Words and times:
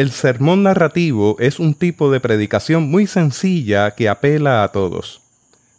El 0.00 0.12
sermón 0.12 0.62
narrativo 0.62 1.36
es 1.40 1.58
un 1.58 1.74
tipo 1.74 2.10
de 2.10 2.20
predicación 2.20 2.90
muy 2.90 3.06
sencilla 3.06 3.90
que 3.90 4.08
apela 4.08 4.64
a 4.64 4.68
todos. 4.68 5.20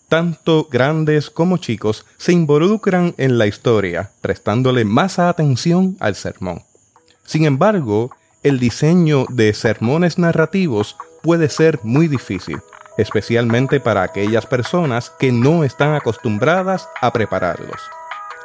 Tanto 0.09 0.67
grandes 0.71 1.31
como 1.31 1.57
chicos 1.57 2.05
se 2.17 2.31
involucran 2.31 3.15
en 3.17 3.39
la 3.39 3.47
historia, 3.47 4.11
prestándole 4.21 4.85
más 4.85 5.17
atención 5.17 5.97
al 5.99 6.13
sermón. 6.13 6.61
Sin 7.25 7.45
embargo, 7.45 8.11
el 8.43 8.59
diseño 8.59 9.25
de 9.27 9.55
sermones 9.55 10.19
narrativos 10.19 10.97
puede 11.23 11.49
ser 11.49 11.79
muy 11.81 12.07
difícil, 12.07 12.59
especialmente 12.99 13.79
para 13.79 14.03
aquellas 14.03 14.45
personas 14.45 15.11
que 15.17 15.31
no 15.31 15.63
están 15.63 15.95
acostumbradas 15.95 16.87
a 17.01 17.11
prepararlos. 17.11 17.81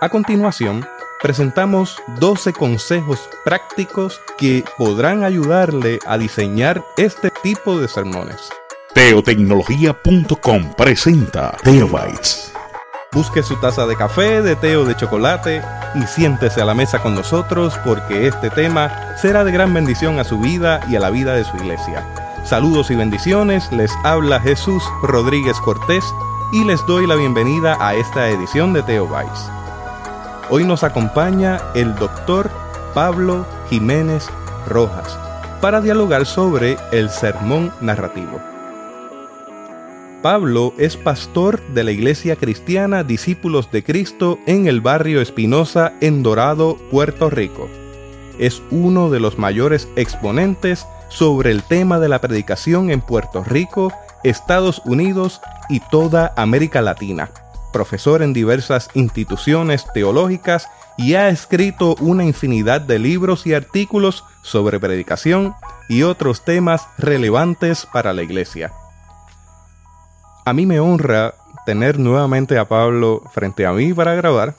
A 0.01 0.09
continuación, 0.09 0.87
presentamos 1.23 2.03
12 2.19 2.53
consejos 2.53 3.29
prácticos 3.45 4.21
que 4.39 4.65
podrán 4.77 5.25
ayudarle 5.25 5.99
a 6.07 6.19
diseñar 6.19 6.85
este 6.97 7.31
tipo 7.43 7.79
de 7.79 7.89
sermones. 7.89 8.51
Teotecnología.com 8.95 10.75
presenta 10.77 11.57
Teobytes. 11.63 12.53
Busque 13.13 13.43
su 13.43 13.57
taza 13.57 13.87
de 13.87 13.97
café, 13.97 14.43
de 14.43 14.57
té 14.57 14.77
o 14.77 14.85
de 14.85 14.97
chocolate 14.97 15.63
y 15.95 16.07
siéntese 16.07 16.61
a 16.61 16.65
la 16.65 16.75
mesa 16.75 17.01
con 17.01 17.15
nosotros 17.15 17.79
porque 17.85 18.27
este 18.27 18.51
tema 18.51 19.17
será 19.17 19.45
de 19.45 19.53
gran 19.53 19.73
bendición 19.73 20.19
a 20.19 20.25
su 20.25 20.39
vida 20.39 20.81
y 20.89 20.97
a 20.97 21.01
la 21.01 21.11
vida 21.11 21.35
de 21.35 21.45
su 21.45 21.57
iglesia. 21.57 22.07
Saludos 22.45 22.91
y 22.91 22.95
bendiciones, 22.95 23.73
les 23.73 23.91
habla 24.05 24.41
Jesús 24.41 24.83
Rodríguez 25.03 25.59
Cortés 25.61 26.05
y 26.53 26.65
les 26.65 26.85
doy 26.87 27.07
la 27.07 27.17
bienvenida 27.17 27.77
a 27.81 27.95
esta 27.95 28.29
edición 28.29 28.73
de 28.73 28.83
Teobytes. 28.83 29.56
Hoy 30.49 30.63
nos 30.63 30.85
acompaña 30.85 31.61
el 31.75 31.97
doctor 31.97 32.49
Pablo 32.95 33.45
Jiménez 33.69 34.29
Rojas 34.69 35.19
para 35.61 35.81
dialogar 35.81 36.25
sobre 36.25 36.77
el 36.93 37.11
sermón 37.11 37.73
narrativo. 37.81 38.41
Pablo 40.23 40.73
es 40.79 40.97
pastor 40.97 41.61
de 41.75 41.83
la 41.83 41.91
Iglesia 41.91 42.37
Cristiana 42.37 43.03
Discípulos 43.03 43.73
de 43.73 43.83
Cristo 43.83 44.39
en 44.47 44.69
el 44.69 44.81
barrio 44.81 45.21
Espinosa 45.21 45.95
en 46.01 46.23
Dorado, 46.23 46.77
Puerto 46.93 47.29
Rico. 47.29 47.69
Es 48.39 48.63
uno 48.71 49.11
de 49.11 49.19
los 49.19 49.39
mayores 49.39 49.89
exponentes 49.97 50.87
sobre 51.09 51.51
el 51.51 51.65
tema 51.65 51.99
de 51.99 52.09
la 52.09 52.21
predicación 52.21 52.91
en 52.91 53.01
Puerto 53.01 53.43
Rico, 53.43 53.93
Estados 54.23 54.81
Unidos 54.85 55.41
y 55.69 55.81
toda 55.91 56.33
América 56.37 56.83
Latina 56.83 57.31
profesor 57.77 58.23
en 58.23 58.33
diversas 58.33 58.89
instituciones 58.95 59.85
teológicas 59.93 60.67
y 60.97 61.13
ha 61.13 61.29
escrito 61.29 61.95
una 62.01 62.25
infinidad 62.25 62.81
de 62.81 62.99
libros 62.99 63.47
y 63.47 63.53
artículos 63.53 64.25
sobre 64.41 64.81
predicación 64.81 65.55
y 65.91 66.03
otros 66.03 66.43
temas 66.43 66.89
relevantes 66.97 67.87
para 67.93 68.15
la 68.15 68.23
iglesia. 68.23 68.73
A 70.47 70.55
mí 70.55 70.65
me 70.65 70.81
honra 70.81 71.35
tener 71.67 71.99
nuevamente 71.99 72.57
a 72.57 72.67
Pablo 72.67 73.23
frente 73.35 73.67
a 73.67 73.73
mí 73.73 73.93
para 73.93 74.15
grabar, 74.15 74.55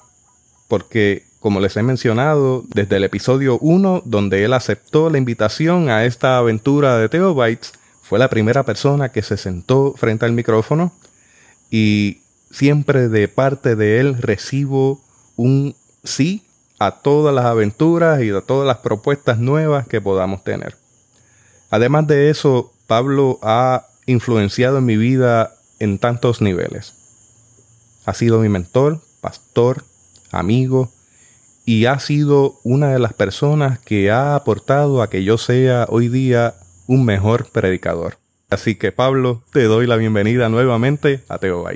porque 0.67 1.25
como 1.39 1.59
les 1.59 1.75
he 1.75 1.81
mencionado 1.81 2.65
desde 2.67 2.97
el 2.97 3.03
episodio 3.03 3.57
1, 3.57 4.03
donde 4.05 4.45
él 4.45 4.53
aceptó 4.53 5.09
la 5.09 5.17
invitación 5.17 5.89
a 5.89 6.05
esta 6.05 6.37
aventura 6.37 6.99
de 6.99 7.09
Theobites, 7.09 7.73
fue 8.03 8.19
la 8.19 8.29
primera 8.29 8.61
persona 8.61 9.09
que 9.09 9.23
se 9.23 9.37
sentó 9.37 9.95
frente 9.97 10.25
al 10.25 10.33
micrófono 10.33 10.91
y 11.71 12.21
siempre 12.58 13.08
de 13.08 13.27
parte 13.27 13.75
de 13.75 14.00
Él 14.00 14.17
recibo 14.19 15.00
un 15.36 15.75
sí 16.03 16.44
a 16.80 17.02
todas 17.02 17.33
las 17.33 17.45
aventuras 17.45 18.23
y 18.23 18.31
a 18.31 18.41
todas 18.41 18.66
las 18.66 18.77
propuestas 18.77 19.38
nuevas 19.38 19.88
que 19.88 20.02
podamos 20.02 20.44
tener. 20.44 20.75
Además 21.69 22.08
de 22.08 22.31
eso, 22.31 22.73
Pablo 22.88 23.38
ha 23.44 23.86
influenciado 24.08 24.80
en 24.80 24.86
mi 24.86 24.97
vida 24.97 25.53
en 25.80 25.99
tantos 25.99 26.41
niveles. 26.41 26.94
Ha 28.05 28.16
sido 28.16 28.39
mi 28.39 28.49
mentor, 28.49 29.02
pastor, 29.21 29.83
amigo, 30.31 30.92
y 31.64 31.86
ha 31.86 31.99
sido 31.99 32.60
una 32.64 32.92
de 32.92 32.99
las 32.99 33.14
personas 33.14 33.77
que 33.77 34.10
ha 34.10 34.33
aportado 34.33 35.04
a 35.04 35.11
que 35.11 35.23
yo 35.23 35.37
sea 35.37 35.86
hoy 35.89 36.08
día 36.08 36.55
un 36.87 37.05
mejor 37.05 37.52
predicador. 37.52 38.17
Así 38.49 38.76
que 38.76 38.92
Pablo, 38.92 39.43
te 39.52 39.65
doy 39.65 39.86
la 39.86 39.98
bienvenida 39.98 40.49
nuevamente 40.49 41.23
a 41.27 41.37
Teo. 41.37 41.67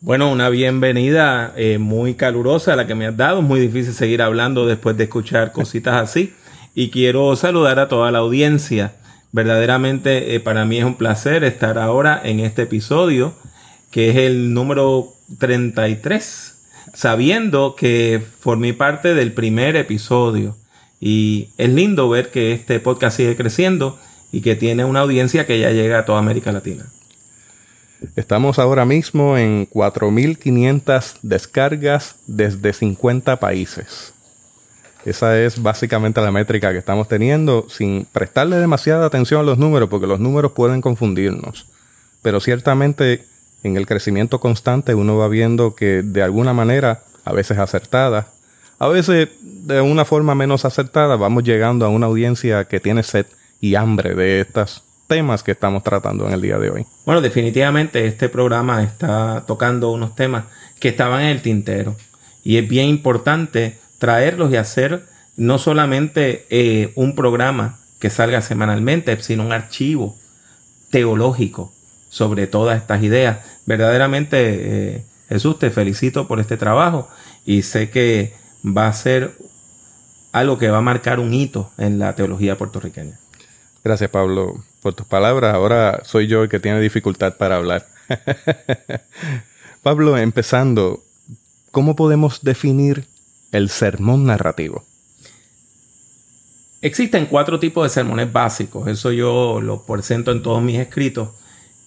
Bueno, 0.00 0.30
una 0.30 0.48
bienvenida 0.48 1.52
eh, 1.56 1.78
muy 1.78 2.14
calurosa 2.14 2.74
a 2.74 2.76
la 2.76 2.86
que 2.86 2.94
me 2.94 3.06
has 3.08 3.16
dado. 3.16 3.40
Es 3.40 3.44
muy 3.44 3.58
difícil 3.58 3.92
seguir 3.92 4.22
hablando 4.22 4.64
después 4.64 4.96
de 4.96 5.04
escuchar 5.04 5.50
cositas 5.52 5.96
así. 5.96 6.34
Y 6.72 6.90
quiero 6.90 7.34
saludar 7.34 7.80
a 7.80 7.88
toda 7.88 8.12
la 8.12 8.18
audiencia. 8.18 8.94
Verdaderamente 9.32 10.36
eh, 10.36 10.40
para 10.40 10.64
mí 10.64 10.78
es 10.78 10.84
un 10.84 10.94
placer 10.94 11.42
estar 11.42 11.78
ahora 11.78 12.20
en 12.22 12.38
este 12.38 12.62
episodio, 12.62 13.34
que 13.90 14.10
es 14.10 14.16
el 14.18 14.54
número 14.54 15.08
33, 15.40 16.54
sabiendo 16.94 17.74
que 17.74 18.22
formé 18.38 18.74
parte 18.74 19.14
del 19.14 19.32
primer 19.32 19.74
episodio. 19.74 20.56
Y 21.00 21.48
es 21.58 21.70
lindo 21.70 22.08
ver 22.08 22.30
que 22.30 22.52
este 22.52 22.78
podcast 22.78 23.16
sigue 23.16 23.34
creciendo 23.34 23.98
y 24.30 24.42
que 24.42 24.54
tiene 24.54 24.84
una 24.84 25.00
audiencia 25.00 25.44
que 25.44 25.58
ya 25.58 25.72
llega 25.72 25.98
a 25.98 26.04
toda 26.04 26.20
América 26.20 26.52
Latina. 26.52 26.86
Estamos 28.14 28.58
ahora 28.58 28.84
mismo 28.84 29.36
en 29.36 29.68
4.500 29.68 31.18
descargas 31.22 32.14
desde 32.26 32.72
50 32.72 33.40
países. 33.40 34.12
Esa 35.04 35.40
es 35.40 35.60
básicamente 35.60 36.20
la 36.20 36.30
métrica 36.30 36.70
que 36.70 36.78
estamos 36.78 37.08
teniendo 37.08 37.66
sin 37.68 38.04
prestarle 38.04 38.56
demasiada 38.56 39.06
atención 39.06 39.40
a 39.40 39.44
los 39.44 39.58
números 39.58 39.88
porque 39.88 40.06
los 40.06 40.20
números 40.20 40.52
pueden 40.52 40.80
confundirnos. 40.80 41.66
Pero 42.22 42.40
ciertamente 42.40 43.24
en 43.64 43.76
el 43.76 43.86
crecimiento 43.86 44.38
constante 44.38 44.94
uno 44.94 45.16
va 45.16 45.28
viendo 45.28 45.74
que 45.74 46.02
de 46.02 46.22
alguna 46.22 46.52
manera, 46.52 47.02
a 47.24 47.32
veces 47.32 47.58
acertada, 47.58 48.28
a 48.78 48.86
veces 48.86 49.28
de 49.40 49.80
una 49.80 50.04
forma 50.04 50.36
menos 50.36 50.64
acertada, 50.64 51.16
vamos 51.16 51.42
llegando 51.42 51.84
a 51.84 51.88
una 51.88 52.06
audiencia 52.06 52.66
que 52.66 52.78
tiene 52.78 53.02
sed 53.02 53.26
y 53.60 53.74
hambre 53.74 54.14
de 54.14 54.40
estas 54.40 54.82
temas 55.08 55.42
que 55.42 55.52
estamos 55.52 55.82
tratando 55.82 56.26
en 56.26 56.34
el 56.34 56.40
día 56.40 56.58
de 56.58 56.70
hoy. 56.70 56.86
Bueno, 57.04 57.20
definitivamente 57.20 58.06
este 58.06 58.28
programa 58.28 58.84
está 58.84 59.44
tocando 59.46 59.90
unos 59.90 60.14
temas 60.14 60.44
que 60.78 60.90
estaban 60.90 61.22
en 61.22 61.28
el 61.28 61.42
tintero 61.42 61.96
y 62.44 62.58
es 62.58 62.68
bien 62.68 62.86
importante 62.88 63.78
traerlos 63.98 64.52
y 64.52 64.56
hacer 64.56 65.06
no 65.36 65.58
solamente 65.58 66.46
eh, 66.50 66.92
un 66.94 67.14
programa 67.16 67.78
que 67.98 68.10
salga 68.10 68.42
semanalmente, 68.42 69.20
sino 69.22 69.44
un 69.44 69.52
archivo 69.52 70.16
teológico 70.90 71.72
sobre 72.10 72.46
todas 72.46 72.78
estas 72.78 73.02
ideas. 73.02 73.38
Verdaderamente, 73.66 74.36
eh, 74.38 75.04
Jesús, 75.28 75.58
te 75.58 75.70
felicito 75.70 76.28
por 76.28 76.40
este 76.40 76.56
trabajo 76.56 77.08
y 77.44 77.62
sé 77.62 77.90
que 77.90 78.34
va 78.64 78.88
a 78.88 78.92
ser 78.92 79.36
algo 80.32 80.58
que 80.58 80.68
va 80.68 80.78
a 80.78 80.82
marcar 80.82 81.20
un 81.20 81.34
hito 81.34 81.70
en 81.78 81.98
la 81.98 82.14
teología 82.14 82.58
puertorriqueña. 82.58 83.18
Gracias, 83.84 84.10
Pablo, 84.10 84.64
por 84.82 84.94
tus 84.94 85.06
palabras. 85.06 85.54
Ahora 85.54 86.02
soy 86.04 86.26
yo 86.26 86.42
el 86.42 86.48
que 86.48 86.60
tiene 86.60 86.80
dificultad 86.80 87.36
para 87.36 87.56
hablar. 87.56 87.86
Pablo, 89.82 90.16
empezando, 90.18 91.02
¿cómo 91.70 91.96
podemos 91.96 92.42
definir 92.42 93.06
el 93.52 93.68
sermón 93.68 94.24
narrativo? 94.24 94.84
Existen 96.80 97.26
cuatro 97.26 97.58
tipos 97.58 97.84
de 97.84 97.90
sermones 97.90 98.32
básicos, 98.32 98.86
eso 98.86 99.10
yo 99.10 99.60
lo 99.60 99.82
presento 99.82 100.30
en 100.30 100.42
todos 100.42 100.62
mis 100.62 100.78
escritos. 100.78 101.30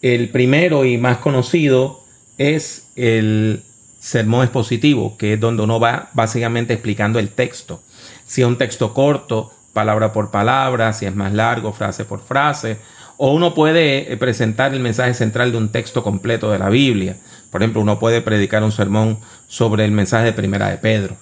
El 0.02 0.30
primero 0.30 0.84
y 0.84 0.98
más 0.98 1.20
conocido 1.20 2.04
es 2.38 2.88
el 2.96 3.64
sermón 4.00 4.44
expositivo, 4.44 5.16
que 5.16 5.34
es 5.34 5.40
donde 5.40 5.64
uno 5.64 5.80
va 5.80 6.10
básicamente 6.14 6.74
explicando 6.74 7.20
el 7.20 7.30
texto. 7.30 7.82
Si 8.26 8.42
es 8.42 8.48
un 8.48 8.58
texto 8.58 8.94
corto, 8.94 9.54
palabra 9.74 10.12
por 10.12 10.32
palabra, 10.32 10.94
si 10.94 11.06
es 11.06 11.16
más 11.16 11.34
largo, 11.34 11.74
frase 11.74 12.06
por 12.06 12.22
frase, 12.22 12.78
o 13.18 13.34
uno 13.34 13.54
puede 13.54 14.12
eh, 14.12 14.18
presentar 14.18 14.74
el 14.74 14.80
mensaje 14.80 15.14
central 15.14 15.52
de 15.52 15.58
un 15.58 15.70
texto 15.70 16.04
completo 16.04 16.52
de 16.52 16.60
la 16.60 16.70
Biblia. 16.70 17.18
Por 17.52 17.62
ejemplo, 17.62 17.82
uno 17.82 18.00
puede 18.00 18.22
predicar 18.22 18.64
un 18.64 18.72
sermón 18.72 19.20
sobre 19.48 19.86
el 19.86 19.92
mensaje 19.92 20.26
de 20.26 20.34
primera 20.34 20.70
de 20.70 20.78
Pedro. 20.78 21.18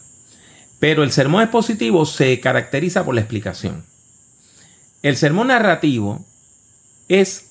Pero 0.80 1.04
el 1.04 1.12
sermón 1.12 1.44
expositivo 1.44 2.06
se 2.06 2.40
caracteriza 2.40 3.04
por 3.04 3.16
la 3.16 3.22
explicación. 3.22 3.84
El 5.02 5.18
sermón 5.18 5.48
narrativo 5.48 6.26
es 7.10 7.50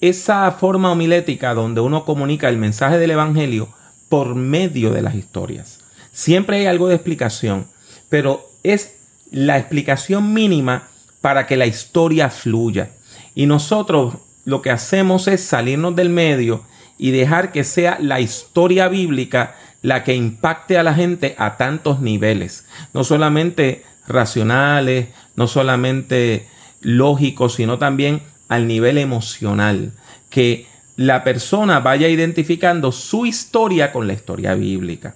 esa 0.00 0.50
forma 0.52 0.92
homilética 0.92 1.54
donde 1.54 1.80
uno 1.80 2.04
comunica 2.04 2.48
el 2.48 2.58
mensaje 2.58 2.98
del 2.98 3.12
Evangelio 3.12 3.68
por 4.08 4.34
medio 4.34 4.90
de 4.90 5.02
las 5.02 5.14
historias. 5.14 5.80
Siempre 6.12 6.58
hay 6.58 6.66
algo 6.66 6.88
de 6.88 6.94
explicación, 6.94 7.68
pero 8.08 8.50
es 8.62 8.97
la 9.30 9.58
explicación 9.58 10.32
mínima 10.32 10.88
para 11.20 11.46
que 11.46 11.56
la 11.56 11.66
historia 11.66 12.30
fluya. 12.30 12.90
Y 13.34 13.46
nosotros 13.46 14.14
lo 14.44 14.62
que 14.62 14.70
hacemos 14.70 15.28
es 15.28 15.42
salirnos 15.42 15.94
del 15.94 16.10
medio 16.10 16.64
y 16.96 17.10
dejar 17.10 17.52
que 17.52 17.64
sea 17.64 17.98
la 18.00 18.20
historia 18.20 18.88
bíblica 18.88 19.56
la 19.82 20.02
que 20.04 20.14
impacte 20.14 20.78
a 20.78 20.82
la 20.82 20.94
gente 20.94 21.34
a 21.38 21.56
tantos 21.56 22.00
niveles, 22.00 22.64
no 22.92 23.04
solamente 23.04 23.84
racionales, 24.06 25.08
no 25.36 25.46
solamente 25.46 26.48
lógicos, 26.80 27.54
sino 27.54 27.78
también 27.78 28.22
al 28.48 28.66
nivel 28.66 28.98
emocional, 28.98 29.92
que 30.30 30.66
la 30.96 31.22
persona 31.22 31.78
vaya 31.78 32.08
identificando 32.08 32.90
su 32.90 33.26
historia 33.26 33.92
con 33.92 34.08
la 34.08 34.14
historia 34.14 34.54
bíblica. 34.54 35.14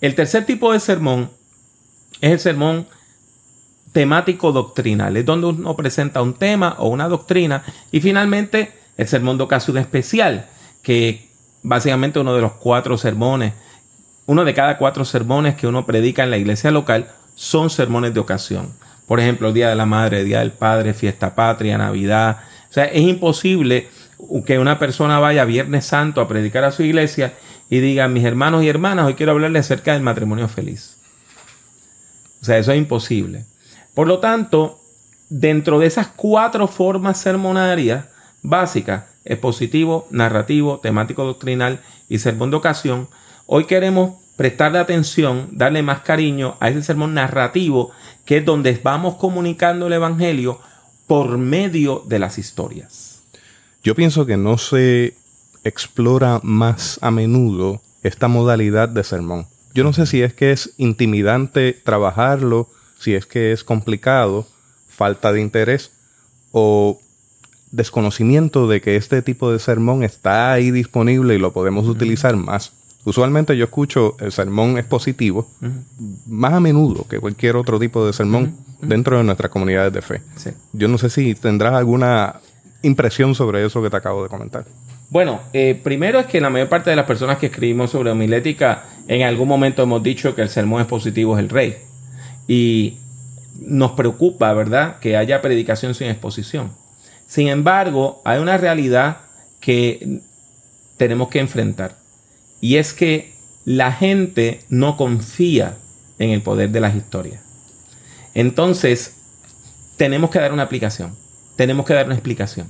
El 0.00 0.16
tercer 0.16 0.44
tipo 0.44 0.72
de 0.72 0.80
sermón 0.80 1.30
es 2.20 2.32
el 2.32 2.40
sermón 2.40 2.88
temático 3.92 4.52
doctrinal, 4.52 5.16
es 5.16 5.24
donde 5.24 5.48
uno 5.48 5.76
presenta 5.76 6.22
un 6.22 6.34
tema 6.34 6.76
o 6.78 6.88
una 6.88 7.08
doctrina 7.08 7.62
y 7.90 8.00
finalmente 8.00 8.72
el 8.96 9.06
sermón 9.06 9.38
de 9.38 9.44
ocasión 9.44 9.78
especial, 9.78 10.46
que 10.82 11.28
básicamente 11.62 12.18
uno 12.18 12.34
de 12.34 12.40
los 12.40 12.52
cuatro 12.52 12.96
sermones, 12.96 13.52
uno 14.26 14.44
de 14.44 14.54
cada 14.54 14.78
cuatro 14.78 15.04
sermones 15.04 15.54
que 15.54 15.66
uno 15.66 15.86
predica 15.86 16.24
en 16.24 16.30
la 16.30 16.38
iglesia 16.38 16.70
local 16.70 17.10
son 17.34 17.70
sermones 17.70 18.14
de 18.14 18.20
ocasión. 18.20 18.72
Por 19.06 19.20
ejemplo, 19.20 19.48
el 19.48 19.54
Día 19.54 19.68
de 19.68 19.74
la 19.74 19.86
Madre, 19.86 20.24
Día 20.24 20.40
del 20.40 20.52
Padre, 20.52 20.94
Fiesta 20.94 21.34
Patria, 21.34 21.76
Navidad. 21.76 22.38
O 22.70 22.72
sea, 22.72 22.84
es 22.84 23.02
imposible 23.02 23.88
que 24.46 24.58
una 24.58 24.78
persona 24.78 25.18
vaya 25.18 25.44
Viernes 25.44 25.84
Santo 25.84 26.20
a 26.20 26.28
predicar 26.28 26.64
a 26.64 26.72
su 26.72 26.82
iglesia 26.82 27.34
y 27.68 27.80
diga, 27.80 28.08
mis 28.08 28.24
hermanos 28.24 28.62
y 28.62 28.68
hermanas, 28.68 29.06
hoy 29.06 29.14
quiero 29.14 29.32
hablarles 29.32 29.66
acerca 29.66 29.92
del 29.92 30.02
matrimonio 30.02 30.48
feliz. 30.48 30.96
O 32.40 32.44
sea, 32.44 32.58
eso 32.58 32.72
es 32.72 32.78
imposible. 32.78 33.44
Por 33.94 34.08
lo 34.08 34.20
tanto, 34.20 34.80
dentro 35.28 35.78
de 35.78 35.86
esas 35.86 36.08
cuatro 36.08 36.66
formas 36.66 37.18
sermonarias 37.18 38.06
básicas, 38.42 39.04
expositivo, 39.24 40.06
narrativo, 40.10 40.78
temático 40.80 41.24
doctrinal 41.24 41.80
y 42.08 42.18
sermón 42.18 42.50
de 42.50 42.56
ocasión, 42.56 43.08
hoy 43.46 43.64
queremos 43.64 44.22
prestarle 44.36 44.78
atención, 44.78 45.48
darle 45.52 45.82
más 45.82 46.00
cariño 46.00 46.56
a 46.58 46.70
ese 46.70 46.82
sermón 46.82 47.14
narrativo, 47.14 47.92
que 48.24 48.38
es 48.38 48.44
donde 48.44 48.80
vamos 48.82 49.16
comunicando 49.16 49.86
el 49.86 49.92
Evangelio 49.92 50.58
por 51.06 51.36
medio 51.36 52.02
de 52.06 52.18
las 52.18 52.38
historias. 52.38 53.22
Yo 53.84 53.94
pienso 53.94 54.26
que 54.26 54.36
no 54.36 54.58
se 54.58 55.14
explora 55.64 56.40
más 56.42 56.98
a 57.02 57.10
menudo 57.10 57.82
esta 58.02 58.28
modalidad 58.28 58.88
de 58.88 59.04
sermón. 59.04 59.46
Yo 59.74 59.84
no 59.84 59.92
sé 59.92 60.06
si 60.06 60.22
es 60.22 60.34
que 60.34 60.52
es 60.52 60.74
intimidante 60.76 61.72
trabajarlo, 61.72 62.68
si 63.02 63.14
es 63.14 63.26
que 63.26 63.52
es 63.52 63.64
complicado, 63.64 64.46
falta 64.88 65.32
de 65.32 65.40
interés 65.40 65.90
o 66.52 67.00
desconocimiento 67.72 68.68
de 68.68 68.80
que 68.80 68.96
este 68.96 69.22
tipo 69.22 69.50
de 69.50 69.58
sermón 69.58 70.04
está 70.04 70.52
ahí 70.52 70.70
disponible 70.70 71.34
y 71.34 71.38
lo 71.38 71.52
podemos 71.52 71.88
utilizar 71.88 72.36
más. 72.36 72.72
Usualmente 73.04 73.56
yo 73.56 73.64
escucho 73.64 74.16
el 74.20 74.30
sermón 74.30 74.78
expositivo 74.78 75.48
más 76.26 76.52
a 76.52 76.60
menudo 76.60 77.04
que 77.08 77.18
cualquier 77.18 77.56
otro 77.56 77.80
tipo 77.80 78.06
de 78.06 78.12
sermón 78.12 78.54
dentro 78.80 79.18
de 79.18 79.24
nuestras 79.24 79.50
comunidades 79.50 79.92
de 79.92 80.02
fe. 80.02 80.22
Yo 80.72 80.86
no 80.86 80.98
sé 80.98 81.10
si 81.10 81.34
tendrás 81.34 81.74
alguna 81.74 82.40
impresión 82.82 83.34
sobre 83.34 83.64
eso 83.66 83.82
que 83.82 83.90
te 83.90 83.96
acabo 83.96 84.22
de 84.22 84.28
comentar. 84.28 84.64
Bueno, 85.10 85.40
eh, 85.52 85.78
primero 85.82 86.20
es 86.20 86.26
que 86.26 86.40
la 86.40 86.50
mayor 86.50 86.68
parte 86.68 86.90
de 86.90 86.96
las 86.96 87.06
personas 87.06 87.38
que 87.38 87.46
escribimos 87.46 87.90
sobre 87.90 88.10
homilética 88.10 88.84
en 89.08 89.22
algún 89.22 89.48
momento 89.48 89.82
hemos 89.82 90.02
dicho 90.02 90.34
que 90.36 90.42
el 90.42 90.48
sermón 90.48 90.80
expositivo 90.80 91.36
es 91.36 91.42
el 91.42 91.48
rey. 91.48 91.76
Y 92.46 92.98
nos 93.60 93.92
preocupa, 93.92 94.52
¿verdad?, 94.52 94.98
que 95.00 95.16
haya 95.16 95.42
predicación 95.42 95.94
sin 95.94 96.08
exposición. 96.08 96.72
Sin 97.26 97.48
embargo, 97.48 98.20
hay 98.24 98.40
una 98.40 98.56
realidad 98.58 99.18
que 99.60 100.20
tenemos 100.96 101.28
que 101.28 101.40
enfrentar. 101.40 101.96
Y 102.60 102.76
es 102.76 102.92
que 102.92 103.32
la 103.64 103.92
gente 103.92 104.60
no 104.68 104.96
confía 104.96 105.76
en 106.18 106.30
el 106.30 106.42
poder 106.42 106.70
de 106.70 106.80
las 106.80 106.94
historias. 106.94 107.42
Entonces, 108.34 109.16
tenemos 109.96 110.30
que 110.30 110.40
dar 110.40 110.52
una 110.52 110.62
aplicación. 110.62 111.16
Tenemos 111.56 111.86
que 111.86 111.94
dar 111.94 112.06
una 112.06 112.14
explicación. 112.14 112.68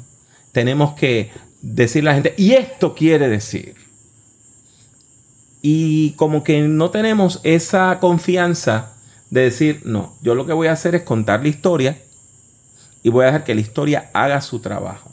Tenemos 0.52 0.94
que 0.94 1.30
decirle 1.60 2.10
a 2.10 2.12
la 2.12 2.16
gente, 2.16 2.34
y 2.36 2.52
esto 2.52 2.94
quiere 2.94 3.28
decir. 3.28 3.76
Y 5.62 6.12
como 6.12 6.42
que 6.42 6.62
no 6.62 6.90
tenemos 6.90 7.40
esa 7.44 7.98
confianza 8.00 8.91
de 9.32 9.40
decir, 9.40 9.80
no, 9.84 10.14
yo 10.20 10.34
lo 10.34 10.44
que 10.44 10.52
voy 10.52 10.68
a 10.68 10.72
hacer 10.72 10.94
es 10.94 11.04
contar 11.04 11.40
la 11.40 11.48
historia 11.48 11.96
y 13.02 13.08
voy 13.08 13.22
a 13.22 13.26
dejar 13.28 13.44
que 13.44 13.54
la 13.54 13.62
historia 13.62 14.10
haga 14.12 14.42
su 14.42 14.60
trabajo. 14.60 15.10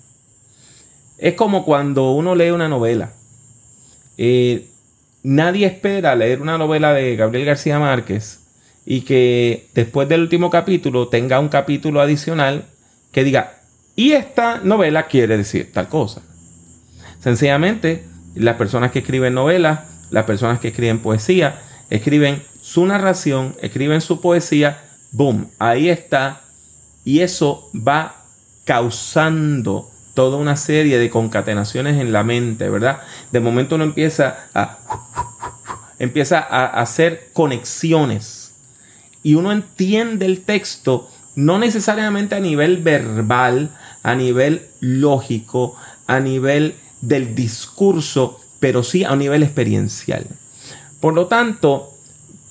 Es 1.17 1.35
como 1.35 1.63
cuando 1.63 2.11
uno 2.11 2.35
lee 2.35 2.51
una 2.51 2.67
novela. 2.67 3.13
Eh, 4.17 4.67
nadie 5.23 5.67
espera 5.67 6.17
leer 6.17 6.41
una 6.41 6.57
novela 6.57 6.93
de 6.93 7.15
Gabriel 7.15 7.45
García 7.45 7.79
Márquez 7.79 8.41
y 8.85 9.01
que 9.01 9.69
después 9.73 10.09
del 10.09 10.19
último 10.19 10.49
capítulo 10.49 11.07
tenga 11.07 11.39
un 11.39 11.47
capítulo 11.47 12.01
adicional 12.01 12.65
que 13.13 13.23
diga, 13.23 13.61
y 13.95 14.11
esta 14.11 14.59
novela 14.61 15.07
quiere 15.07 15.37
decir 15.37 15.71
tal 15.71 15.87
cosa. 15.87 16.21
Sencillamente, 17.21 18.03
las 18.35 18.57
personas 18.57 18.91
que 18.91 18.99
escriben 18.99 19.33
novelas, 19.33 19.79
las 20.11 20.25
personas 20.25 20.59
que 20.59 20.67
escriben 20.67 20.99
poesía, 20.99 21.61
escriben 21.89 22.43
su 22.69 22.85
narración, 22.85 23.55
escriben 23.63 23.99
su 23.99 24.21
poesía, 24.21 24.83
boom, 25.11 25.49
ahí 25.57 25.89
está. 25.89 26.41
Y 27.03 27.21
eso 27.21 27.67
va 27.75 28.25
causando 28.63 29.89
toda 30.13 30.37
una 30.37 30.55
serie 30.55 30.99
de 30.99 31.09
concatenaciones 31.09 31.99
en 31.99 32.11
la 32.11 32.23
mente, 32.23 32.69
¿verdad? 32.69 32.99
De 33.31 33.39
momento 33.39 33.73
uno 33.73 33.85
empieza 33.85 34.49
a 34.53 34.77
empieza 35.97 36.37
a 36.37 36.67
hacer 36.79 37.31
conexiones 37.33 38.53
y 39.23 39.33
uno 39.33 39.51
entiende 39.51 40.27
el 40.27 40.41
texto 40.41 41.09
no 41.33 41.57
necesariamente 41.57 42.35
a 42.35 42.39
nivel 42.39 42.77
verbal, 42.83 43.71
a 44.03 44.13
nivel 44.13 44.67
lógico, 44.79 45.75
a 46.05 46.19
nivel 46.19 46.75
del 47.01 47.33
discurso, 47.33 48.39
pero 48.59 48.83
sí 48.83 49.05
a 49.05 49.13
un 49.13 49.19
nivel 49.19 49.41
experiencial. 49.41 50.27
Por 50.99 51.15
lo 51.15 51.25
tanto, 51.25 51.95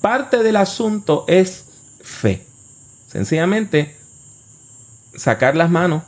parte 0.01 0.43
del 0.43 0.55
asunto 0.55 1.25
es 1.27 1.65
fe. 2.01 2.45
Sencillamente, 3.07 3.95
sacar 5.15 5.55
las 5.55 5.69
manos 5.69 6.03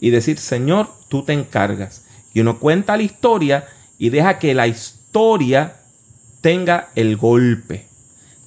y 0.00 0.10
decir, 0.10 0.38
Señor, 0.38 0.90
tú 1.08 1.24
te 1.24 1.32
encargas. 1.32 2.04
Y 2.32 2.40
uno 2.40 2.58
cuenta 2.58 2.96
la 2.96 3.02
historia 3.02 3.66
y 3.98 4.10
deja 4.10 4.38
que 4.38 4.54
la 4.54 4.66
historia 4.66 5.76
tenga 6.40 6.90
el 6.94 7.16
golpe. 7.16 7.86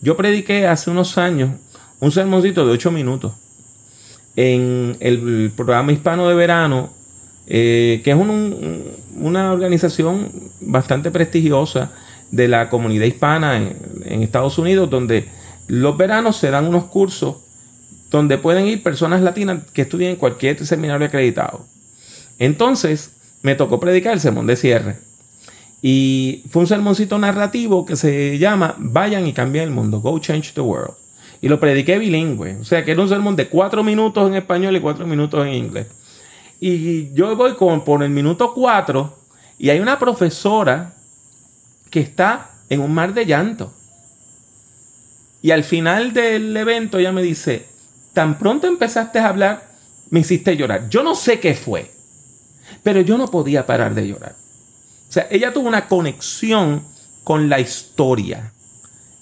Yo 0.01 0.17
prediqué 0.17 0.67
hace 0.67 0.89
unos 0.89 1.17
años 1.17 1.51
un 1.99 2.11
sermoncito 2.11 2.65
de 2.65 2.73
ocho 2.73 2.91
minutos 2.91 3.33
en 4.35 4.97
el 4.99 5.51
programa 5.55 5.91
hispano 5.91 6.27
de 6.27 6.35
verano, 6.35 6.91
eh, 7.47 8.01
que 8.03 8.11
es 8.11 8.17
una 8.17 9.53
organización 9.53 10.31
bastante 10.59 11.11
prestigiosa 11.11 11.91
de 12.33 12.47
la 12.47 12.67
comunidad 12.67 13.05
hispana 13.05 13.57
en, 13.57 14.23
Estados 14.23 14.57
Unidos, 14.57 14.89
donde 14.89 15.29
los 15.67 15.95
veranos 15.97 16.35
se 16.37 16.49
dan 16.49 16.65
unos 16.65 16.85
cursos 16.85 17.35
donde 18.09 18.39
pueden 18.39 18.65
ir 18.65 18.81
personas 18.81 19.21
latinas 19.21 19.59
que 19.71 19.83
estudien 19.83 20.11
en 20.11 20.15
cualquier 20.15 20.65
seminario 20.65 21.05
acreditado. 21.05 21.67
Entonces, 22.39 23.11
me 23.43 23.53
tocó 23.53 23.79
predicar 23.79 24.13
el 24.13 24.19
sermón 24.19 24.47
de 24.47 24.55
cierre. 24.55 24.97
Y 25.83 26.43
fue 26.49 26.63
un 26.63 26.67
sermoncito 26.67 27.19
narrativo 27.19 27.85
que 27.85 27.95
se 27.95 28.39
llama 28.39 28.75
Vayan 28.79 29.27
y 29.27 29.33
cambien 29.33 29.65
el 29.65 29.71
mundo, 29.71 30.01
Go 30.01 30.17
Change 30.17 30.53
the 30.53 30.61
World. 30.61 30.95
Y 31.39 31.49
lo 31.49 31.59
prediqué 31.59 31.99
bilingüe, 31.99 32.57
o 32.59 32.63
sea 32.63 32.83
que 32.83 32.91
era 32.91 33.01
un 33.01 33.09
sermón 33.09 33.35
de 33.35 33.47
cuatro 33.47 33.83
minutos 33.83 34.27
en 34.27 34.35
español 34.35 34.75
y 34.75 34.79
cuatro 34.79 35.05
minutos 35.05 35.45
en 35.45 35.53
inglés. 35.53 35.87
Y 36.59 37.13
yo 37.13 37.35
voy 37.35 37.53
con, 37.53 37.83
por 37.83 38.01
el 38.01 38.09
minuto 38.09 38.53
cuatro 38.55 39.19
y 39.59 39.69
hay 39.69 39.79
una 39.79 39.99
profesora 39.99 40.95
que 41.93 41.99
está 41.99 42.49
en 42.69 42.81
un 42.81 42.91
mar 42.91 43.13
de 43.13 43.27
llanto. 43.27 43.71
Y 45.43 45.51
al 45.51 45.63
final 45.63 46.11
del 46.11 46.57
evento 46.57 46.97
ella 46.97 47.11
me 47.11 47.21
dice, 47.21 47.67
tan 48.13 48.39
pronto 48.39 48.65
empezaste 48.65 49.19
a 49.19 49.27
hablar, 49.27 49.69
me 50.09 50.21
hiciste 50.21 50.57
llorar. 50.57 50.89
Yo 50.89 51.03
no 51.03 51.13
sé 51.13 51.39
qué 51.39 51.53
fue, 51.53 51.91
pero 52.81 53.01
yo 53.01 53.15
no 53.19 53.27
podía 53.27 53.67
parar 53.67 53.93
de 53.93 54.07
llorar. 54.07 54.35
O 55.07 55.11
sea, 55.11 55.27
ella 55.29 55.53
tuvo 55.53 55.67
una 55.67 55.87
conexión 55.87 56.83
con 57.23 57.47
la 57.47 57.59
historia 57.59 58.51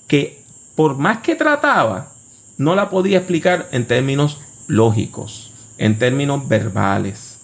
que 0.07 0.41
por 0.73 0.95
más 0.95 1.17
que 1.17 1.35
trataba, 1.35 2.13
no 2.57 2.73
la 2.73 2.89
podía 2.89 3.17
explicar 3.17 3.67
en 3.73 3.85
términos 3.85 4.39
lógicos, 4.67 5.51
en 5.77 5.99
términos 5.99 6.47
verbales. 6.47 7.39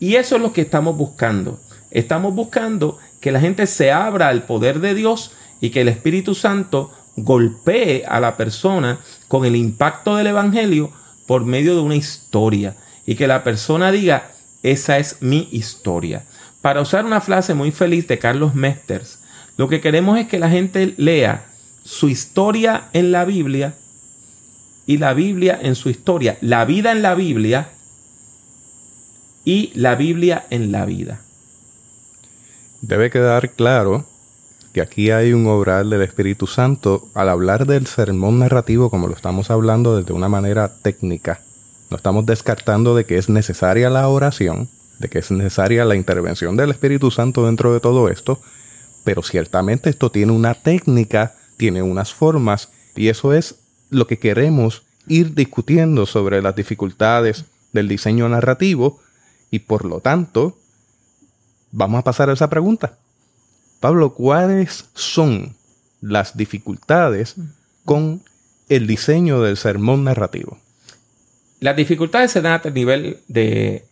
Y 0.00 0.16
eso 0.16 0.34
es 0.34 0.42
lo 0.42 0.52
que 0.52 0.62
estamos 0.62 0.96
buscando. 0.96 1.60
Estamos 1.92 2.34
buscando 2.34 2.98
que 3.26 3.32
la 3.32 3.40
gente 3.40 3.66
se 3.66 3.90
abra 3.90 4.28
al 4.28 4.44
poder 4.44 4.78
de 4.78 4.94
Dios 4.94 5.32
y 5.60 5.70
que 5.70 5.80
el 5.80 5.88
Espíritu 5.88 6.36
Santo 6.36 6.92
golpee 7.16 8.04
a 8.06 8.20
la 8.20 8.36
persona 8.36 9.00
con 9.26 9.44
el 9.44 9.56
impacto 9.56 10.14
del 10.14 10.28
Evangelio 10.28 10.92
por 11.26 11.44
medio 11.44 11.74
de 11.74 11.80
una 11.80 11.96
historia 11.96 12.76
y 13.04 13.16
que 13.16 13.26
la 13.26 13.42
persona 13.42 13.90
diga, 13.90 14.30
esa 14.62 14.98
es 14.98 15.16
mi 15.22 15.48
historia. 15.50 16.22
Para 16.62 16.80
usar 16.80 17.04
una 17.04 17.20
frase 17.20 17.52
muy 17.54 17.72
feliz 17.72 18.06
de 18.06 18.20
Carlos 18.20 18.54
Mesters, 18.54 19.18
Lo 19.56 19.68
que 19.68 19.80
queremos 19.80 20.20
es 20.20 20.28
que 20.28 20.38
la 20.38 20.48
gente 20.48 20.94
lea 20.96 21.46
su 21.82 22.08
historia 22.08 22.90
en 22.92 23.10
la 23.10 23.24
Biblia 23.24 23.74
y 24.86 24.98
la 24.98 25.14
Biblia 25.14 25.58
en 25.60 25.74
su 25.74 25.90
historia, 25.90 26.38
la 26.40 26.64
vida 26.64 26.92
en 26.92 27.02
la 27.02 27.16
Biblia 27.16 27.70
y 29.44 29.72
la 29.74 29.96
Biblia 29.96 30.46
en 30.50 30.70
la 30.70 30.84
vida. 30.84 31.25
Debe 32.86 33.10
quedar 33.10 33.50
claro 33.50 34.06
que 34.72 34.80
aquí 34.80 35.10
hay 35.10 35.32
un 35.32 35.48
obrar 35.48 35.84
del 35.86 36.02
Espíritu 36.02 36.46
Santo 36.46 37.08
al 37.14 37.28
hablar 37.28 37.66
del 37.66 37.88
sermón 37.88 38.38
narrativo 38.38 38.90
como 38.90 39.08
lo 39.08 39.14
estamos 39.16 39.50
hablando 39.50 39.96
desde 39.96 40.12
una 40.12 40.28
manera 40.28 40.72
técnica. 40.82 41.40
No 41.90 41.96
estamos 41.96 42.26
descartando 42.26 42.94
de 42.94 43.04
que 43.04 43.18
es 43.18 43.28
necesaria 43.28 43.90
la 43.90 44.06
oración, 44.06 44.68
de 45.00 45.08
que 45.08 45.18
es 45.18 45.32
necesaria 45.32 45.84
la 45.84 45.96
intervención 45.96 46.56
del 46.56 46.70
Espíritu 46.70 47.10
Santo 47.10 47.46
dentro 47.46 47.72
de 47.72 47.80
todo 47.80 48.08
esto, 48.08 48.40
pero 49.02 49.24
ciertamente 49.24 49.90
esto 49.90 50.12
tiene 50.12 50.30
una 50.30 50.54
técnica, 50.54 51.34
tiene 51.56 51.82
unas 51.82 52.14
formas, 52.14 52.70
y 52.94 53.08
eso 53.08 53.32
es 53.32 53.56
lo 53.90 54.06
que 54.06 54.20
queremos 54.20 54.84
ir 55.08 55.34
discutiendo 55.34 56.06
sobre 56.06 56.40
las 56.40 56.54
dificultades 56.54 57.46
del 57.72 57.88
diseño 57.88 58.28
narrativo, 58.28 59.00
y 59.50 59.58
por 59.58 59.84
lo 59.84 59.98
tanto, 59.98 60.56
vamos 61.76 61.98
a 62.00 62.04
pasar 62.04 62.30
a 62.30 62.32
esa 62.32 62.48
pregunta. 62.48 62.96
Pablo, 63.80 64.14
¿cuáles 64.14 64.86
son 64.94 65.54
las 66.00 66.36
dificultades 66.36 67.36
con 67.84 68.22
el 68.70 68.86
diseño 68.86 69.42
del 69.42 69.58
sermón 69.58 70.04
narrativo? 70.04 70.58
Las 71.60 71.76
dificultades 71.76 72.32
se 72.32 72.40
dan 72.40 72.60
a 72.64 72.70
nivel 72.70 73.18
de 73.28 73.84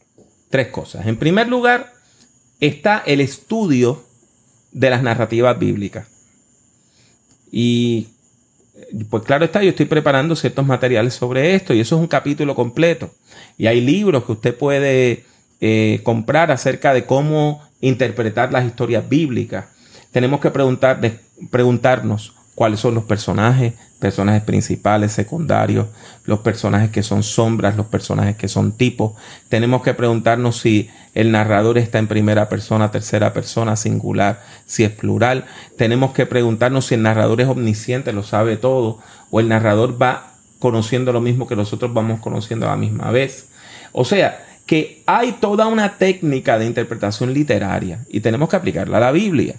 tres 0.48 0.68
cosas. 0.68 1.06
En 1.06 1.18
primer 1.18 1.48
lugar, 1.48 1.92
está 2.58 3.02
el 3.04 3.20
estudio 3.20 4.02
de 4.72 4.88
las 4.88 5.02
narrativas 5.02 5.58
bíblicas. 5.58 6.08
Y 7.52 8.08
pues 9.10 9.22
claro 9.24 9.44
está, 9.44 9.62
yo 9.62 9.70
estoy 9.70 9.86
preparando 9.86 10.34
ciertos 10.36 10.66
materiales 10.66 11.14
sobre 11.14 11.54
esto 11.54 11.74
y 11.74 11.80
eso 11.80 11.96
es 11.96 12.00
un 12.00 12.08
capítulo 12.08 12.54
completo. 12.54 13.10
Y 13.58 13.66
hay 13.66 13.82
libros 13.82 14.24
que 14.24 14.32
usted 14.32 14.56
puede 14.56 15.24
eh, 15.60 16.00
comprar 16.02 16.50
acerca 16.50 16.92
de 16.92 17.06
cómo 17.06 17.62
interpretar 17.88 18.52
las 18.52 18.64
historias 18.64 19.08
bíblicas. 19.08 19.66
Tenemos 20.10 20.40
que 20.40 20.50
preguntar, 20.50 21.00
preguntarnos 21.50 22.34
cuáles 22.54 22.80
son 22.80 22.94
los 22.94 23.04
personajes, 23.04 23.74
personajes 23.98 24.42
principales, 24.42 25.12
secundarios, 25.12 25.88
los 26.24 26.40
personajes 26.40 26.90
que 26.90 27.02
son 27.02 27.22
sombras, 27.22 27.76
los 27.76 27.86
personajes 27.86 28.36
que 28.36 28.48
son 28.48 28.72
tipos. 28.72 29.12
Tenemos 29.48 29.82
que 29.82 29.94
preguntarnos 29.94 30.58
si 30.58 30.88
el 31.14 31.32
narrador 31.32 31.78
está 31.78 31.98
en 31.98 32.06
primera 32.06 32.48
persona, 32.48 32.90
tercera 32.90 33.32
persona, 33.32 33.76
singular, 33.76 34.42
si 34.66 34.84
es 34.84 34.90
plural. 34.90 35.46
Tenemos 35.76 36.12
que 36.12 36.26
preguntarnos 36.26 36.86
si 36.86 36.94
el 36.94 37.02
narrador 37.02 37.40
es 37.40 37.48
omnisciente, 37.48 38.12
lo 38.12 38.22
sabe 38.22 38.56
todo, 38.56 39.00
o 39.30 39.40
el 39.40 39.48
narrador 39.48 40.00
va 40.00 40.34
conociendo 40.58 41.12
lo 41.12 41.20
mismo 41.20 41.46
que 41.46 41.56
nosotros 41.56 41.92
vamos 41.92 42.20
conociendo 42.20 42.66
a 42.66 42.70
la 42.70 42.76
misma 42.76 43.10
vez. 43.10 43.48
O 43.92 44.04
sea, 44.04 44.43
que 44.66 45.02
hay 45.06 45.32
toda 45.32 45.66
una 45.66 45.98
técnica 45.98 46.58
de 46.58 46.66
interpretación 46.66 47.34
literaria 47.34 48.04
y 48.08 48.20
tenemos 48.20 48.48
que 48.48 48.56
aplicarla 48.56 48.96
a 48.96 49.00
la 49.00 49.12
Biblia. 49.12 49.56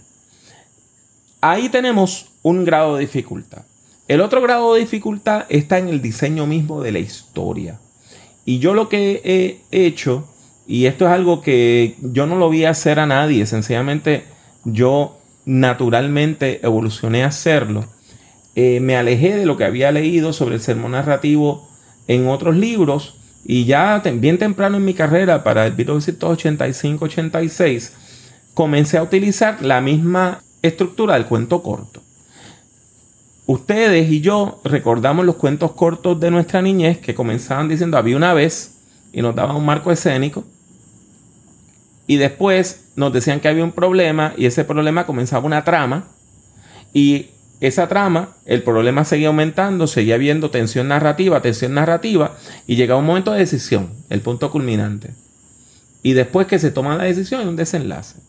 Ahí 1.42 1.70
tenemos 1.70 2.32
un 2.42 2.66
grado 2.66 2.96
de 2.96 3.02
dificultad. 3.02 3.64
El 4.08 4.22
otro 4.22 4.42
grado 4.42 4.74
de 4.74 4.82
dificultad 4.82 5.46
está 5.50 5.78
en 5.78 5.90
el 5.90 6.02
diseño 6.02 6.46
mismo 6.46 6.82
de 6.82 6.92
la 6.92 7.00
historia. 7.00 7.80
Y 8.46 8.60
yo 8.60 8.74
lo 8.74 8.90
que 8.90 9.22
he 9.24 9.86
hecho, 9.86 10.28
y 10.68 10.86
esto 10.86 11.06
es 11.06 11.12
algo 11.12 11.42
que 11.42 11.96
yo 12.02 12.28
no 12.28 12.36
lo 12.36 12.50
vi 12.50 12.66
hacer 12.66 13.00
a 13.00 13.08
nadie, 13.08 13.46
sencillamente 13.46 14.26
yo 14.64 15.18
naturalmente 15.46 16.60
evolucioné 16.64 17.24
a 17.24 17.28
hacerlo, 17.28 17.86
eh, 18.56 18.80
me 18.80 18.96
alejé 18.96 19.36
de 19.36 19.46
lo 19.46 19.58
que 19.58 19.66
había 19.66 19.92
leído 19.92 20.34
sobre 20.34 20.56
el 20.56 20.62
sermón 20.62 20.92
narrativo 20.92 21.68
en 22.08 22.28
otros 22.28 22.56
libros 22.56 23.16
y 23.46 23.66
ya 23.66 24.00
bien 24.00 24.40
temprano 24.40 24.78
en 24.78 24.86
mi 24.86 24.96
carrera, 24.96 25.44
para 25.44 25.68
el 25.68 25.78
1985-86, 25.78 27.92
comencé 28.56 28.98
a 28.98 29.04
utilizar 29.04 29.62
la 29.62 29.82
misma 29.82 30.42
estructura 30.64 31.14
del 31.14 31.28
cuento 31.28 31.62
corto. 31.62 32.02
Ustedes 33.46 34.10
y 34.10 34.22
yo 34.22 34.60
recordamos 34.64 35.24
los 35.24 35.36
cuentos 35.36 35.74
cortos 35.74 36.20
de 36.20 36.32
nuestra 36.32 36.64
niñez 36.64 36.98
que 36.98 37.14
comenzaban 37.14 37.70
diciendo 37.70 37.98
había 37.98 38.18
una 38.18 38.34
vez 38.34 38.80
y 39.14 39.22
nos 39.22 39.36
daban 39.36 39.56
un 39.56 39.66
marco 39.66 39.92
escénico. 39.92 40.44
Y 42.08 42.18
después 42.18 42.86
nos 42.96 43.14
decían 43.14 43.40
que 43.40 43.48
había 43.48 43.64
un 43.64 43.72
problema 43.72 44.34
y 44.36 44.48
ese 44.48 44.66
problema 44.66 45.06
comenzaba 45.06 45.46
una 45.46 45.64
trama. 45.64 46.08
Y 46.94 47.28
esa 47.62 47.88
trama, 47.88 48.36
el 48.46 48.64
problema 48.64 49.06
seguía 49.06 49.28
aumentando, 49.28 49.88
seguía 49.88 50.16
habiendo 50.16 50.52
tensión 50.52 50.88
narrativa, 50.88 51.42
tensión 51.42 51.74
narrativa 51.74 52.38
y 52.68 52.76
llegaba 52.76 53.00
un 53.00 53.06
momento 53.06 53.32
de 53.32 53.40
decisión, 53.40 53.92
el 54.10 54.22
punto 54.22 54.52
culminante. 54.52 55.12
Y 56.04 56.14
después 56.14 56.48
que 56.48 56.60
se 56.60 56.72
toma 56.72 56.98
la 56.98 57.06
decisión 57.06 57.42
hay 57.42 57.48
un 57.48 57.56
desenlace. 57.56 58.20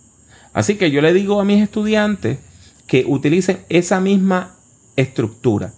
Así 0.52 0.76
que 0.76 0.90
yo 0.90 1.02
le 1.02 1.12
digo 1.12 1.40
a 1.40 1.44
mis 1.44 1.62
estudiantes 1.62 2.38
que 2.86 3.04
utilicen 3.06 3.60
esa 3.68 4.00
misma 4.00 4.54
estructura. 4.96 5.74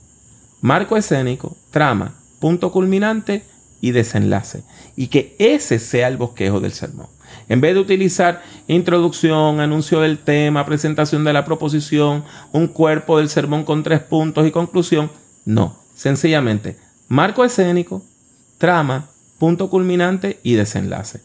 Marco 0.60 0.96
escénico, 0.96 1.56
trama, 1.70 2.14
punto 2.38 2.70
culminante 2.70 3.42
y 3.80 3.90
desenlace. 3.90 4.62
Y 4.94 5.08
que 5.08 5.34
ese 5.38 5.78
sea 5.78 6.08
el 6.08 6.16
bosquejo 6.16 6.60
del 6.60 6.72
sermón. 6.72 7.08
En 7.48 7.60
vez 7.60 7.74
de 7.74 7.80
utilizar 7.80 8.42
introducción, 8.66 9.60
anuncio 9.60 10.00
del 10.00 10.18
tema, 10.18 10.66
presentación 10.66 11.24
de 11.24 11.32
la 11.32 11.44
proposición, 11.44 12.24
un 12.52 12.68
cuerpo 12.68 13.18
del 13.18 13.28
sermón 13.28 13.64
con 13.64 13.82
tres 13.82 14.00
puntos 14.00 14.46
y 14.46 14.50
conclusión, 14.50 15.10
no. 15.44 15.76
Sencillamente, 15.94 16.76
marco 17.08 17.44
escénico, 17.44 18.02
trama, 18.58 19.08
punto 19.38 19.70
culminante 19.70 20.38
y 20.42 20.54
desenlace. 20.54 21.20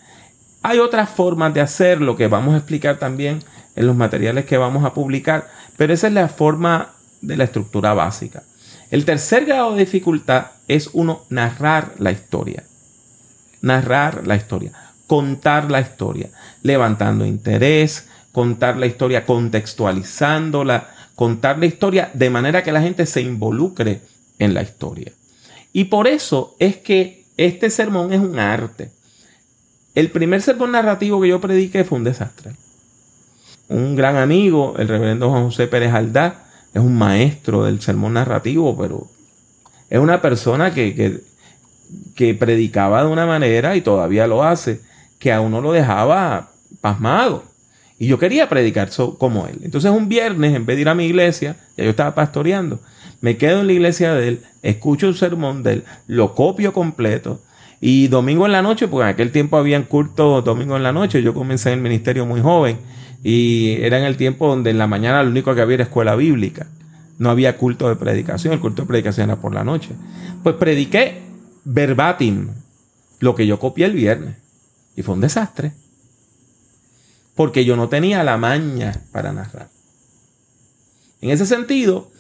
Hay 0.62 0.80
otras 0.80 1.10
formas 1.10 1.54
de 1.54 1.62
hacerlo 1.62 2.16
que 2.16 2.28
vamos 2.28 2.54
a 2.54 2.58
explicar 2.58 2.98
también 2.98 3.44
en 3.76 3.86
los 3.86 3.96
materiales 3.96 4.46
que 4.46 4.58
vamos 4.58 4.86
a 4.86 4.94
publicar, 4.94 5.50
pero 5.78 5.94
esa 5.94 6.08
es 6.08 6.14
la 6.14 6.30
forma 6.30 6.94
de 7.22 7.38
la 7.38 7.44
estructura 7.44 7.94
básica. 7.94 8.44
El 8.90 9.06
tercer 9.06 9.46
grado 9.46 9.74
de 9.74 9.82
dificultad 9.82 10.52
es 10.68 10.90
uno 10.94 11.24
narrar 11.30 11.94
la 11.98 12.12
historia. 12.12 12.64
Narrar 13.62 14.28
la 14.28 14.36
historia, 14.36 14.72
contar 15.14 15.70
la 15.70 15.80
historia, 15.80 16.32
levantando 16.64 17.24
interés, 17.24 18.08
contar 18.32 18.78
la 18.78 18.88
historia 18.88 19.28
contextualizándola, 19.28 20.90
contar 21.14 21.60
la 21.60 21.68
historia 21.68 22.10
de 22.16 22.32
manera 22.32 22.64
que 22.64 22.72
la 22.72 22.82
gente 22.82 23.06
se 23.06 23.22
involucre 23.22 24.02
en 24.40 24.56
la 24.56 24.64
historia. 24.64 25.12
Y 25.72 25.84
por 25.84 26.08
eso 26.08 26.56
es 26.58 26.78
que 26.78 27.26
este 27.38 27.70
sermón 27.70 28.12
es 28.12 28.22
un 28.22 28.40
arte. 28.40 28.90
El 29.94 30.10
primer 30.10 30.42
sermón 30.42 30.72
narrativo 30.72 31.22
que 31.22 31.28
yo 31.28 31.40
prediqué 31.40 31.84
fue 31.84 32.00
un 32.00 32.06
desastre. 32.06 32.54
Un 33.68 33.96
gran 33.96 34.16
amigo, 34.16 34.74
el 34.80 34.88
reverendo 34.88 35.30
Juan 35.30 35.44
José 35.44 35.68
Pérez 35.68 35.94
Aldá, 35.94 36.46
es 36.74 36.82
un 36.82 36.98
maestro 36.98 37.66
del 37.66 37.82
sermón 37.82 38.14
narrativo, 38.14 38.76
pero 38.76 39.06
es 39.92 40.00
una 40.00 40.24
persona 40.24 40.74
que, 40.74 41.22
que, 42.16 42.34
predicaba 42.34 43.04
de 43.04 43.12
una 43.12 43.28
manera 43.28 43.76
y 43.76 43.82
todavía 43.82 44.26
lo 44.26 44.42
hace, 44.42 44.82
que 45.24 45.32
a 45.32 45.40
uno 45.40 45.62
lo 45.62 45.72
dejaba 45.72 46.50
pasmado. 46.82 47.46
Y 47.98 48.08
yo 48.08 48.20
quería 48.20 48.50
predicar 48.50 48.90
como 49.18 49.48
él. 49.48 49.60
Entonces 49.64 49.90
un 49.90 50.10
viernes, 50.10 50.54
en 50.54 50.66
vez 50.66 50.76
de 50.76 50.82
ir 50.82 50.90
a 50.90 50.96
mi 50.96 51.06
iglesia, 51.06 51.56
ya 51.78 51.86
yo 51.86 51.92
estaba 51.92 52.14
pastoreando, 52.14 52.82
me 53.22 53.38
quedo 53.38 53.62
en 53.62 53.68
la 53.68 53.74
iglesia 53.74 54.14
de 54.16 54.28
él, 54.28 54.42
escucho 54.64 55.08
un 55.08 55.14
sermón 55.14 55.64
de 55.64 55.74
él, 55.76 55.84
lo 56.08 56.36
copio 56.36 56.74
completo 56.74 57.40
y 57.80 58.10
domingo 58.10 58.46
en 58.46 58.52
la 58.52 58.62
noche, 58.62 58.90
porque 58.90 59.04
en 59.04 59.14
aquel 59.14 59.32
tiempo 59.32 59.56
habían 59.56 59.84
cultos 59.84 60.44
domingo 60.44 60.76
en 60.76 60.84
la 60.84 60.92
noche, 60.92 61.24
yo 61.24 61.34
comencé 61.34 61.70
en 61.70 61.76
el 61.80 61.84
ministerio 61.84 62.26
muy 62.26 62.42
joven 62.42 62.80
y 63.24 63.78
era 63.80 63.98
en 63.98 64.04
el 64.04 64.18
tiempo 64.18 64.50
donde 64.50 64.72
en 64.72 64.78
la 64.78 64.88
mañana 64.88 65.24
lo 65.24 65.30
único 65.30 65.56
que 65.56 65.62
había 65.62 65.76
era 65.76 65.84
escuela 65.86 66.18
bíblica. 66.18 66.68
No 67.18 67.30
había 67.30 67.56
culto 67.56 67.88
de 67.88 67.96
predicación, 67.96 68.54
el 68.54 68.60
culto 68.60 68.82
de 68.82 68.90
predicación 68.90 69.30
era 69.30 69.40
por 69.40 69.54
la 69.54 69.64
noche. 69.64 69.92
Pues 70.44 70.56
prediqué 70.56 71.22
verbatim 71.64 72.50
lo 73.22 73.36
que 73.36 73.48
yo 73.48 73.58
copié 73.58 73.86
el 73.86 73.94
viernes 73.94 74.43
y 74.96 75.04
fue 75.04 75.16
un 75.16 75.22
desastre. 75.22 75.74
Porque 77.36 77.66
yo 77.66 77.76
no 77.76 77.90
tenía 77.90 78.24
la 78.24 78.38
maña 78.38 79.02
para 79.12 79.32
narrar. 79.32 79.70
En 81.22 81.30
ese 81.30 81.46
sentido, 81.46 82.12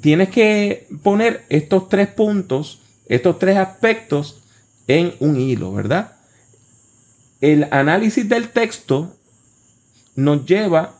tienes 0.00 0.30
que 0.30 0.86
poner 1.02 1.44
estos 1.48 1.88
tres 1.88 2.08
puntos, 2.08 2.80
estos 3.06 3.38
tres 3.38 3.56
aspectos 3.56 4.42
en 4.86 5.14
un 5.20 5.36
hilo, 5.36 5.72
¿verdad? 5.72 6.12
El 7.40 7.68
análisis 7.70 8.28
del 8.28 8.50
texto 8.50 9.16
nos 10.14 10.46
lleva 10.46 10.94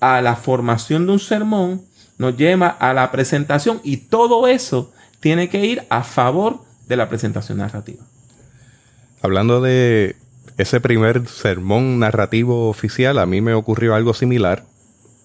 a 0.00 0.20
la 0.20 0.36
formación 0.36 1.06
de 1.06 1.12
un 1.12 1.20
sermón, 1.20 1.82
nos 2.18 2.36
lleva 2.36 2.68
a 2.68 2.92
la 2.92 3.10
presentación 3.10 3.80
y 3.84 3.98
todo 3.98 4.46
eso 4.46 4.92
tiene 5.20 5.48
que 5.48 5.64
ir 5.64 5.86
a 5.88 6.02
favor 6.02 6.60
de 6.86 6.96
la 6.96 7.08
presentación 7.08 7.58
narrativa. 7.58 8.04
Hablando 9.22 9.60
de 9.60 10.16
ese 10.56 10.80
primer 10.80 11.26
sermón 11.26 11.98
narrativo 11.98 12.68
oficial, 12.68 13.18
a 13.18 13.26
mí 13.26 13.40
me 13.40 13.54
ocurrió 13.54 13.94
algo 13.94 14.14
similar. 14.14 14.64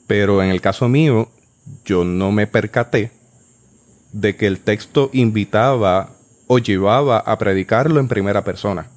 Pero 0.08 0.42
en 0.42 0.50
el 0.50 0.62
caso 0.62 0.90
mío, 0.90 1.30
yo 1.86 2.04
no 2.04 2.32
me 2.32 2.48
percaté 2.48 3.12
de 4.12 4.36
que 4.36 4.48
el 4.48 4.60
texto 4.60 5.10
invitaba 5.14 6.10
o 6.48 6.58
llevaba 6.58 7.20
a 7.20 7.38
predicarlo 7.38 8.00
en 8.00 8.08
primera 8.08 8.44
persona. 8.44 8.88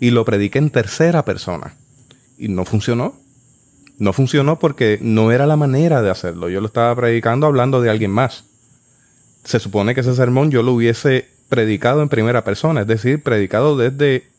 Y 0.00 0.10
lo 0.10 0.24
prediqué 0.24 0.58
en 0.58 0.70
tercera 0.70 1.24
persona. 1.24 1.74
Y 2.38 2.48
no 2.48 2.64
funcionó. 2.64 3.14
No 3.98 4.14
funcionó 4.14 4.58
porque 4.58 4.98
no 5.02 5.30
era 5.30 5.46
la 5.46 5.56
manera 5.56 6.00
de 6.00 6.10
hacerlo. 6.10 6.48
Yo 6.48 6.60
lo 6.60 6.66
estaba 6.66 6.96
predicando 6.96 7.46
hablando 7.46 7.82
de 7.82 7.90
alguien 7.90 8.10
más. 8.10 8.44
Se 9.44 9.60
supone 9.60 9.94
que 9.94 10.00
ese 10.00 10.14
sermón 10.14 10.50
yo 10.50 10.62
lo 10.62 10.72
hubiese 10.72 11.28
predicado 11.50 12.00
en 12.00 12.08
primera 12.08 12.44
persona, 12.44 12.80
es 12.80 12.86
decir, 12.86 13.22
predicado 13.22 13.76
desde 13.76 14.31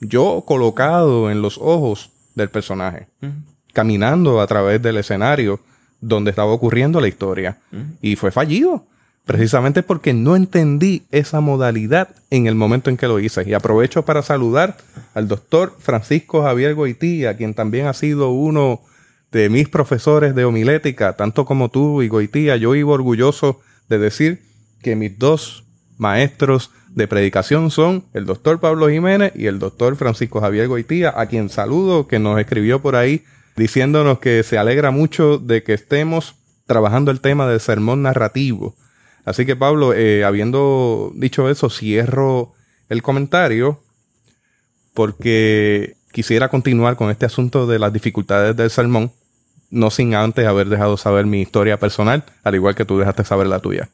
yo 0.00 0.44
colocado 0.46 1.30
en 1.30 1.42
los 1.42 1.58
ojos 1.58 2.10
del 2.34 2.50
personaje, 2.50 3.08
caminando 3.72 4.40
a 4.40 4.46
través 4.46 4.80
del 4.80 4.96
escenario 4.98 5.60
donde 6.00 6.30
estaba 6.30 6.52
ocurriendo 6.52 7.00
la 7.00 7.08
historia. 7.08 7.58
Y 8.00 8.16
fue 8.16 8.30
fallido, 8.30 8.86
precisamente 9.24 9.82
porque 9.82 10.14
no 10.14 10.36
entendí 10.36 11.02
esa 11.10 11.40
modalidad 11.40 12.08
en 12.30 12.46
el 12.46 12.54
momento 12.54 12.90
en 12.90 12.96
que 12.96 13.08
lo 13.08 13.18
hice. 13.18 13.48
Y 13.48 13.54
aprovecho 13.54 14.04
para 14.04 14.22
saludar 14.22 14.76
al 15.14 15.28
doctor 15.28 15.76
Francisco 15.78 16.42
Javier 16.42 16.74
Goitía, 16.74 17.36
quien 17.36 17.54
también 17.54 17.86
ha 17.86 17.92
sido 17.92 18.30
uno 18.30 18.80
de 19.30 19.50
mis 19.50 19.68
profesores 19.68 20.34
de 20.34 20.44
homilética, 20.44 21.14
tanto 21.14 21.44
como 21.44 21.68
tú 21.68 22.02
y 22.02 22.08
Goitía. 22.08 22.56
Yo 22.56 22.70
vivo 22.70 22.92
orgulloso 22.92 23.60
de 23.88 23.98
decir 23.98 24.42
que 24.82 24.96
mis 24.96 25.18
dos 25.18 25.64
maestros 25.98 26.70
de 26.88 27.06
predicación 27.06 27.70
son 27.70 28.04
el 28.14 28.24
doctor 28.24 28.60
Pablo 28.60 28.88
Jiménez 28.88 29.32
y 29.34 29.46
el 29.46 29.58
doctor 29.58 29.96
Francisco 29.96 30.40
Javier 30.40 30.68
Goitía, 30.68 31.12
a 31.14 31.26
quien 31.26 31.50
saludo, 31.50 32.08
que 32.08 32.18
nos 32.18 32.40
escribió 32.40 32.80
por 32.80 32.96
ahí 32.96 33.24
diciéndonos 33.56 34.20
que 34.20 34.42
se 34.44 34.56
alegra 34.56 34.90
mucho 34.90 35.38
de 35.38 35.62
que 35.62 35.74
estemos 35.74 36.36
trabajando 36.66 37.10
el 37.10 37.20
tema 37.20 37.48
del 37.48 37.60
sermón 37.60 38.02
narrativo. 38.02 38.74
Así 39.24 39.44
que 39.44 39.56
Pablo, 39.56 39.92
eh, 39.92 40.24
habiendo 40.24 41.12
dicho 41.14 41.50
eso, 41.50 41.68
cierro 41.68 42.54
el 42.88 43.02
comentario 43.02 43.80
porque 44.94 45.96
quisiera 46.12 46.48
continuar 46.48 46.96
con 46.96 47.10
este 47.10 47.26
asunto 47.26 47.66
de 47.66 47.78
las 47.78 47.92
dificultades 47.92 48.56
del 48.56 48.70
sermón, 48.70 49.12
no 49.70 49.90
sin 49.90 50.14
antes 50.14 50.46
haber 50.46 50.68
dejado 50.68 50.96
saber 50.96 51.26
mi 51.26 51.42
historia 51.42 51.78
personal, 51.78 52.24
al 52.42 52.54
igual 52.54 52.74
que 52.74 52.84
tú 52.84 52.98
dejaste 52.98 53.24
saber 53.24 53.48
la 53.48 53.60
tuya. 53.60 53.90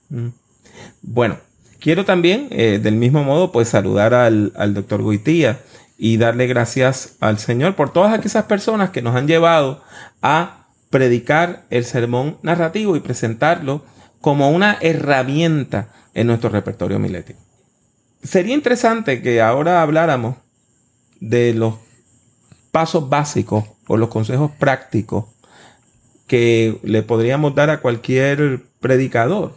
Bueno, 1.02 1.38
quiero 1.81 2.04
también, 2.04 2.49
eh, 2.50 2.81
del 2.83 2.97
mismo 2.97 3.25
modo, 3.25 3.52
pues 3.52 3.69
saludar 3.69 4.14
al, 4.14 4.52
al 4.57 4.75
doctor 4.75 5.09
Guitía 5.09 5.61
y 5.99 6.16
darle 6.16 6.47
gracias 6.47 7.16
al 7.21 7.38
Señor 7.38 7.76
por 7.76 7.93
todas 7.93 8.12
aquellas 8.12 8.45
personas 8.45 8.90
que 8.90 9.02
nos 9.02 9.14
han 9.14 9.26
llevado 9.26 9.83
a 10.23 10.66
predicar 10.90 11.64
el 11.71 11.85
sermón 11.85 12.38
narrativo 12.43 12.97
y 12.97 13.00
presentarlo 13.00 13.85
como 14.21 14.50
una 14.50 14.78
herramienta 14.81 15.93
en 16.14 16.28
nuestro 16.28 16.50
repertorio 16.50 16.99
milético. 16.99 17.40
Sería 18.23 18.54
interesante 18.54 19.21
que 19.21 19.43
ahora 19.43 19.83
habláramos 19.83 20.37
de 21.21 21.52
los 21.52 21.75
pasos 22.71 23.09
básicos 23.09 23.64
o 23.87 23.97
los 23.97 24.09
consejos 24.09 24.50
prácticos 24.59 25.26
que 26.26 26.78
le 26.83 27.02
podríamos 27.02 27.54
dar 27.54 27.71
a 27.71 27.81
cualquier 27.81 28.62
predicador 28.81 29.57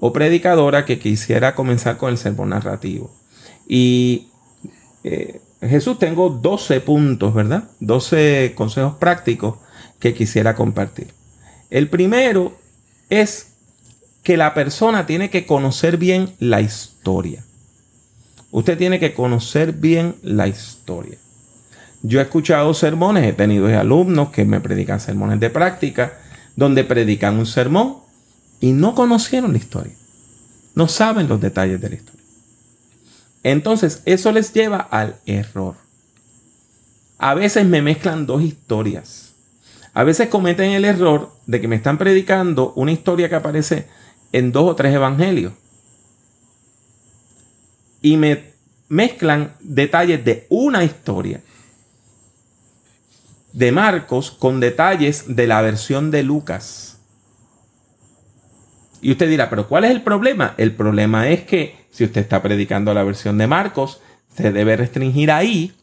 o 0.00 0.12
predicadora 0.12 0.84
que 0.84 0.98
quisiera 0.98 1.54
comenzar 1.54 1.96
con 1.96 2.10
el 2.10 2.18
sermón 2.18 2.50
narrativo. 2.50 3.10
Y 3.66 4.28
eh, 5.02 5.40
Jesús, 5.60 5.98
tengo 5.98 6.30
12 6.30 6.80
puntos, 6.80 7.34
¿verdad? 7.34 7.64
12 7.80 8.52
consejos 8.54 8.94
prácticos 8.96 9.56
que 9.98 10.14
quisiera 10.14 10.54
compartir. 10.54 11.08
El 11.70 11.88
primero 11.88 12.56
es 13.08 13.48
que 14.22 14.36
la 14.36 14.54
persona 14.54 15.06
tiene 15.06 15.30
que 15.30 15.46
conocer 15.46 15.96
bien 15.96 16.34
la 16.38 16.60
historia. 16.60 17.44
Usted 18.50 18.78
tiene 18.78 19.00
que 19.00 19.14
conocer 19.14 19.72
bien 19.72 20.16
la 20.22 20.46
historia. 20.48 21.18
Yo 22.02 22.20
he 22.20 22.22
escuchado 22.22 22.72
sermones, 22.74 23.24
he 23.24 23.32
tenido 23.32 23.66
alumnos 23.66 24.30
que 24.30 24.44
me 24.44 24.60
predican 24.60 25.00
sermones 25.00 25.40
de 25.40 25.50
práctica, 25.50 26.18
donde 26.54 26.84
predican 26.84 27.38
un 27.38 27.46
sermón 27.46 28.03
y 28.64 28.72
no 28.72 28.94
conocieron 28.94 29.52
la 29.52 29.58
historia. 29.58 29.92
No 30.74 30.88
saben 30.88 31.28
los 31.28 31.38
detalles 31.38 31.82
de 31.82 31.90
la 31.90 31.96
historia. 31.96 32.24
Entonces, 33.42 34.00
eso 34.06 34.32
les 34.32 34.54
lleva 34.54 34.78
al 34.78 35.16
error. 35.26 35.74
A 37.18 37.34
veces 37.34 37.66
me 37.66 37.82
mezclan 37.82 38.24
dos 38.24 38.40
historias. 38.40 39.34
A 39.92 40.02
veces 40.02 40.28
cometen 40.30 40.70
el 40.70 40.86
error 40.86 41.30
de 41.44 41.60
que 41.60 41.68
me 41.68 41.76
están 41.76 41.98
predicando 41.98 42.72
una 42.74 42.92
historia 42.92 43.28
que 43.28 43.34
aparece 43.34 43.86
en 44.32 44.50
dos 44.50 44.70
o 44.70 44.74
tres 44.74 44.94
evangelios. 44.94 45.52
Y 48.00 48.16
me 48.16 48.54
mezclan 48.88 49.56
detalles 49.60 50.24
de 50.24 50.46
una 50.48 50.84
historia 50.84 51.42
de 53.52 53.72
Marcos 53.72 54.30
con 54.30 54.58
detalles 54.58 55.36
de 55.36 55.46
la 55.46 55.60
versión 55.60 56.10
de 56.10 56.22
Lucas. 56.22 56.93
Y 59.04 59.12
usted 59.12 59.28
dirá, 59.28 59.50
pero 59.50 59.68
¿cuál 59.68 59.84
es 59.84 59.90
el 59.90 60.00
problema? 60.00 60.54
El 60.56 60.72
problema 60.72 61.28
es 61.28 61.42
que 61.42 61.76
si 61.90 62.04
usted 62.04 62.22
está 62.22 62.40
predicando 62.40 62.94
la 62.94 63.04
versión 63.04 63.36
de 63.36 63.46
Marcos, 63.46 64.00
se 64.34 64.50
debe 64.50 64.76
restringir 64.76 65.30
ahí 65.30 65.74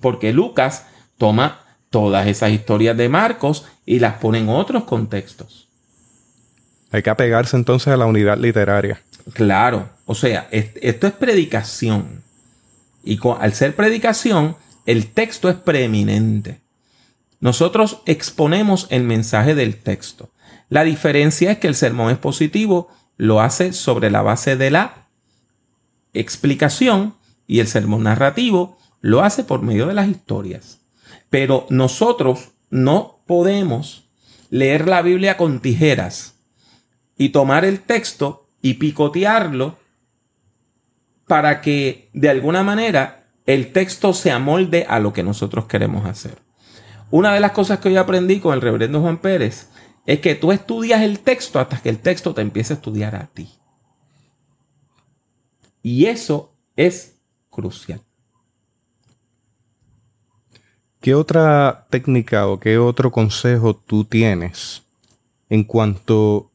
porque 0.00 0.32
Lucas 0.32 0.86
toma 1.18 1.64
todas 1.90 2.28
esas 2.28 2.52
historias 2.52 2.96
de 2.96 3.08
Marcos 3.08 3.66
y 3.84 3.98
las 3.98 4.14
pone 4.18 4.38
en 4.38 4.48
otros 4.48 4.84
contextos. 4.84 5.66
Hay 6.92 7.02
que 7.02 7.10
apegarse 7.10 7.56
entonces 7.56 7.92
a 7.92 7.96
la 7.96 8.06
unidad 8.06 8.38
literaria. 8.38 9.02
Claro, 9.32 9.90
o 10.06 10.14
sea, 10.14 10.46
esto 10.52 11.08
es 11.08 11.12
predicación. 11.14 12.22
Y 13.02 13.18
al 13.40 13.54
ser 13.54 13.74
predicación, 13.74 14.56
el 14.86 15.08
texto 15.08 15.48
es 15.48 15.56
preeminente. 15.56 16.60
Nosotros 17.40 18.02
exponemos 18.06 18.86
el 18.90 19.02
mensaje 19.02 19.56
del 19.56 19.78
texto. 19.78 20.30
La 20.70 20.84
diferencia 20.84 21.52
es 21.52 21.58
que 21.58 21.66
el 21.66 21.74
sermón 21.74 22.10
expositivo 22.10 22.88
lo 23.16 23.42
hace 23.42 23.74
sobre 23.74 24.10
la 24.10 24.22
base 24.22 24.56
de 24.56 24.70
la 24.70 25.08
explicación 26.14 27.14
y 27.46 27.58
el 27.58 27.66
sermón 27.66 28.04
narrativo 28.04 28.78
lo 29.00 29.22
hace 29.22 29.44
por 29.44 29.62
medio 29.62 29.86
de 29.86 29.94
las 29.94 30.08
historias. 30.08 30.78
Pero 31.28 31.66
nosotros 31.70 32.50
no 32.70 33.20
podemos 33.26 34.08
leer 34.48 34.88
la 34.88 35.02
Biblia 35.02 35.36
con 35.36 35.60
tijeras 35.60 36.36
y 37.18 37.30
tomar 37.30 37.64
el 37.64 37.80
texto 37.80 38.46
y 38.62 38.74
picotearlo 38.74 39.76
para 41.26 41.60
que 41.60 42.10
de 42.12 42.30
alguna 42.30 42.62
manera 42.62 43.26
el 43.46 43.72
texto 43.72 44.14
se 44.14 44.30
amolde 44.30 44.86
a 44.88 45.00
lo 45.00 45.12
que 45.12 45.22
nosotros 45.24 45.66
queremos 45.66 46.06
hacer. 46.06 46.38
Una 47.10 47.34
de 47.34 47.40
las 47.40 47.52
cosas 47.52 47.80
que 47.80 47.92
yo 47.92 48.00
aprendí 48.00 48.38
con 48.38 48.54
el 48.54 48.60
reverendo 48.60 49.00
Juan 49.00 49.18
Pérez 49.18 49.68
es 50.06 50.20
que 50.20 50.34
tú 50.34 50.52
estudias 50.52 51.02
el 51.02 51.20
texto 51.20 51.58
hasta 51.58 51.80
que 51.80 51.88
el 51.88 51.98
texto 51.98 52.34
te 52.34 52.42
empiece 52.42 52.72
a 52.72 52.76
estudiar 52.76 53.14
a 53.14 53.26
ti. 53.26 53.48
Y 55.82 56.06
eso 56.06 56.52
es 56.76 57.16
crucial. 57.48 58.00
¿Qué 61.00 61.14
otra 61.14 61.86
técnica 61.88 62.46
o 62.46 62.60
qué 62.60 62.78
otro 62.78 63.10
consejo 63.10 63.74
tú 63.74 64.04
tienes 64.04 64.82
en 65.48 65.64
cuanto 65.64 66.50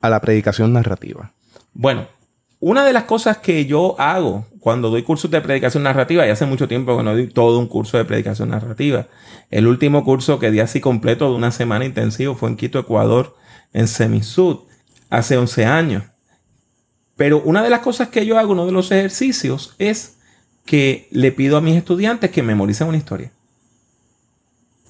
a 0.00 0.08
la 0.08 0.20
predicación 0.20 0.72
narrativa? 0.72 1.32
Bueno, 1.74 2.08
una 2.66 2.82
de 2.82 2.94
las 2.94 3.04
cosas 3.04 3.36
que 3.36 3.66
yo 3.66 3.94
hago 4.00 4.46
cuando 4.58 4.88
doy 4.88 5.02
cursos 5.02 5.30
de 5.30 5.42
predicación 5.42 5.82
narrativa, 5.82 6.26
y 6.26 6.30
hace 6.30 6.46
mucho 6.46 6.66
tiempo 6.66 6.96
que 6.96 7.02
no 7.02 7.12
doy 7.12 7.26
todo 7.26 7.58
un 7.58 7.66
curso 7.66 7.98
de 7.98 8.06
predicación 8.06 8.48
narrativa, 8.48 9.06
el 9.50 9.66
último 9.66 10.02
curso 10.02 10.38
que 10.38 10.50
di 10.50 10.60
así 10.60 10.80
completo 10.80 11.28
de 11.28 11.36
una 11.36 11.50
semana 11.50 11.84
intensivo 11.84 12.34
fue 12.34 12.48
en 12.48 12.56
Quito, 12.56 12.78
Ecuador, 12.78 13.36
en 13.74 13.86
Semisud, 13.86 14.60
hace 15.10 15.36
11 15.36 15.66
años. 15.66 16.04
Pero 17.16 17.42
una 17.42 17.62
de 17.62 17.68
las 17.68 17.80
cosas 17.80 18.08
que 18.08 18.24
yo 18.24 18.38
hago, 18.38 18.52
uno 18.52 18.64
de 18.64 18.72
los 18.72 18.90
ejercicios, 18.90 19.74
es 19.78 20.16
que 20.64 21.06
le 21.10 21.32
pido 21.32 21.58
a 21.58 21.60
mis 21.60 21.76
estudiantes 21.76 22.30
que 22.30 22.42
memoricen 22.42 22.88
una 22.88 22.96
historia. 22.96 23.30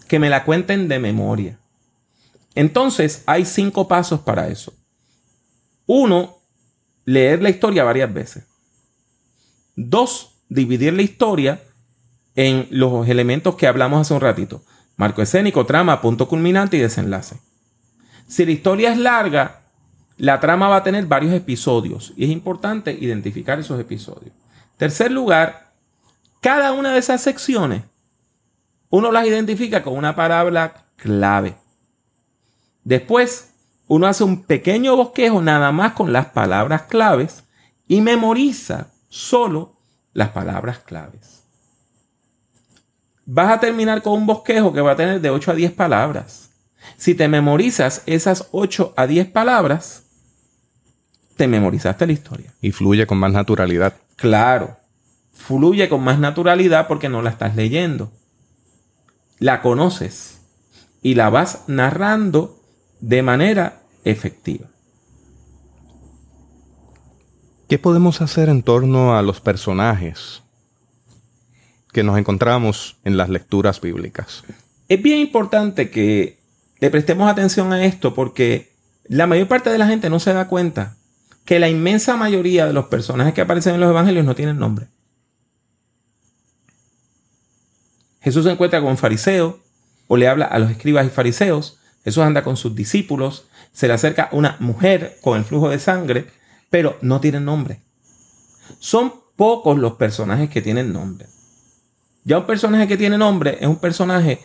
Que 0.06 0.20
me 0.20 0.30
la 0.30 0.44
cuenten 0.44 0.87
de 0.87 1.00
memoria. 1.00 1.58
Entonces, 2.54 3.24
hay 3.26 3.44
cinco 3.44 3.88
pasos 3.88 4.20
para 4.20 4.46
eso. 4.46 4.72
Uno, 5.87 6.37
leer 7.05 7.43
la 7.43 7.51
historia 7.51 7.85
varias 7.85 8.12
veces. 8.12 8.45
Dos, 9.77 10.37
dividir 10.49 10.93
la 10.93 11.03
historia 11.03 11.62
en 12.37 12.67
los 12.71 13.09
elementos 13.09 13.57
que 13.57 13.67
hablamos 13.67 14.01
hace 14.01 14.14
un 14.14 14.21
ratito. 14.21 14.62
Marco 14.97 15.23
escénico, 15.23 15.67
trama, 15.67 16.01
punto 16.01 16.29
culminante 16.29 16.77
y 16.77 16.81
desenlace. 16.81 17.38
Si 18.29 18.45
la 18.45 18.53
historia 18.53 18.93
es 18.93 18.99
larga, 18.99 19.62
la 20.17 20.40
trama 20.40 20.69
va 20.69 20.77
a 20.77 20.83
tener 20.83 21.07
varios 21.07 21.35
episodios 21.35 22.12
y 22.17 22.25
es 22.25 22.31
importante 22.31 22.93
identificar 22.93 23.59
esos 23.59 23.81
episodios. 23.81 24.33
Tercer 24.77 25.11
lugar, 25.11 25.73
cada 26.40 26.73
una 26.73 26.93
de 26.93 26.99
esas 26.99 27.21
secciones 27.21 27.83
uno 28.90 29.11
las 29.11 29.27
identifica 29.27 29.83
con 29.83 29.97
una 29.97 30.14
palabra 30.14 30.87
clave. 30.97 31.57
Después, 32.85 33.54
uno 33.87 34.07
hace 34.07 34.25
un 34.25 34.42
pequeño 34.42 34.97
bosquejo 34.97 35.42
nada 35.42 35.73
más 35.73 35.92
con 35.92 36.12
las 36.12 36.27
palabras 36.27 36.83
claves 36.83 37.44
y 37.87 38.01
memoriza 38.01 38.88
solo 39.09 39.77
las 40.12 40.31
palabras 40.31 40.79
claves. 40.79 41.42
Vas 43.27 43.53
a 43.53 43.61
terminar 43.61 44.03
con 44.03 44.14
un 44.14 44.27
bosquejo 44.27 44.73
que 44.73 44.81
va 44.81 44.92
a 44.92 44.97
tener 44.97 45.20
de 45.20 45.31
8 45.31 45.51
a 45.51 45.55
10 45.55 45.73
palabras. 45.73 46.51
Si 46.97 47.14
te 47.14 47.29
memorizas 47.29 48.03
esas 48.07 48.49
8 48.53 48.94
a 48.97 49.07
10 49.07 49.29
palabras, 49.29 50.05
te 51.37 51.49
memorizaste 51.49 52.07
la 52.07 52.12
historia. 52.12 52.55
Y 52.61 52.70
fluye 52.70 53.07
con 53.07 53.18
más 53.18 53.33
naturalidad. 53.33 53.94
Claro, 54.16 54.77
fluye 55.33 55.88
con 55.88 56.03
más 56.03 56.18
naturalidad 56.18 56.87
porque 56.87 57.09
no 57.09 57.23
la 57.23 57.31
estás 57.31 57.57
leyendo. 57.57 58.12
La 59.38 59.62
conoces 59.62 60.40
y 61.03 61.14
la 61.14 61.31
vas 61.31 61.64
narrando 61.66 62.63
de 63.05 63.21
manera 63.23 63.83
efectiva. 64.05 64.67
¿Qué 67.69 67.79
podemos 67.79 68.23
hacer 68.23 68.49
en 68.49 68.62
torno 68.62 69.14
a 69.14 69.21
los 69.21 69.43
personajes 69.43 70.43
que 71.93 72.03
nos 72.03 72.19
encontramos 72.19 72.97
en 73.05 73.19
las 73.19 73.29
lecturas 73.29 73.83
bíblicas? 73.83 74.43
Es 74.88 75.03
bien 75.03 75.19
importante 75.19 75.90
que 75.90 76.38
le 76.81 76.90
prestemos 76.90 77.31
atención 77.31 77.75
a 77.75 77.85
esto 77.85 78.14
porque 78.14 78.73
la 79.05 79.27
mayor 79.27 79.49
parte 79.49 79.69
de 79.69 79.79
la 79.79 79.87
gente 79.87 80.09
no 80.09 80.19
se 80.19 80.33
da 80.33 80.49
cuenta 80.49 80.97
que 81.45 81.59
la 81.59 81.69
inmensa 81.69 82.17
mayoría 82.17 82.64
de 82.64 82.73
los 82.73 82.87
personajes 82.87 83.35
que 83.35 83.43
aparecen 83.43 83.75
en 83.75 83.81
los 83.81 83.90
evangelios 83.90 84.25
no 84.25 84.35
tienen 84.35 84.59
nombre. 84.59 84.88
Jesús 88.23 88.45
se 88.45 88.51
encuentra 88.51 88.81
con 88.81 88.90
un 88.90 88.97
fariseo 88.97 89.61
o 90.09 90.17
le 90.17 90.27
habla 90.27 90.47
a 90.47 90.59
los 90.59 90.71
escribas 90.71 91.07
y 91.07 91.11
fariseos. 91.11 91.79
Jesús 92.05 92.23
anda 92.23 92.45
con 92.45 92.57
sus 92.57 92.75
discípulos. 92.75 93.47
Se 93.73 93.88
le 93.88 93.95
acerca 93.95 94.29
una 94.33 94.57
mujer 94.61 95.19
con 95.23 95.38
el 95.38 95.45
flujo 95.45 95.71
de 95.71 95.79
sangre, 95.79 96.27
pero 96.71 96.99
no 97.01 97.21
tienen 97.21 97.45
nombre. 97.45 97.81
Son 98.79 99.12
pocos 99.37 99.79
los 99.79 99.95
personajes 99.95 100.51
que 100.51 100.62
tienen 100.62 100.93
nombre. 100.93 101.27
Ya 102.25 102.38
un 102.38 102.47
personaje 102.47 102.87
que 102.87 102.97
tiene 102.97 103.19
nombre 103.19 103.59
es 103.61 103.67
un 103.67 103.77
personaje 103.77 104.40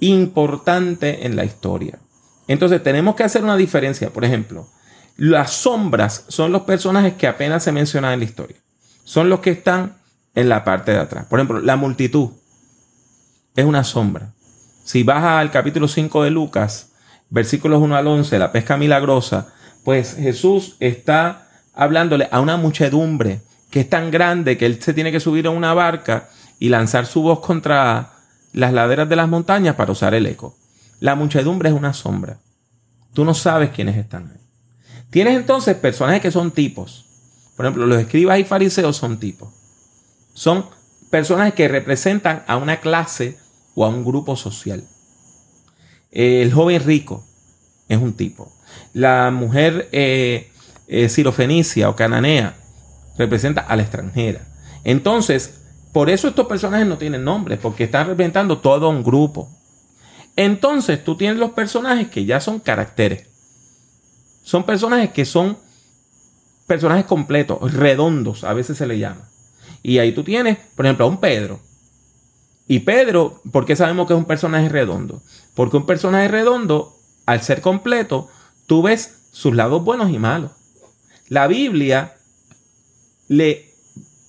importante 0.00 1.26
en 1.26 1.36
la 1.36 1.44
historia. 1.44 1.98
Entonces 2.48 2.82
tenemos 2.82 3.14
que 3.14 3.24
hacer 3.24 3.42
una 3.42 3.56
diferencia. 3.56 4.10
Por 4.10 4.24
ejemplo, 4.24 4.68
las 5.16 5.52
sombras 5.52 6.24
son 6.28 6.52
los 6.52 6.62
personajes 6.62 7.14
que 7.14 7.26
apenas 7.26 7.62
se 7.62 7.72
mencionan 7.72 8.12
en 8.12 8.18
la 8.20 8.24
historia. 8.24 8.56
Son 9.04 9.28
los 9.28 9.40
que 9.40 9.50
están 9.50 9.96
en 10.34 10.48
la 10.48 10.64
parte 10.64 10.92
de 10.92 10.98
atrás. 10.98 11.26
Por 11.26 11.38
ejemplo, 11.38 11.60
la 11.60 11.76
multitud 11.76 12.30
es 13.54 13.64
una 13.64 13.84
sombra. 13.84 14.32
Si 14.84 15.02
vas 15.02 15.24
al 15.24 15.50
capítulo 15.50 15.88
5 15.88 16.24
de 16.24 16.30
Lucas, 16.30 16.90
versículos 17.30 17.80
1 17.80 17.96
al 17.96 18.06
11, 18.06 18.38
la 18.38 18.52
pesca 18.52 18.76
milagrosa, 18.76 19.48
pues 19.82 20.14
Jesús 20.16 20.76
está 20.78 21.48
hablándole 21.74 22.28
a 22.30 22.40
una 22.40 22.58
muchedumbre 22.58 23.40
que 23.70 23.80
es 23.80 23.88
tan 23.88 24.10
grande 24.10 24.58
que 24.58 24.66
él 24.66 24.82
se 24.82 24.92
tiene 24.92 25.10
que 25.10 25.20
subir 25.20 25.46
a 25.46 25.50
una 25.50 25.72
barca 25.72 26.28
y 26.58 26.68
lanzar 26.68 27.06
su 27.06 27.22
voz 27.22 27.40
contra 27.40 28.12
las 28.52 28.74
laderas 28.74 29.08
de 29.08 29.16
las 29.16 29.26
montañas 29.26 29.74
para 29.74 29.90
usar 29.90 30.14
el 30.14 30.26
eco. 30.26 30.54
La 31.00 31.14
muchedumbre 31.14 31.70
es 31.70 31.74
una 31.74 31.94
sombra. 31.94 32.38
Tú 33.14 33.24
no 33.24 33.32
sabes 33.32 33.70
quiénes 33.70 33.96
están 33.96 34.30
ahí. 34.30 34.46
Tienes 35.08 35.34
entonces 35.36 35.76
personajes 35.76 36.20
que 36.20 36.30
son 36.30 36.50
tipos. 36.50 37.06
Por 37.56 37.64
ejemplo, 37.64 37.86
los 37.86 37.98
escribas 37.98 38.38
y 38.38 38.44
fariseos 38.44 38.96
son 38.98 39.18
tipos. 39.18 39.48
Son 40.34 40.66
personajes 41.10 41.54
que 41.54 41.68
representan 41.68 42.44
a 42.46 42.58
una 42.58 42.80
clase 42.80 43.38
o 43.74 43.84
a 43.84 43.88
un 43.88 44.04
grupo 44.04 44.36
social. 44.36 44.84
El 46.10 46.52
joven 46.52 46.82
rico 46.84 47.24
es 47.88 47.98
un 47.98 48.14
tipo. 48.14 48.52
La 48.92 49.30
mujer 49.30 49.88
eh, 49.92 50.50
eh, 50.86 51.08
sirofenicia 51.08 51.88
o 51.88 51.96
cananea 51.96 52.56
representa 53.18 53.62
a 53.62 53.76
la 53.76 53.82
extranjera. 53.82 54.46
Entonces, 54.84 55.60
por 55.92 56.10
eso 56.10 56.28
estos 56.28 56.46
personajes 56.46 56.86
no 56.86 56.98
tienen 56.98 57.24
nombre, 57.24 57.56
porque 57.56 57.84
están 57.84 58.06
representando 58.06 58.58
todo 58.58 58.88
un 58.88 59.02
grupo. 59.02 59.48
Entonces, 60.36 61.02
tú 61.02 61.16
tienes 61.16 61.38
los 61.38 61.50
personajes 61.50 62.08
que 62.08 62.24
ya 62.24 62.40
son 62.40 62.58
caracteres. 62.58 63.28
Son 64.42 64.64
personajes 64.64 65.10
que 65.10 65.24
son 65.24 65.56
personajes 66.66 67.04
completos, 67.04 67.72
redondos, 67.72 68.44
a 68.44 68.52
veces 68.52 68.76
se 68.76 68.86
le 68.86 68.98
llama. 68.98 69.28
Y 69.82 69.98
ahí 69.98 70.12
tú 70.12 70.24
tienes, 70.24 70.58
por 70.74 70.86
ejemplo, 70.86 71.06
a 71.06 71.08
un 71.08 71.18
Pedro. 71.18 71.60
Y 72.66 72.80
Pedro, 72.80 73.42
¿por 73.52 73.66
qué 73.66 73.76
sabemos 73.76 74.06
que 74.06 74.14
es 74.14 74.18
un 74.18 74.24
personaje 74.24 74.68
redondo? 74.68 75.22
Porque 75.54 75.76
un 75.76 75.86
personaje 75.86 76.28
redondo, 76.28 76.96
al 77.26 77.42
ser 77.42 77.60
completo, 77.60 78.28
tú 78.66 78.82
ves 78.82 79.28
sus 79.32 79.54
lados 79.54 79.84
buenos 79.84 80.10
y 80.10 80.18
malos. 80.18 80.52
La 81.28 81.46
Biblia 81.46 82.14
le 83.28 83.70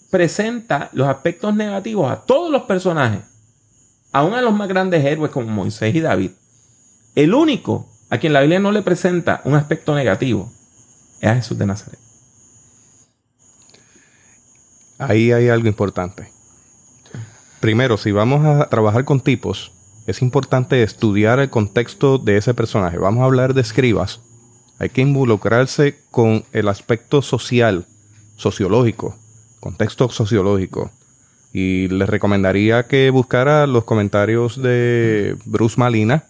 presenta 0.10 0.90
los 0.94 1.08
aspectos 1.08 1.56
negativos 1.56 2.12
a 2.12 2.22
todos 2.22 2.52
los 2.52 2.64
personajes, 2.64 3.22
aún 4.12 4.34
a 4.34 4.42
los 4.42 4.54
más 4.54 4.68
grandes 4.68 5.04
héroes 5.04 5.32
como 5.32 5.48
Moisés 5.48 5.94
y 5.96 6.02
David. 6.02 6.32
El 7.16 7.34
único 7.34 7.90
a 8.10 8.18
quien 8.18 8.34
la 8.34 8.42
Biblia 8.42 8.60
no 8.60 8.72
le 8.72 8.82
presenta 8.82 9.42
un 9.46 9.56
aspecto 9.56 9.96
negativo 9.96 10.52
es 11.22 11.30
a 11.30 11.36
Jesús 11.36 11.58
de 11.58 11.66
Nazaret. 11.66 12.00
Ahí 14.98 15.32
hay 15.32 15.50
algo 15.50 15.68
importante. 15.68 16.35
Primero, 17.66 17.98
si 17.98 18.12
vamos 18.12 18.46
a 18.46 18.70
trabajar 18.70 19.06
con 19.06 19.22
tipos, 19.22 19.72
es 20.06 20.22
importante 20.22 20.84
estudiar 20.84 21.40
el 21.40 21.50
contexto 21.50 22.20
de 22.20 22.38
ese 22.38 22.54
personaje. 22.54 23.00
Vamos 23.00 23.24
a 23.24 23.26
hablar 23.26 23.56
de 23.56 23.62
escribas. 23.62 24.22
Hay 24.78 24.90
que 24.90 25.02
involucrarse 25.02 25.98
con 26.12 26.46
el 26.52 26.68
aspecto 26.68 27.24
social, 27.24 27.88
sociológico, 28.36 29.16
contexto 29.60 30.10
sociológico. 30.10 30.92
Y 31.54 31.88
les 31.88 32.08
recomendaría 32.08 32.86
que 32.86 33.10
buscara 33.10 33.66
los 33.66 33.84
comentarios 33.84 34.62
de 34.62 35.36
Bruce 35.46 35.80
Malina, 35.80 36.26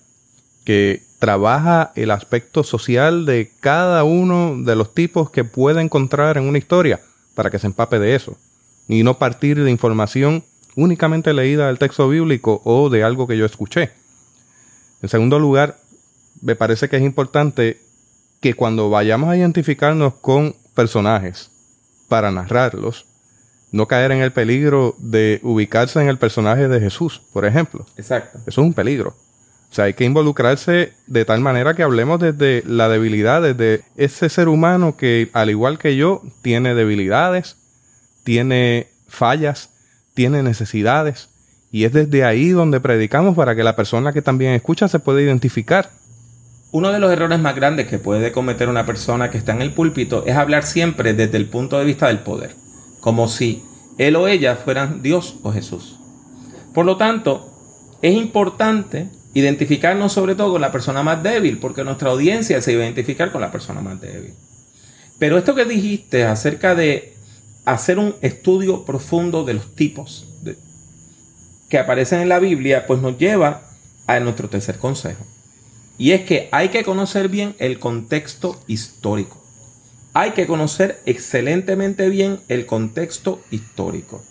que 0.63 1.04
trabaja 1.19 1.91
el 1.95 2.12
aspecto 2.12 2.63
social 2.63 3.26
de 3.26 3.52
cada 3.60 4.06
uno 4.06 4.56
de 4.63 4.78
los 4.78 4.93
tipos 4.93 5.32
que 5.32 5.43
puede 5.43 5.82
encontrar 5.82 6.38
en 6.38 6.45
una 6.45 6.60
historia 6.60 7.02
para 7.34 7.50
que 7.50 7.60
se 7.60 7.67
empape 7.67 8.00
de 8.00 8.15
eso 8.15 8.38
y 8.88 9.04
no 9.04 9.17
partir 9.17 9.63
de 9.63 9.71
información 9.71 10.43
únicamente 10.76 11.34
leída 11.34 11.68
del 11.68 11.80
texto 11.80 12.08
bíblico 12.10 12.62
o 12.64 12.90
de 12.90 13.04
algo 13.04 13.28
que 13.28 13.38
yo 13.38 13.46
escuché. 13.46 13.92
En 15.02 15.10
segundo 15.10 15.40
lugar, 15.40 15.78
me 16.42 16.56
parece 16.56 16.90
que 16.90 16.98
es 16.98 17.04
importante 17.04 17.80
que 18.42 18.54
cuando 18.54 18.90
vayamos 18.90 19.30
a 19.30 19.38
identificarnos 19.38 20.16
con 20.16 20.56
personajes 20.74 21.50
para 22.08 22.32
narrarlos, 22.32 23.06
no 23.72 23.88
caer 23.88 24.12
en 24.12 24.22
el 24.22 24.32
peligro 24.32 24.96
de 25.00 25.40
ubicarse 25.44 26.02
en 26.02 26.08
el 26.08 26.18
personaje 26.18 26.68
de 26.68 26.80
Jesús, 26.80 27.22
por 27.34 27.46
ejemplo. 27.46 27.86
Exacto. 27.98 28.38
Eso 28.40 28.62
es 28.62 28.66
un 28.66 28.74
peligro. 28.74 29.16
O 29.72 29.76
sea, 29.76 29.86
hay 29.86 29.94
que 29.94 30.06
involucrarse 30.06 30.94
de 31.08 31.26
tal 31.26 31.42
manera 31.42 31.74
que 31.74 31.84
hablemos 31.84 32.20
desde 32.20 32.64
la 32.66 32.88
debilidad, 32.88 33.42
desde 33.42 33.84
ese 33.98 34.30
ser 34.30 34.48
humano 34.48 34.96
que, 34.96 35.30
al 35.34 35.50
igual 35.50 35.78
que 35.78 35.98
yo, 35.98 36.22
tiene 36.42 36.76
debilidades, 36.76 37.58
tiene 38.24 38.88
fallas, 39.08 39.72
tiene 40.15 40.41
necesidades. 40.41 41.30
Y 41.71 41.84
es 41.84 41.93
desde 41.93 42.23
ahí 42.23 42.49
donde 42.49 42.80
predicamos 42.80 43.36
para 43.36 43.56
que 43.56 43.63
la 43.63 43.75
persona 43.75 44.13
que 44.13 44.23
también 44.23 44.54
escucha 44.54 44.88
se 44.88 44.99
pueda 44.99 45.21
identificar. 45.21 45.91
Uno 46.71 46.91
de 46.91 46.99
los 46.99 47.12
errores 47.12 47.39
más 47.39 47.56
grandes 47.56 47.88
que 47.88 47.99
puede 47.99 48.32
cometer 48.32 48.69
una 48.69 48.86
persona 48.86 49.30
que 49.30 49.38
está 49.38 49.54
en 49.54 49.62
el 49.62 49.73
púlpito 49.73 50.25
es 50.25 50.36
hablar 50.36 50.63
siempre 50.63 51.13
desde 51.13 51.38
el 51.38 51.47
punto 51.47 51.78
de 51.78 51.86
vista 51.86 52.08
del 52.08 52.19
poder, 52.19 52.56
como 52.99 53.28
si 53.28 53.63
él 53.97 54.15
o 54.15 54.28
ella 54.28 54.56
fueran 54.56 55.01
Dios 55.01 55.36
o 55.43 55.51
Jesús. 55.51 55.99
Por 56.73 56.86
lo 56.86 56.97
tanto, 56.97 57.54
es 58.01 58.15
importante 58.15 59.10
identificarnos 59.34 60.13
sobre 60.13 60.36
todo 60.36 60.54
con 60.54 60.62
la 60.62 60.71
persona 60.71 61.04
más 61.04 61.21
débil, 61.23 61.60
porque 61.60 61.84
nuestra 61.84 62.10
audiencia 62.10 62.62
se 62.62 62.75
va 62.75 62.82
a 62.82 62.86
identificar 62.86 63.32
con 63.32 63.41
la 63.41 63.51
persona 63.51 63.82
más 63.82 63.99
débil. 63.99 64.34
Pero 65.19 65.38
esto 65.38 65.56
que 65.56 65.65
dijiste 65.65 66.25
acerca 66.25 66.75
de 66.75 67.14
hacer 67.65 67.99
un 67.99 68.15
estudio 68.21 68.86
profundo 68.86 69.43
de 69.43 69.56
los 69.56 69.75
tipos 69.75 70.28
que 71.69 71.80
aparecen 71.80 72.21
en 72.21 72.30
la 72.30 72.39
Biblia, 72.39 72.86
pues 72.86 73.01
nos 73.01 73.17
lleva 73.17 73.63
a 74.08 74.19
nuestro 74.19 74.49
tercer 74.49 74.78
consejo. 74.78 75.25
Y 75.97 76.12
es 76.12 76.21
que 76.21 76.49
hay 76.51 76.69
que 76.69 76.84
conocer 76.84 77.30
bien 77.30 77.56
el 77.58 77.80
contexto 77.80 78.60
histórico. 78.67 79.41
Hay 80.13 80.32
que 80.32 80.47
conocer 80.47 81.01
excelentemente 81.06 82.10
bien 82.10 82.39
el 82.47 82.65
contexto 82.65 83.41
histórico. 83.51 84.23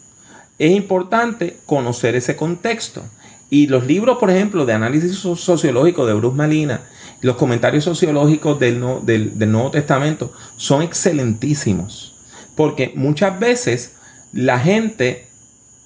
Es 0.59 0.71
importante 0.71 1.57
conocer 1.67 2.15
ese 2.15 2.37
contexto. 2.37 3.03
Y 3.51 3.67
los 3.67 3.87
libros, 3.87 4.19
por 4.19 4.31
ejemplo, 4.31 4.65
de 4.65 4.73
análisis 4.73 5.17
sociológico 5.17 6.07
de 6.07 6.15
Bruce 6.15 6.37
Malina, 6.37 6.83
los 7.21 7.37
comentarios 7.37 7.85
sociológicos 7.85 8.59
del, 8.59 8.81
del, 9.05 9.53
Nuevo 9.53 9.71
Testamento 9.71 10.33
son 10.57 10.83
excelentísimos. 10.83 12.14
Porque 12.57 12.93
muchas 12.95 13.39
veces 13.39 13.93
la 14.33 14.59
gente 14.59 15.29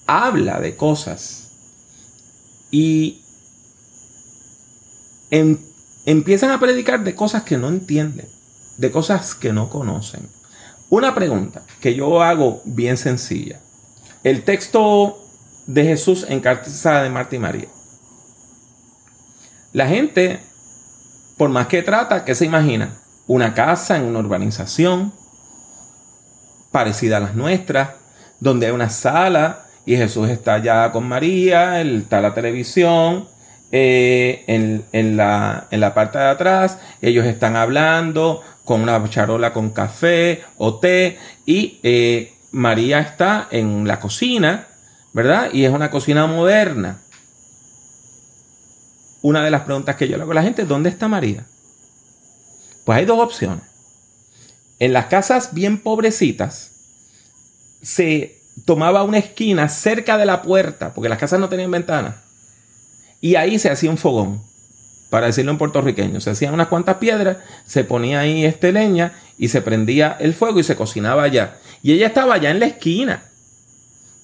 habla 0.06 0.60
de 0.60 0.76
cosas 0.76 1.50
y 2.70 3.22
empiezan 5.30 6.50
a 6.50 6.60
predicar 6.60 7.04
de 7.04 7.14
cosas 7.14 7.42
que 7.42 7.58
no 7.58 7.68
entienden, 7.68 8.28
de 8.78 8.90
cosas 8.90 9.34
que 9.34 9.52
no 9.52 9.68
conocen. 9.68 10.28
Una 10.90 11.14
pregunta 11.14 11.62
que 11.80 11.94
yo 11.94 12.22
hago 12.22 12.62
bien 12.64 12.96
sencilla. 12.96 13.60
El 14.24 14.44
texto 14.44 15.18
de 15.66 15.84
Jesús 15.84 16.24
en 16.28 16.40
casa 16.40 17.02
de 17.02 17.10
Marta 17.10 17.36
y 17.36 17.38
María. 17.38 17.68
La 19.74 19.86
gente, 19.86 20.40
por 21.36 21.50
más 21.50 21.66
que 21.66 21.82
trata, 21.82 22.24
¿qué 22.24 22.34
se 22.34 22.46
imagina? 22.46 22.98
Una 23.26 23.52
casa 23.52 23.98
en 23.98 24.04
una 24.04 24.20
urbanización 24.20 25.12
parecida 26.78 27.16
a 27.16 27.20
las 27.20 27.34
nuestras, 27.34 27.88
donde 28.38 28.66
hay 28.66 28.72
una 28.72 28.88
sala 28.88 29.64
y 29.84 29.96
Jesús 29.96 30.28
está 30.28 30.54
allá 30.54 30.92
con 30.92 31.08
María, 31.08 31.80
está 31.80 32.20
la 32.20 32.34
televisión, 32.34 33.26
eh, 33.72 34.44
en, 34.46 35.16
la, 35.16 35.66
en, 35.72 35.80
la, 35.80 35.92
parte 35.92 36.18
de 36.18 36.26
atrás, 36.26 36.78
ellos 37.02 37.26
están 37.26 37.56
hablando 37.56 38.42
con 38.64 38.80
una 38.80 39.10
charola 39.10 39.52
con 39.52 39.70
café 39.70 40.44
o 40.56 40.78
té 40.78 41.18
y 41.44 41.80
eh, 41.82 42.32
María 42.52 43.00
está 43.00 43.48
en 43.50 43.88
la 43.88 43.98
cocina, 43.98 44.68
¿verdad? 45.12 45.48
Y 45.52 45.64
es 45.64 45.72
una 45.72 45.90
cocina 45.90 46.28
moderna. 46.28 47.00
Una 49.20 49.42
de 49.42 49.50
las 49.50 49.62
preguntas 49.62 49.96
que 49.96 50.06
yo 50.06 50.16
le 50.16 50.22
hago 50.22 50.30
a 50.30 50.36
la 50.36 50.44
gente, 50.44 50.64
¿dónde 50.64 50.90
está 50.90 51.08
María? 51.08 51.44
Pues 52.84 52.98
hay 52.98 53.04
dos 53.04 53.18
opciones. 53.18 53.64
En 54.78 54.92
las 54.92 55.06
casas 55.06 55.54
bien 55.54 55.78
pobrecitas 55.78 56.72
se 57.82 58.40
tomaba 58.64 59.02
una 59.02 59.18
esquina 59.18 59.68
cerca 59.68 60.18
de 60.18 60.26
la 60.26 60.42
puerta, 60.42 60.94
porque 60.94 61.08
las 61.08 61.18
casas 61.18 61.40
no 61.40 61.48
tenían 61.48 61.70
ventanas 61.70 62.16
y 63.20 63.34
ahí 63.34 63.58
se 63.58 63.70
hacía 63.70 63.90
un 63.90 63.98
fogón, 63.98 64.42
para 65.10 65.26
decirlo 65.26 65.50
en 65.50 65.58
puertorriqueño. 65.58 66.20
Se 66.20 66.30
hacían 66.30 66.54
unas 66.54 66.68
cuantas 66.68 66.96
piedras, 66.98 67.38
se 67.66 67.84
ponía 67.84 68.20
ahí 68.20 68.44
este 68.44 68.72
leña 68.72 69.14
y 69.38 69.48
se 69.48 69.62
prendía 69.62 70.16
el 70.20 70.34
fuego 70.34 70.60
y 70.60 70.64
se 70.64 70.76
cocinaba 70.76 71.22
allá. 71.22 71.56
Y 71.82 71.92
ella 71.92 72.08
estaba 72.08 72.34
allá 72.34 72.50
en 72.50 72.60
la 72.60 72.66
esquina. 72.66 73.24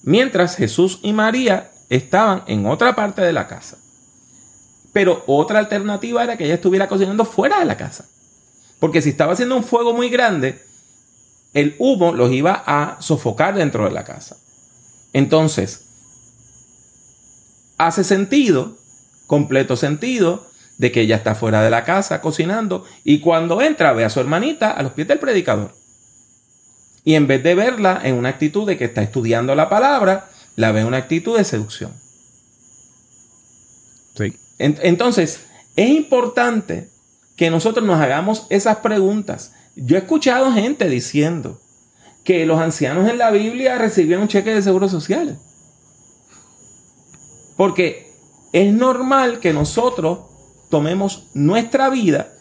Mientras 0.03 0.55
Jesús 0.55 0.99
y 1.01 1.13
María 1.13 1.71
estaban 1.89 2.43
en 2.47 2.65
otra 2.65 2.95
parte 2.95 3.21
de 3.21 3.33
la 3.33 3.47
casa. 3.47 3.77
Pero 4.93 5.23
otra 5.27 5.59
alternativa 5.59 6.23
era 6.23 6.37
que 6.37 6.45
ella 6.45 6.53
estuviera 6.53 6.87
cocinando 6.87 7.25
fuera 7.25 7.59
de 7.59 7.65
la 7.65 7.75
casa. 7.75 8.05
Porque 8.79 9.01
si 9.01 9.09
estaba 9.09 9.33
haciendo 9.33 9.55
un 9.55 9.63
fuego 9.63 9.93
muy 9.93 10.09
grande, 10.09 10.61
el 11.53 11.75
humo 11.79 12.13
los 12.13 12.31
iba 12.31 12.63
a 12.65 12.97
sofocar 13.01 13.55
dentro 13.55 13.85
de 13.85 13.91
la 13.91 14.03
casa. 14.03 14.37
Entonces, 15.13 15.85
hace 17.77 18.03
sentido 18.03 18.77
completo 19.27 19.75
sentido 19.75 20.47
de 20.77 20.91
que 20.91 21.01
ella 21.01 21.15
está 21.15 21.35
fuera 21.35 21.63
de 21.63 21.69
la 21.69 21.83
casa 21.83 22.21
cocinando 22.21 22.85
y 23.03 23.19
cuando 23.19 23.61
entra 23.61 23.93
ve 23.93 24.03
a 24.03 24.09
su 24.09 24.19
hermanita 24.19 24.71
a 24.71 24.83
los 24.83 24.91
pies 24.91 25.07
del 25.07 25.19
predicador. 25.19 25.73
Y 27.03 27.13
en 27.13 27.27
vez 27.27 27.43
de 27.43 27.55
verla 27.55 28.01
en 28.03 28.15
una 28.15 28.29
actitud 28.29 28.67
de 28.67 28.77
que 28.77 28.85
está 28.85 29.01
estudiando 29.01 29.55
la 29.55 29.69
palabra, 29.69 30.29
la 30.55 30.71
ve 30.71 30.81
en 30.81 30.87
una 30.87 30.97
actitud 30.97 31.37
de 31.37 31.43
seducción. 31.43 31.93
Sí. 34.17 34.33
entonces, 34.57 35.41
es 35.75 35.89
importante 35.89 36.89
que 37.35 37.49
nosotros 37.49 37.85
nos 37.85 37.99
hagamos 37.99 38.47
esas 38.49 38.77
preguntas. 38.77 39.53
Yo 39.75 39.95
he 39.95 39.99
escuchado 39.99 40.53
gente 40.53 40.89
diciendo 40.89 41.59
que 42.23 42.45
los 42.45 42.59
ancianos 42.59 43.09
en 43.09 43.17
la 43.17 43.31
Biblia 43.31 43.77
recibían 43.77 44.21
un 44.21 44.27
cheque 44.27 44.53
de 44.53 44.61
seguro 44.61 44.89
social. 44.89 45.37
Porque 47.57 48.11
es 48.51 48.73
normal 48.73 49.39
que 49.39 49.53
nosotros 49.53 50.19
tomemos 50.69 51.27
nuestra 51.33 51.89
vida 51.89 52.33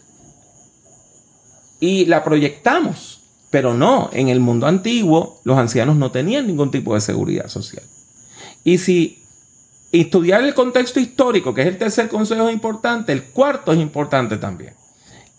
y 1.80 2.06
la 2.06 2.24
proyectamos. 2.24 3.20
Pero 3.50 3.74
no, 3.74 4.10
en 4.12 4.28
el 4.28 4.40
mundo 4.40 4.66
antiguo 4.66 5.40
los 5.44 5.58
ancianos 5.58 5.96
no 5.96 6.10
tenían 6.10 6.46
ningún 6.46 6.70
tipo 6.70 6.94
de 6.94 7.00
seguridad 7.00 7.48
social. 7.48 7.84
Y 8.64 8.78
si 8.78 9.22
estudiar 9.92 10.42
el 10.42 10.54
contexto 10.54 10.98
histórico, 10.98 11.54
que 11.54 11.60
es 11.62 11.68
el 11.68 11.78
tercer 11.78 12.08
consejo 12.08 12.50
importante, 12.50 13.12
el 13.12 13.24
cuarto 13.24 13.72
es 13.72 13.78
importante 13.78 14.38
también, 14.38 14.74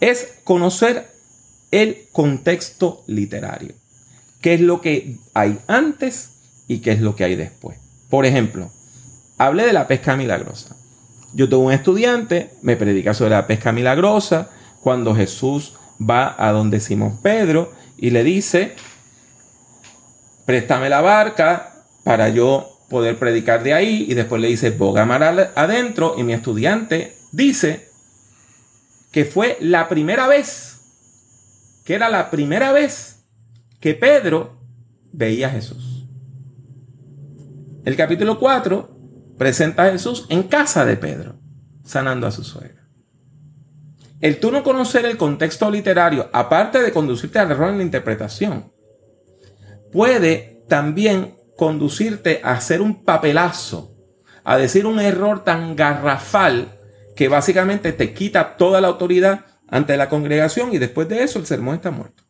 es 0.10 0.36
conocer 0.44 1.08
el 1.72 2.08
contexto 2.12 3.04
literario. 3.08 3.74
¿Qué 4.41 4.54
es 4.54 4.62
lo 4.62 4.82
que 4.82 5.18
hay 5.34 5.60
antes 5.68 6.30
y 6.68 6.80
qué 6.80 6.91
es 6.91 7.02
lo 7.02 7.15
que 7.15 7.24
hay 7.24 7.36
después? 7.36 7.78
Por 8.10 8.26
ejemplo, 8.26 8.72
hablé 9.38 9.65
de 9.65 9.74
la 9.74 9.88
pesca 9.88 10.15
milagrosa. 10.15 10.76
Yo 11.34 11.50
tengo 11.50 11.63
un 11.63 11.74
estudiante, 11.74 12.52
me 12.62 12.76
predica 12.76 13.13
sobre 13.13 13.32
la 13.32 13.48
pesca 13.48 13.72
milagrosa, 13.72 14.50
cuando 14.82 15.15
Jesús 15.15 15.74
va 16.00 16.36
a 16.38 16.52
donde 16.52 16.80
Simón 16.80 17.20
Pedro 17.22 17.74
y 17.98 18.12
le 18.12 18.24
dice, 18.24 18.76
préstame 20.46 20.89
la 20.89 21.02
barca 21.02 21.84
para 22.04 22.30
yo 22.30 22.80
poder 22.89 23.18
predicar 23.18 23.63
de 23.63 23.74
ahí, 23.74 24.06
y 24.08 24.13
después 24.13 24.39
le 24.39 24.48
dice, 24.48 24.70
boga 24.70 25.06
mar 25.06 25.24
adentro, 25.56 26.15
y 26.18 26.24
mi 26.24 26.34
estudiante 26.34 27.18
dice 27.32 27.85
que 29.15 29.23
fue 29.23 29.58
la 29.62 29.88
primera 29.88 30.28
vez, 30.28 31.80
que 31.86 31.93
era 31.93 32.10
la 32.10 32.30
primera 32.30 32.73
vez 32.73 33.25
que 33.80 33.93
Pedro 33.93 34.60
veía 35.13 35.47
a 35.47 35.51
Jesús. 35.51 36.10
El 37.86 37.95
capítulo 37.95 38.38
4 38.38 38.89
presenta 39.38 39.86
a 39.86 39.91
Jesús 39.91 40.25
en 40.28 40.43
casa 40.43 40.84
de 40.84 40.97
Pedro, 40.97 41.39
sanando 41.86 42.28
a 42.28 42.32
su 42.32 42.43
suegra. 42.43 42.89
El 44.19 44.41
tú 44.41 44.51
no 44.51 44.63
conocer 44.63 45.06
el 45.06 45.15
contexto 45.15 45.71
literario, 45.71 46.30
aparte 46.34 46.82
de 46.82 46.91
conducirte 46.91 47.39
al 47.39 47.51
error 47.51 47.69
en 47.69 47.78
la 47.78 47.84
interpretación, 47.84 48.73
puede 49.93 50.62
también 50.67 51.38
conducirte 51.56 52.41
a 52.43 52.51
hacer 52.51 52.82
un 52.82 53.06
papelazo, 53.06 53.95
a 54.43 54.58
decir 54.58 54.86
un 54.86 54.99
error 54.99 55.45
tan 55.45 55.78
garrafal 55.78 56.75
que 57.15 57.28
básicamente 57.30 57.93
te 57.93 58.13
quita 58.13 58.58
toda 58.58 58.82
la 58.82 58.89
autoridad 58.89 59.45
ante 59.67 59.97
la 59.97 60.10
congregación 60.10 60.73
y 60.73 60.78
después 60.78 61.08
de 61.08 61.23
eso 61.23 61.39
el 61.39 61.45
sermón 61.45 61.75
está 61.75 61.91
muerto. 61.91 62.23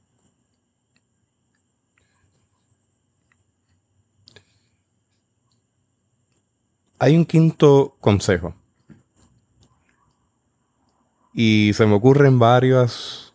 Hay 6.98 7.18
un 7.18 7.26
quinto 7.26 7.98
consejo. 8.00 8.56
Y 11.34 11.74
se 11.74 11.86
me 11.86 11.96
ocurren 11.96 12.40
varias 12.40 13.34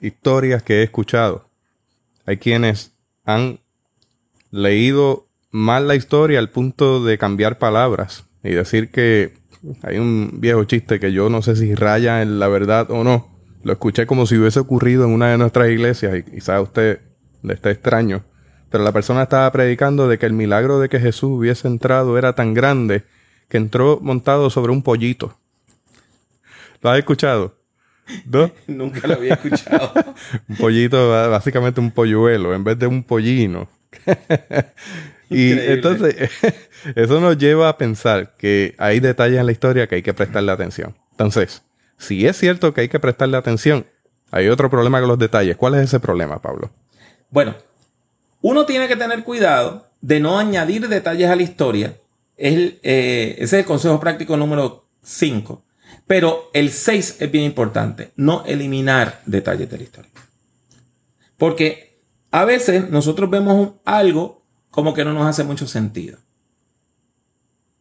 historias 0.00 0.62
que 0.62 0.80
he 0.80 0.82
escuchado. 0.84 1.50
Hay 2.24 2.38
quienes 2.38 2.92
han 3.24 3.60
leído 4.50 5.26
mal 5.50 5.86
la 5.86 5.94
historia 5.94 6.38
al 6.38 6.50
punto 6.50 7.04
de 7.04 7.18
cambiar 7.18 7.58
palabras 7.58 8.24
y 8.42 8.50
decir 8.50 8.90
que 8.90 9.37
hay 9.82 9.98
un 9.98 10.40
viejo 10.40 10.64
chiste 10.64 11.00
que 11.00 11.12
yo 11.12 11.28
no 11.30 11.42
sé 11.42 11.56
si 11.56 11.74
raya 11.74 12.22
en 12.22 12.38
la 12.38 12.48
verdad 12.48 12.90
o 12.90 13.04
no. 13.04 13.28
Lo 13.62 13.72
escuché 13.72 14.06
como 14.06 14.26
si 14.26 14.36
hubiese 14.36 14.60
ocurrido 14.60 15.04
en 15.04 15.10
una 15.10 15.30
de 15.30 15.38
nuestras 15.38 15.68
iglesias 15.68 16.16
y 16.16 16.22
quizá 16.22 16.56
a 16.56 16.62
usted 16.62 17.00
le 17.42 17.54
esté 17.54 17.70
extraño. 17.70 18.24
Pero 18.70 18.84
la 18.84 18.92
persona 18.92 19.22
estaba 19.22 19.50
predicando 19.50 20.08
de 20.08 20.18
que 20.18 20.26
el 20.26 20.32
milagro 20.32 20.78
de 20.78 20.88
que 20.88 21.00
Jesús 21.00 21.30
hubiese 21.30 21.68
entrado 21.68 22.18
era 22.18 22.34
tan 22.34 22.54
grande 22.54 23.04
que 23.48 23.56
entró 23.56 23.98
montado 24.00 24.50
sobre 24.50 24.72
un 24.72 24.82
pollito. 24.82 25.38
¿Lo 26.82 26.90
has 26.90 26.98
escuchado? 26.98 27.54
¿No? 28.26 28.50
Nunca 28.66 29.06
lo 29.08 29.14
había 29.14 29.34
escuchado. 29.34 29.92
un 30.48 30.56
pollito, 30.56 31.10
básicamente 31.30 31.80
un 31.80 31.90
polluelo, 31.90 32.54
en 32.54 32.64
vez 32.64 32.78
de 32.78 32.86
un 32.86 33.02
pollino. 33.02 33.68
y 35.30 35.52
entonces, 35.52 36.30
eso 36.94 37.20
nos 37.20 37.36
lleva 37.36 37.68
a 37.68 37.78
pensar 37.78 38.34
que 38.36 38.74
hay 38.78 39.00
detalles 39.00 39.38
en 39.38 39.46
la 39.46 39.52
historia 39.52 39.86
que 39.86 39.96
hay 39.96 40.02
que 40.02 40.14
prestarle 40.14 40.52
atención. 40.52 40.96
Entonces, 41.12 41.62
si 41.98 42.26
es 42.26 42.36
cierto 42.36 42.72
que 42.72 42.82
hay 42.82 42.88
que 42.88 43.00
prestarle 43.00 43.36
atención, 43.36 43.86
hay 44.30 44.48
otro 44.48 44.70
problema 44.70 45.00
con 45.00 45.08
los 45.08 45.18
detalles. 45.18 45.56
¿Cuál 45.56 45.74
es 45.74 45.82
ese 45.82 46.00
problema, 46.00 46.40
Pablo? 46.40 46.70
Bueno, 47.30 47.56
uno 48.40 48.66
tiene 48.66 48.88
que 48.88 48.96
tener 48.96 49.24
cuidado 49.24 49.86
de 50.00 50.20
no 50.20 50.38
añadir 50.38 50.88
detalles 50.88 51.28
a 51.28 51.36
la 51.36 51.42
historia. 51.42 51.96
Eh, 52.36 53.34
ese 53.38 53.44
es 53.44 53.52
el 53.52 53.64
consejo 53.64 53.98
práctico 53.98 54.36
número 54.36 54.88
5. 55.02 55.64
Pero 56.06 56.50
el 56.54 56.70
6 56.70 57.16
es 57.20 57.30
bien 57.30 57.44
importante, 57.44 58.12
no 58.16 58.44
eliminar 58.46 59.20
detalles 59.26 59.70
de 59.70 59.76
la 59.76 59.82
historia. 59.82 60.10
Porque 61.36 62.00
a 62.30 62.44
veces 62.44 62.90
nosotros 62.90 63.28
vemos 63.30 63.72
algo 63.84 64.37
como 64.70 64.94
que 64.94 65.04
no 65.04 65.12
nos 65.12 65.26
hace 65.26 65.44
mucho 65.44 65.66
sentido. 65.66 66.18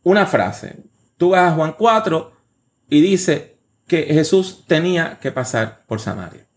Una 0.04 0.26
frase. 0.26 0.84
Tú 1.17 1.30
vas 1.30 1.52
a 1.52 1.56
Juan 1.56 1.76
4 1.78 2.32
y 2.89 3.02
dice 3.02 3.58
que 3.88 4.04
Jesús 4.06 4.65
tenía 4.67 5.19
que 5.19 5.32
pasar 5.32 5.86
por 5.88 6.00
Samaria. 6.00 6.47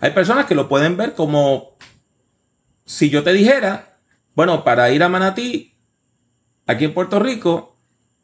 Hay 0.00 0.10
personas 0.12 0.46
que 0.46 0.54
lo 0.54 0.68
pueden 0.68 0.96
ver 0.96 1.14
como 1.14 1.76
si 2.84 3.10
yo 3.10 3.22
te 3.22 3.32
dijera, 3.32 3.98
bueno, 4.34 4.62
para 4.64 4.90
ir 4.90 5.02
a 5.02 5.08
Manatí, 5.08 5.74
aquí 6.66 6.84
en 6.84 6.94
Puerto 6.94 7.18
Rico, 7.18 7.76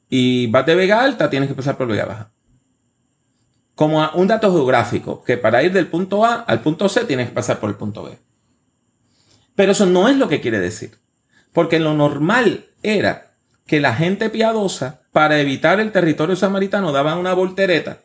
y 0.09 0.47
vas 0.49 0.67
de 0.67 0.75
Vega 0.75 1.03
Alta, 1.03 1.31
tienes 1.31 1.49
que 1.49 1.55
pasar 1.55 1.77
por 1.77 1.89
Vega 1.89 2.05
Baja. 2.05 2.33
como 3.75 4.09
un 4.15 4.27
dato 4.27 4.53
geográfico, 4.53 5.25
que 5.25 5.37
para 5.39 5.63
ir 5.63 5.73
del 5.73 5.89
punto 5.89 6.25
A 6.25 6.35
al 6.35 6.61
punto 6.61 6.89
C 6.89 7.05
tienes 7.05 7.29
que 7.29 7.35
pasar 7.35 7.59
por 7.59 7.71
el 7.71 7.77
punto 7.77 8.05
B. 8.05 8.19
Pero 9.55 9.73
eso 9.73 9.87
no 9.87 10.09
es 10.09 10.17
lo 10.17 10.29
que 10.29 10.41
quiere 10.41 10.61
decir. 10.61 10.99
Porque 11.53 11.79
lo 11.79 11.95
normal 11.95 12.67
era 12.83 13.33
que 13.67 13.81
la 13.81 13.95
gente 13.95 14.31
piadosa, 14.31 15.03
para 15.13 15.39
evitar 15.41 15.81
el 15.81 15.93
territorio 15.93 16.37
samaritano, 16.37 16.93
daban 16.93 17.19
una 17.19 17.35
voltereta 17.35 18.01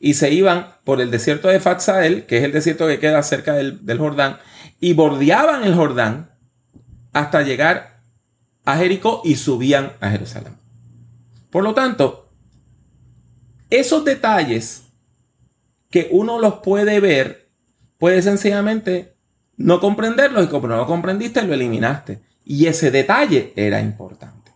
y 0.00 0.14
se 0.14 0.32
iban 0.32 0.68
por 0.84 1.00
el 1.00 1.10
desierto 1.10 1.48
de 1.48 1.60
Fatsael, 1.60 2.26
que 2.26 2.38
es 2.38 2.44
el 2.44 2.52
desierto 2.52 2.86
que 2.86 2.98
queda 2.98 3.22
cerca 3.22 3.54
del, 3.54 3.84
del 3.84 3.98
Jordán, 3.98 4.38
y 4.80 4.92
bordeaban 4.92 5.64
el 5.64 5.74
Jordán 5.74 6.30
hasta 7.12 7.42
llegar 7.42 8.00
a 8.64 8.76
Jericó 8.76 9.22
y 9.24 9.36
subían 9.36 9.92
a 10.00 10.10
Jerusalén. 10.10 10.54
Por 11.50 11.64
lo 11.64 11.74
tanto, 11.74 12.28
esos 13.70 14.04
detalles 14.04 14.84
que 15.90 16.08
uno 16.10 16.38
los 16.38 16.56
puede 16.56 17.00
ver, 17.00 17.50
puede 17.98 18.22
sencillamente 18.22 19.16
no 19.56 19.80
comprenderlos 19.80 20.44
y 20.44 20.48
como 20.48 20.68
no 20.68 20.76
lo 20.76 20.86
comprendiste, 20.86 21.42
lo 21.42 21.54
eliminaste. 21.54 22.20
Y 22.50 22.66
ese 22.66 22.90
detalle 22.90 23.52
era 23.56 23.78
importante. 23.78 24.52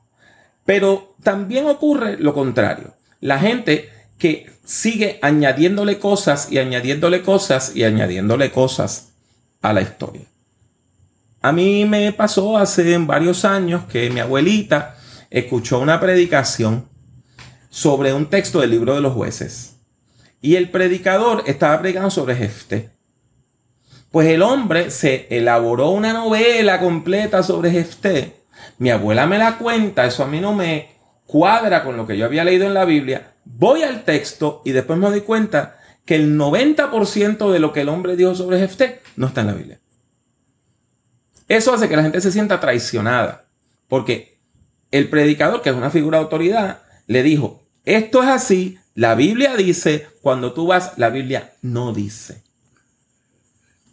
Pero 0.64 1.14
también 1.22 1.66
ocurre 1.66 2.16
lo 2.16 2.32
contrario. 2.32 2.94
La 3.20 3.38
gente 3.38 3.90
que 4.16 4.50
sigue 4.64 5.18
añadiéndole 5.20 5.98
cosas 5.98 6.50
y 6.50 6.58
añadiéndole 6.58 7.20
cosas 7.22 7.76
y 7.76 7.84
añadiéndole 7.84 8.50
cosas 8.50 9.12
a 9.60 9.74
la 9.74 9.82
historia. 9.82 10.22
A 11.42 11.52
mí 11.52 11.84
me 11.84 12.10
pasó 12.14 12.56
hace 12.56 12.96
varios 12.96 13.44
años 13.44 13.84
que 13.84 14.08
mi 14.08 14.20
abuelita 14.20 14.96
escuchó 15.28 15.78
una 15.78 16.00
predicación 16.00 16.88
sobre 17.68 18.14
un 18.14 18.30
texto 18.30 18.62
del 18.62 18.70
libro 18.70 18.94
de 18.94 19.02
los 19.02 19.12
jueces. 19.12 19.76
Y 20.40 20.56
el 20.56 20.70
predicador 20.70 21.44
estaba 21.46 21.78
predicando 21.78 22.08
sobre 22.08 22.36
Jefté. 22.36 22.91
Pues 24.12 24.28
el 24.28 24.42
hombre 24.42 24.90
se 24.90 25.26
elaboró 25.30 25.88
una 25.90 26.12
novela 26.12 26.78
completa 26.78 27.42
sobre 27.42 27.70
Jefté. 27.70 28.36
Mi 28.78 28.90
abuela 28.90 29.26
me 29.26 29.38
la 29.38 29.56
cuenta, 29.56 30.04
eso 30.04 30.22
a 30.22 30.26
mí 30.26 30.38
no 30.38 30.52
me 30.54 30.90
cuadra 31.26 31.82
con 31.82 31.96
lo 31.96 32.06
que 32.06 32.18
yo 32.18 32.26
había 32.26 32.44
leído 32.44 32.66
en 32.66 32.74
la 32.74 32.84
Biblia. 32.84 33.32
Voy 33.44 33.82
al 33.82 34.04
texto 34.04 34.60
y 34.66 34.72
después 34.72 34.98
me 34.98 35.08
doy 35.08 35.22
cuenta 35.22 35.78
que 36.04 36.14
el 36.14 36.38
90% 36.38 37.50
de 37.50 37.58
lo 37.58 37.72
que 37.72 37.80
el 37.80 37.88
hombre 37.88 38.14
dijo 38.14 38.34
sobre 38.34 38.58
Jefté 38.58 39.00
no 39.16 39.28
está 39.28 39.40
en 39.40 39.46
la 39.46 39.54
Biblia. 39.54 39.80
Eso 41.48 41.72
hace 41.72 41.88
que 41.88 41.96
la 41.96 42.02
gente 42.02 42.20
se 42.20 42.32
sienta 42.32 42.60
traicionada, 42.60 43.46
porque 43.88 44.38
el 44.90 45.08
predicador, 45.08 45.62
que 45.62 45.70
es 45.70 45.76
una 45.76 45.90
figura 45.90 46.18
de 46.18 46.24
autoridad, 46.24 46.82
le 47.06 47.22
dijo, 47.22 47.62
esto 47.84 48.22
es 48.22 48.28
así, 48.28 48.78
la 48.94 49.14
Biblia 49.14 49.56
dice, 49.56 50.06
cuando 50.20 50.52
tú 50.52 50.66
vas, 50.66 50.92
la 50.98 51.08
Biblia 51.08 51.54
no 51.62 51.92
dice. 51.92 52.42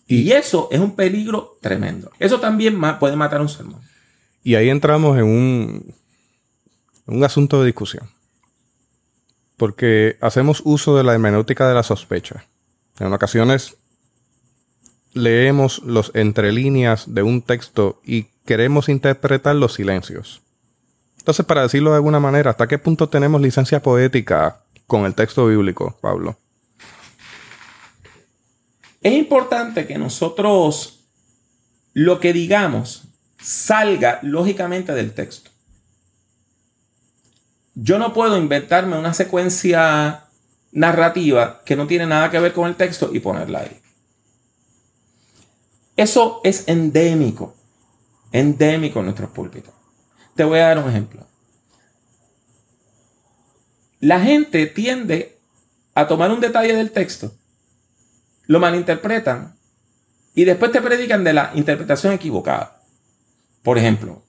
Y 0.09 0.31
eso 0.31 0.67
es 0.71 0.79
un 0.79 0.95
peligro 0.95 1.59
tremendo. 1.61 2.11
Eso 2.17 2.39
también 2.39 2.81
puede 2.99 3.15
matar 3.15 3.41
un 3.41 3.47
sermón. 3.47 3.79
Y 4.43 4.55
ahí 4.55 4.67
entramos 4.67 5.15
en 5.19 5.25
un, 5.25 5.93
un 7.05 7.23
asunto 7.23 7.59
de 7.59 7.67
discusión. 7.67 8.09
Porque 9.55 10.17
hacemos 10.19 10.63
uso 10.65 10.97
de 10.97 11.03
la 11.03 11.13
hermenéutica 11.13 11.67
de 11.67 11.75
la 11.75 11.83
sospecha. 11.83 12.43
En 12.99 13.13
ocasiones 13.13 13.77
leemos 15.13 15.83
los 15.83 16.11
entre 16.15 16.51
líneas 16.53 17.13
de 17.13 17.21
un 17.21 17.43
texto 17.43 18.01
y 18.03 18.29
queremos 18.45 18.89
interpretar 18.89 19.55
los 19.57 19.75
silencios. 19.75 20.41
Entonces, 21.19 21.45
para 21.45 21.61
decirlo 21.61 21.91
de 21.91 21.97
alguna 21.97 22.19
manera, 22.19 22.49
¿hasta 22.49 22.67
qué 22.67 22.79
punto 22.79 23.09
tenemos 23.09 23.41
licencia 23.41 23.83
poética 23.83 24.63
con 24.87 25.05
el 25.05 25.13
texto 25.13 25.45
bíblico, 25.45 25.99
Pablo? 26.01 26.35
Es 29.01 29.13
importante 29.13 29.87
que 29.87 29.97
nosotros 29.97 31.05
lo 31.93 32.19
que 32.19 32.33
digamos 32.33 33.03
salga 33.41 34.19
lógicamente 34.21 34.93
del 34.93 35.13
texto. 35.13 35.51
Yo 37.75 37.97
no 37.97 38.13
puedo 38.13 38.37
inventarme 38.37 38.97
una 38.97 39.13
secuencia 39.13 40.25
narrativa 40.71 41.61
que 41.65 41.75
no 41.75 41.87
tiene 41.87 42.05
nada 42.05 42.29
que 42.29 42.39
ver 42.39 42.53
con 42.53 42.67
el 42.67 42.75
texto 42.75 43.09
y 43.13 43.21
ponerla 43.21 43.59
ahí. 43.59 43.81
Eso 45.95 46.41
es 46.43 46.67
endémico, 46.67 47.55
endémico 48.31 48.99
en 48.99 49.05
nuestros 49.05 49.29
púlpitos. 49.31 49.73
Te 50.35 50.43
voy 50.43 50.59
a 50.59 50.67
dar 50.67 50.79
un 50.79 50.89
ejemplo. 50.89 51.25
La 54.01 54.19
gente 54.21 54.65
tiende 54.67 55.39
a 55.95 56.07
tomar 56.07 56.31
un 56.31 56.39
detalle 56.39 56.75
del 56.75 56.91
texto 56.91 57.33
lo 58.49 58.59
malinterpretan 58.59 59.53
y 60.33 60.43
después 60.43 60.71
te 60.71 60.81
predican 60.81 61.23
de 61.23 61.33
la 61.33 61.51
interpretación 61.53 62.13
equivocada. 62.13 62.81
Por 63.61 63.77
ejemplo, 63.77 64.23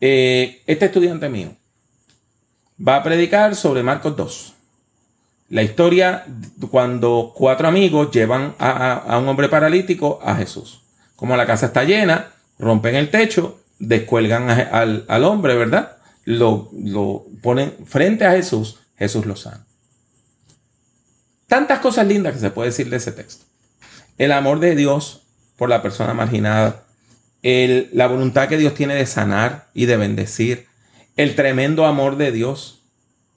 eh, 0.00 0.62
este 0.66 0.86
estudiante 0.86 1.28
mío 1.28 1.54
va 2.76 2.96
a 2.96 3.02
predicar 3.02 3.54
sobre 3.54 3.82
Marcos 3.82 4.16
2. 4.16 4.54
La 5.50 5.62
historia 5.62 6.24
cuando 6.70 7.34
cuatro 7.36 7.68
amigos 7.68 8.10
llevan 8.12 8.54
a, 8.58 9.18
un 9.18 9.28
hombre 9.28 9.50
paralítico 9.50 10.20
a 10.24 10.36
Jesús. 10.36 10.80
Como 11.14 11.36
la 11.36 11.44
casa 11.44 11.66
está 11.66 11.84
llena, 11.84 12.32
rompen 12.58 12.94
el 12.94 13.10
techo, 13.10 13.60
descuelgan 13.78 14.48
al, 14.48 15.04
al, 15.06 15.24
hombre, 15.24 15.54
¿verdad? 15.54 15.98
Lo, 16.24 16.70
lo 16.72 17.26
ponen 17.42 17.74
frente 17.84 18.24
a 18.24 18.32
Jesús, 18.32 18.80
Jesús 18.96 19.26
lo 19.26 19.36
sana. 19.36 19.66
Tantas 21.54 21.78
cosas 21.78 22.08
lindas 22.08 22.32
que 22.32 22.40
se 22.40 22.50
puede 22.50 22.70
decir 22.70 22.90
de 22.90 22.96
ese 22.96 23.12
texto. 23.12 23.44
El 24.18 24.32
amor 24.32 24.58
de 24.58 24.74
Dios 24.74 25.22
por 25.56 25.68
la 25.68 25.82
persona 25.82 26.12
marginada. 26.12 26.82
la 27.42 28.08
voluntad 28.08 28.48
que 28.48 28.58
Dios 28.58 28.74
tiene 28.74 28.96
de 28.96 29.06
sanar 29.06 29.68
y 29.72 29.86
de 29.86 29.96
bendecir. 29.96 30.66
El 31.14 31.36
tremendo 31.36 31.86
amor 31.86 32.16
de 32.16 32.32
Dios 32.32 32.82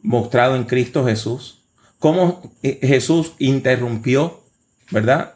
mostrado 0.01 0.56
en 0.56 0.63
Cristo 0.63 1.06
Jesús. 1.06 1.62
Cómo 1.99 2.41
eh, 2.63 2.80
Jesús 2.82 3.34
interrumpió, 3.38 4.43
¿verdad? 4.89 5.36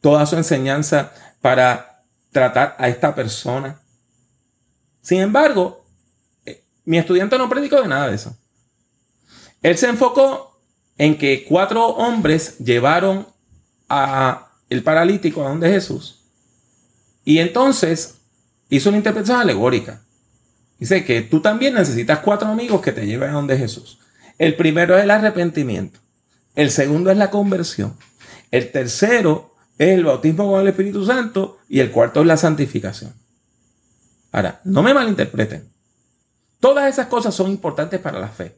Toda 0.00 0.24
su 0.24 0.36
enseñanza 0.36 1.12
para 1.42 2.04
tratar 2.32 2.74
a 2.78 2.88
esta 2.88 3.14
persona. 3.14 3.82
Sin 5.02 5.20
embargo, 5.20 5.84
eh, 6.46 6.64
mi 6.86 6.96
estudiante 6.96 7.36
no 7.36 7.50
predicó 7.50 7.82
de 7.82 7.88
nada 7.88 8.08
de 8.08 8.14
eso. 8.14 8.34
Él 9.60 9.76
se 9.76 9.90
enfocó 9.90 10.47
en 10.98 11.16
que 11.16 11.44
cuatro 11.44 11.86
hombres 11.86 12.58
llevaron 12.58 13.26
a 13.88 14.50
el 14.68 14.82
paralítico 14.82 15.44
a 15.44 15.48
donde 15.48 15.70
Jesús. 15.70 16.20
Y 17.24 17.38
entonces 17.38 18.16
hizo 18.68 18.90
una 18.90 18.98
interpretación 18.98 19.40
alegórica. 19.40 20.02
Dice 20.78 21.04
que 21.04 21.22
tú 21.22 21.40
también 21.40 21.74
necesitas 21.74 22.18
cuatro 22.20 22.48
amigos 22.48 22.80
que 22.82 22.92
te 22.92 23.06
lleven 23.06 23.30
a 23.30 23.34
donde 23.34 23.56
Jesús. 23.56 23.98
El 24.38 24.56
primero 24.56 24.96
es 24.96 25.04
el 25.04 25.10
arrepentimiento. 25.10 25.98
El 26.54 26.70
segundo 26.70 27.10
es 27.10 27.16
la 27.16 27.30
conversión. 27.30 27.96
El 28.50 28.70
tercero 28.70 29.54
es 29.78 29.90
el 29.90 30.04
bautismo 30.04 30.50
con 30.50 30.60
el 30.60 30.68
Espíritu 30.68 31.04
Santo. 31.04 31.58
Y 31.68 31.80
el 31.80 31.90
cuarto 31.90 32.20
es 32.20 32.26
la 32.26 32.36
santificación. 32.36 33.12
Ahora, 34.30 34.60
no 34.64 34.82
me 34.82 34.94
malinterpreten. 34.94 35.68
Todas 36.60 36.88
esas 36.88 37.06
cosas 37.06 37.34
son 37.34 37.50
importantes 37.50 38.00
para 38.00 38.20
la 38.20 38.28
fe. 38.28 38.56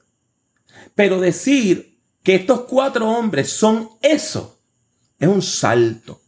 Pero 0.94 1.20
decir 1.20 1.89
que 2.22 2.34
estos 2.34 2.62
cuatro 2.62 3.08
hombres 3.08 3.50
son 3.50 3.90
eso. 4.02 4.58
Es 5.18 5.28
un 5.28 5.42
salto. 5.42 6.20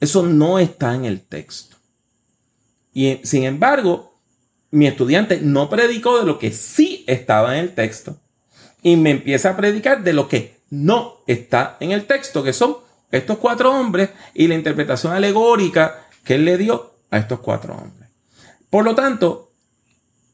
Eso 0.00 0.22
no 0.22 0.58
está 0.58 0.94
en 0.94 1.04
el 1.04 1.22
texto. 1.22 1.76
Y 2.92 3.20
sin 3.24 3.44
embargo, 3.44 4.20
mi 4.70 4.86
estudiante 4.86 5.40
no 5.40 5.68
predicó 5.68 6.18
de 6.18 6.26
lo 6.26 6.38
que 6.38 6.52
sí 6.52 7.04
estaba 7.06 7.56
en 7.56 7.64
el 7.64 7.74
texto 7.74 8.18
y 8.82 8.96
me 8.96 9.10
empieza 9.10 9.50
a 9.50 9.56
predicar 9.56 10.02
de 10.02 10.12
lo 10.12 10.28
que 10.28 10.60
no 10.70 11.18
está 11.26 11.76
en 11.80 11.92
el 11.92 12.06
texto, 12.06 12.42
que 12.42 12.52
son 12.52 12.76
estos 13.10 13.38
cuatro 13.38 13.72
hombres 13.72 14.10
y 14.34 14.48
la 14.48 14.54
interpretación 14.54 15.12
alegórica 15.12 16.08
que 16.24 16.34
él 16.34 16.44
le 16.44 16.58
dio 16.58 16.94
a 17.10 17.18
estos 17.18 17.40
cuatro 17.40 17.74
hombres. 17.74 18.10
Por 18.68 18.84
lo 18.84 18.94
tanto, 18.94 19.52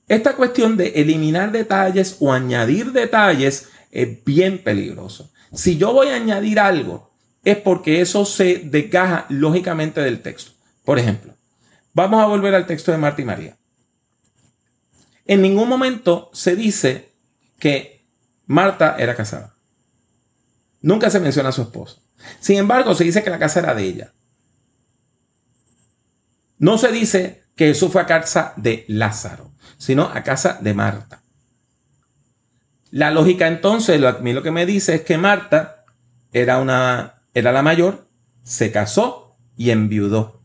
esta 0.09 0.35
cuestión 0.35 0.77
de 0.77 0.89
eliminar 0.97 1.53
detalles 1.53 2.17
o 2.21 2.33
añadir 2.33 2.93
detalles 2.93 3.69
es 3.93 4.25
bien 4.25 4.65
peligroso. 4.65 5.31
Si 5.53 5.77
yo 5.77 5.93
voy 5.93 6.09
a 6.09 6.17
añadir 6.17 6.59
algo, 6.59 7.13
es 7.45 7.59
porque 7.59 8.01
eso 8.01 8.25
se 8.25 8.59
desgaja 8.65 9.27
lógicamente 9.29 10.01
del 10.01 10.23
texto. 10.23 10.53
Por 10.85 10.99
ejemplo, 10.99 11.35
vamos 11.93 12.23
a 12.23 12.27
volver 12.27 12.55
al 12.55 12.67
texto 12.67 12.91
de 12.91 12.99
Marta 12.99 13.23
y 13.23 13.25
María. 13.25 13.57
En 15.27 15.43
ningún 15.43 15.69
momento 15.69 16.31
se 16.33 16.57
dice 16.57 17.13
que 17.59 18.05
Marta 18.47 18.97
era 18.99 19.15
casada. 19.15 19.55
Nunca 20.81 21.11
se 21.11 21.21
menciona 21.21 21.51
a 21.51 21.53
su 21.53 21.63
esposo. 21.63 22.03
Sin 22.41 22.57
embargo, 22.57 22.95
se 22.95 23.05
dice 23.05 23.23
que 23.23 23.31
la 23.31 23.39
casa 23.39 23.61
era 23.61 23.75
de 23.75 23.85
ella. 23.85 24.13
No 26.59 26.79
se 26.79 26.91
dice 26.91 27.45
que 27.55 27.67
Jesús 27.67 27.93
fue 27.93 28.03
a 28.03 28.07
casa 28.07 28.55
de 28.57 28.85
Lázaro, 28.89 29.53
sino 29.79 30.05
a 30.05 30.23
casa 30.23 30.59
de 30.61 30.75
Marta. 30.75 31.22
La 32.93 33.11
lógica 33.11 33.49
entonces, 33.49 34.05
a 34.05 34.19
mí 34.19 34.35
lo 34.35 34.43
que 34.43 34.51
me 34.51 34.67
dice 34.67 34.95
es 34.95 35.01
que 35.01 35.17
Marta 35.17 35.87
era 36.31 36.59
una 36.59 37.23
era 37.33 37.51
la 37.51 37.63
mayor, 37.63 38.07
se 38.43 38.71
casó 38.71 39.35
y 39.57 39.71
enviudó. 39.71 40.43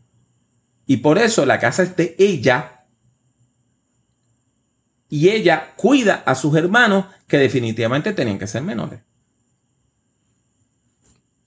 Y 0.86 0.96
por 0.96 1.18
eso 1.18 1.44
la 1.44 1.58
casa 1.58 1.82
es 1.82 1.94
de 1.94 2.16
ella. 2.18 2.86
Y 5.10 5.28
ella 5.28 5.74
cuida 5.76 6.22
a 6.24 6.34
sus 6.34 6.56
hermanos 6.56 7.04
que 7.26 7.36
definitivamente 7.36 8.14
tenían 8.14 8.38
que 8.38 8.46
ser 8.46 8.62
menores. 8.62 9.00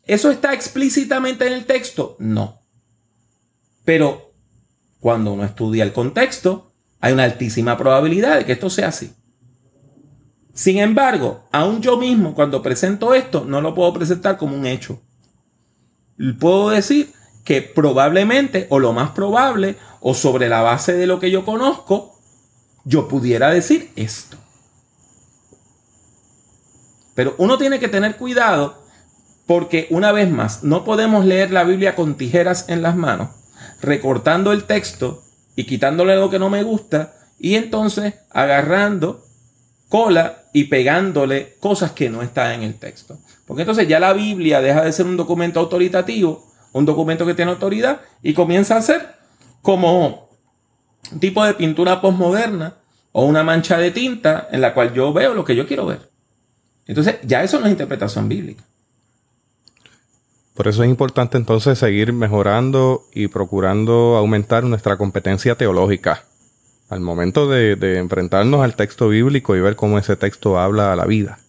¿Eso 0.04 0.30
está 0.30 0.54
explícitamente 0.54 1.48
en 1.48 1.54
el 1.54 1.66
texto? 1.66 2.16
No. 2.20 2.62
Pero 3.86 4.36
cuando 5.00 5.34
uno 5.34 5.46
estudia 5.46 5.84
el 5.84 5.94
contexto, 5.94 6.72
hay 7.00 7.14
una 7.14 7.24
altísima 7.24 7.76
probabilidad 7.76 8.38
de 8.38 8.46
que 8.46 8.52
esto 8.52 8.70
sea 8.70 8.90
así. 8.90 9.16
Sin 10.54 10.80
embargo, 10.80 11.48
aún 11.52 11.82
yo 11.82 11.98
mismo 11.98 12.34
cuando 12.34 12.62
presento 12.62 13.14
esto, 13.14 13.46
no 13.46 13.62
lo 13.62 13.74
puedo 13.74 13.94
presentar 13.94 14.38
como 14.38 14.56
un 14.56 14.66
hecho. 14.66 15.02
Puedo 16.40 16.70
decir 16.70 17.14
que 17.44 17.62
probablemente, 17.62 18.68
o 18.70 18.80
lo 18.80 18.94
más 18.94 19.12
probable, 19.12 19.78
o 20.02 20.14
sobre 20.14 20.50
la 20.50 20.62
base 20.62 20.94
de 20.94 21.08
lo 21.08 21.20
que 21.20 21.32
yo 21.32 21.46
conozco, 21.46 22.20
yo 22.84 23.08
pudiera 23.08 23.50
decir 23.50 23.92
esto. 23.96 24.38
Pero 27.16 27.36
uno 27.38 27.58
tiene 27.58 27.80
que 27.80 27.88
tener 27.88 28.18
cuidado 28.18 28.82
porque 29.46 29.88
una 29.90 30.12
vez 30.12 30.32
más, 30.32 30.64
no 30.64 30.84
podemos 30.84 31.26
leer 31.26 31.52
la 31.52 31.64
Biblia 31.64 31.96
con 31.96 32.16
tijeras 32.16 32.70
en 32.70 32.82
las 32.82 32.96
manos, 32.96 33.30
recortando 33.82 34.52
el 34.52 34.64
texto 34.64 35.24
y 35.56 35.66
quitándole 35.66 36.14
algo 36.14 36.30
que 36.30 36.40
no 36.40 36.50
me 36.50 36.64
gusta 36.64 37.14
y 37.38 37.56
entonces 37.56 38.14
agarrando 38.30 39.26
cola 39.90 40.41
y 40.54 40.66
pegándole 40.66 41.56
cosas 41.60 41.92
que 41.92 42.10
no 42.10 42.22
están 42.22 42.52
en 42.54 42.64
el 42.64 42.76
texto. 42.76 43.18
Porque 43.46 43.62
entonces 43.62 43.88
ya 43.88 44.00
la 44.00 44.14
Biblia 44.14 44.62
deja 44.62 44.84
de 44.84 44.92
ser 44.92 45.06
un 45.06 45.18
documento 45.18 45.60
autoritativo, 45.60 46.46
un 46.74 46.86
documento 46.86 47.26
que 47.26 47.34
tiene 47.34 47.52
autoridad 47.52 48.02
y 48.22 48.34
comienza 48.34 48.78
a 48.78 48.82
ser 48.82 49.16
como 49.62 50.30
un 51.12 51.20
tipo 51.20 51.44
de 51.46 51.54
pintura 51.54 52.02
postmoderna 52.02 52.76
o 53.12 53.26
una 53.26 53.44
mancha 53.44 53.78
de 53.78 53.92
tinta 53.92 54.48
en 54.52 54.62
la 54.62 54.74
cual 54.74 54.94
yo 54.94 55.14
veo 55.14 55.34
lo 55.34 55.44
que 55.44 55.56
yo 55.56 55.68
quiero 55.68 55.86
ver. 55.86 56.10
Entonces 56.88 57.18
ya 57.24 57.44
eso 57.44 57.60
no 57.60 57.66
es 57.66 57.72
interpretación 57.72 58.28
bíblica. 58.28 58.64
Por 60.54 60.68
eso 60.68 60.84
es 60.84 60.90
importante 60.90 61.38
entonces 61.38 61.80
seguir 61.80 62.12
mejorando 62.12 63.06
y 63.14 63.28
procurando 63.28 64.18
aumentar 64.18 64.64
nuestra 64.64 64.98
competencia 64.98 65.56
teológica 65.56 66.26
al 66.92 67.00
momento 67.00 67.50
de, 67.50 67.98
enfrentarnos 67.98 68.64
al 68.64 68.76
texto 68.76 69.08
bíblico 69.08 69.56
y 69.56 69.62
ver 69.62 69.76
cómo 69.76 69.98
ese 69.98 70.16
texto 70.16 70.60
habla 70.60 70.92
a 70.92 70.96
la 70.96 71.06
vida. 71.06 71.40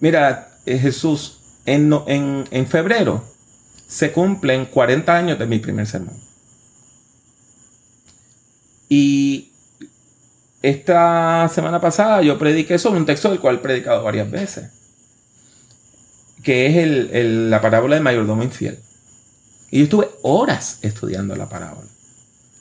Mira, 0.00 0.56
eh, 0.64 0.78
Jesús, 0.78 1.40
en, 1.66 1.92
en 2.06 2.66
febrero 2.66 3.24
se 3.86 4.12
cumplen 4.12 4.66
40 4.66 5.14
años 5.14 5.38
de 5.38 5.46
mi 5.46 5.58
primer 5.58 5.86
sermón. 5.86 6.16
Y 8.88 9.50
esta 10.62 11.48
semana 11.52 11.80
pasada 11.80 12.22
yo 12.22 12.38
prediqué 12.38 12.78
sobre 12.78 13.00
un 13.00 13.06
texto 13.06 13.28
del 13.28 13.40
cual 13.40 13.56
he 13.56 13.58
predicado 13.58 14.04
varias 14.04 14.30
veces 14.30 14.70
que 16.42 16.66
es 16.66 17.24
la 17.24 17.60
parábola 17.60 17.94
del 17.94 18.04
mayordomo 18.04 18.42
infiel. 18.42 18.78
Y 19.70 19.78
yo 19.78 19.84
estuve 19.84 20.10
horas 20.22 20.78
estudiando 20.82 21.34
la 21.36 21.48
parábola. 21.48 21.88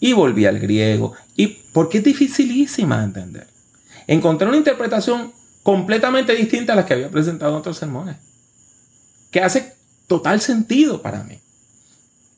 Y 0.02 0.12
volví 0.12 0.46
al 0.46 0.60
griego. 0.60 1.14
Y 1.38 1.48
porque 1.72 2.00
es 2.00 2.04
dificilísima 2.04 2.98
de 2.98 3.06
entender. 3.06 3.48
Encontré 4.08 4.50
una 4.50 4.58
interpretación 4.58 5.32
completamente 5.64 6.36
distinta 6.36 6.74
a 6.74 6.76
las 6.76 6.86
que 6.86 6.96
había 6.96 7.10
presentado 7.10 7.54
en 7.54 7.60
otros 7.60 7.78
sermones. 7.78 8.18
Que 9.32 9.40
hace 9.40 9.74
total 10.08 10.42
sentido 10.42 11.02
para 11.02 11.24
mí. 11.24 11.40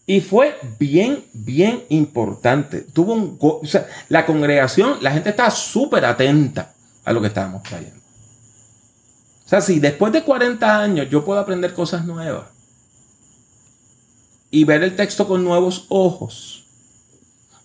Y 0.06 0.20
fue 0.22 0.56
bien, 0.78 1.24
bien 1.34 1.84
importante. 1.90 2.82
Tuvo 2.82 3.14
un... 3.14 3.38
O 3.40 3.66
sea, 3.66 3.88
la 4.10 4.26
congregación, 4.26 4.98
la 5.02 5.12
gente 5.12 5.30
estaba 5.30 5.50
súper 5.50 6.06
atenta 6.06 6.74
a 7.06 7.14
lo 7.14 7.22
que 7.22 7.28
estábamos 7.28 7.64
trayendo. 7.64 8.04
O 9.46 9.50
sea, 9.50 9.62
si 9.62 9.80
después 9.80 10.12
de 10.12 10.24
40 10.24 10.80
años 10.80 11.08
yo 11.10 11.24
puedo 11.24 11.40
aprender 11.40 11.74
cosas 11.74 12.06
nuevas 12.06 12.48
y 14.52 14.66
ver 14.66 14.84
el 14.84 14.96
texto 14.96 15.28
con 15.28 15.44
nuevos 15.44 15.86
ojos, 15.90 16.63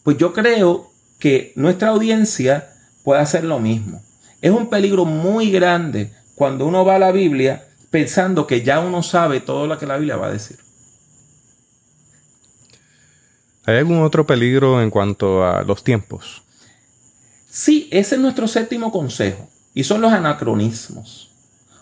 pues 0.03 0.16
yo 0.16 0.32
creo 0.32 0.90
que 1.18 1.53
nuestra 1.57 1.88
audiencia 1.88 2.72
puede 3.05 3.20
hacer 3.20 3.44
lo 3.44 3.59
mismo. 3.59 4.03
Es 4.40 4.51
un 4.51 4.70
peligro 4.70 5.05
muy 5.05 5.51
grande 5.51 6.12
cuando 6.34 6.66
uno 6.66 6.84
va 6.84 6.96
a 6.96 6.99
la 7.01 7.12
Biblia 7.12 7.66
pensando 7.90 8.46
que 8.46 8.62
ya 8.62 8.80
uno 8.80 9.03
sabe 9.03 9.40
todo 9.40 9.66
lo 9.66 9.78
que 9.78 9.86
la 9.86 9.96
Biblia 9.96 10.16
va 10.16 10.26
a 10.26 10.32
decir. 10.32 10.59
¿Hay 13.64 13.76
algún 13.76 14.03
otro 14.03 14.26
peligro 14.26 14.80
en 14.80 14.90
cuanto 14.90 15.44
a 15.44 15.62
los 15.62 15.84
tiempos? 15.84 16.42
Sí, 17.51 17.88
ese 17.90 18.14
es 18.14 18.20
nuestro 18.20 18.49
séptimo 18.49 18.92
consejo 18.92 19.49
y 19.74 19.84
son 19.84 20.01
los 20.01 20.12
anacronismos. 20.12 21.30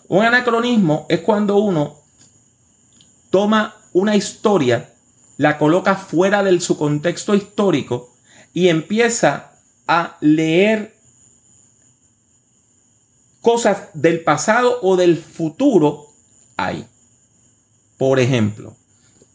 Un 0.07 0.25
anacronismo 0.25 1.05
es 1.09 1.21
cuando 1.21 1.57
uno 1.57 1.95
toma 3.29 3.75
una 3.93 4.15
historia, 4.15 4.89
la 5.37 5.57
coloca 5.57 5.95
fuera 5.95 6.43
de 6.43 6.59
su 6.59 6.77
contexto 6.77 7.35
histórico 7.35 8.13
y 8.53 8.69
empieza 8.69 9.51
a 9.87 10.17
leer 10.19 10.95
cosas 13.41 13.89
del 13.93 14.23
pasado 14.23 14.79
o 14.81 14.97
del 14.97 15.17
futuro 15.17 16.07
ahí. 16.57 16.85
Por 17.97 18.19
ejemplo, 18.19 18.75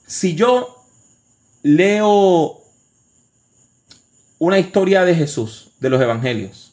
si 0.07 0.35
yo 0.35 0.85
leo 1.63 2.61
una 4.39 4.59
historia 4.59 5.05
de 5.05 5.15
Jesús, 5.15 5.73
de 5.81 5.89
los 5.89 6.01
evangelios, 6.03 6.73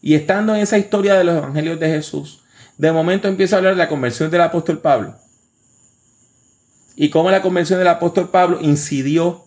y 0.00 0.14
estando 0.14 0.54
en 0.54 0.62
esa 0.62 0.78
historia 0.78 1.14
de 1.14 1.24
los 1.24 1.36
evangelios 1.36 1.78
de 1.78 1.88
Jesús, 1.88 2.40
de 2.78 2.92
momento 2.92 3.28
empieza 3.28 3.56
a 3.56 3.58
hablar 3.58 3.74
de 3.74 3.82
la 3.82 3.88
conversión 3.88 4.30
del 4.30 4.40
apóstol 4.40 4.78
Pablo. 4.78 5.14
Y 7.02 7.08
cómo 7.08 7.30
la 7.30 7.40
conversión 7.40 7.78
del 7.78 7.88
apóstol 7.88 8.28
Pablo 8.28 8.58
incidió 8.60 9.46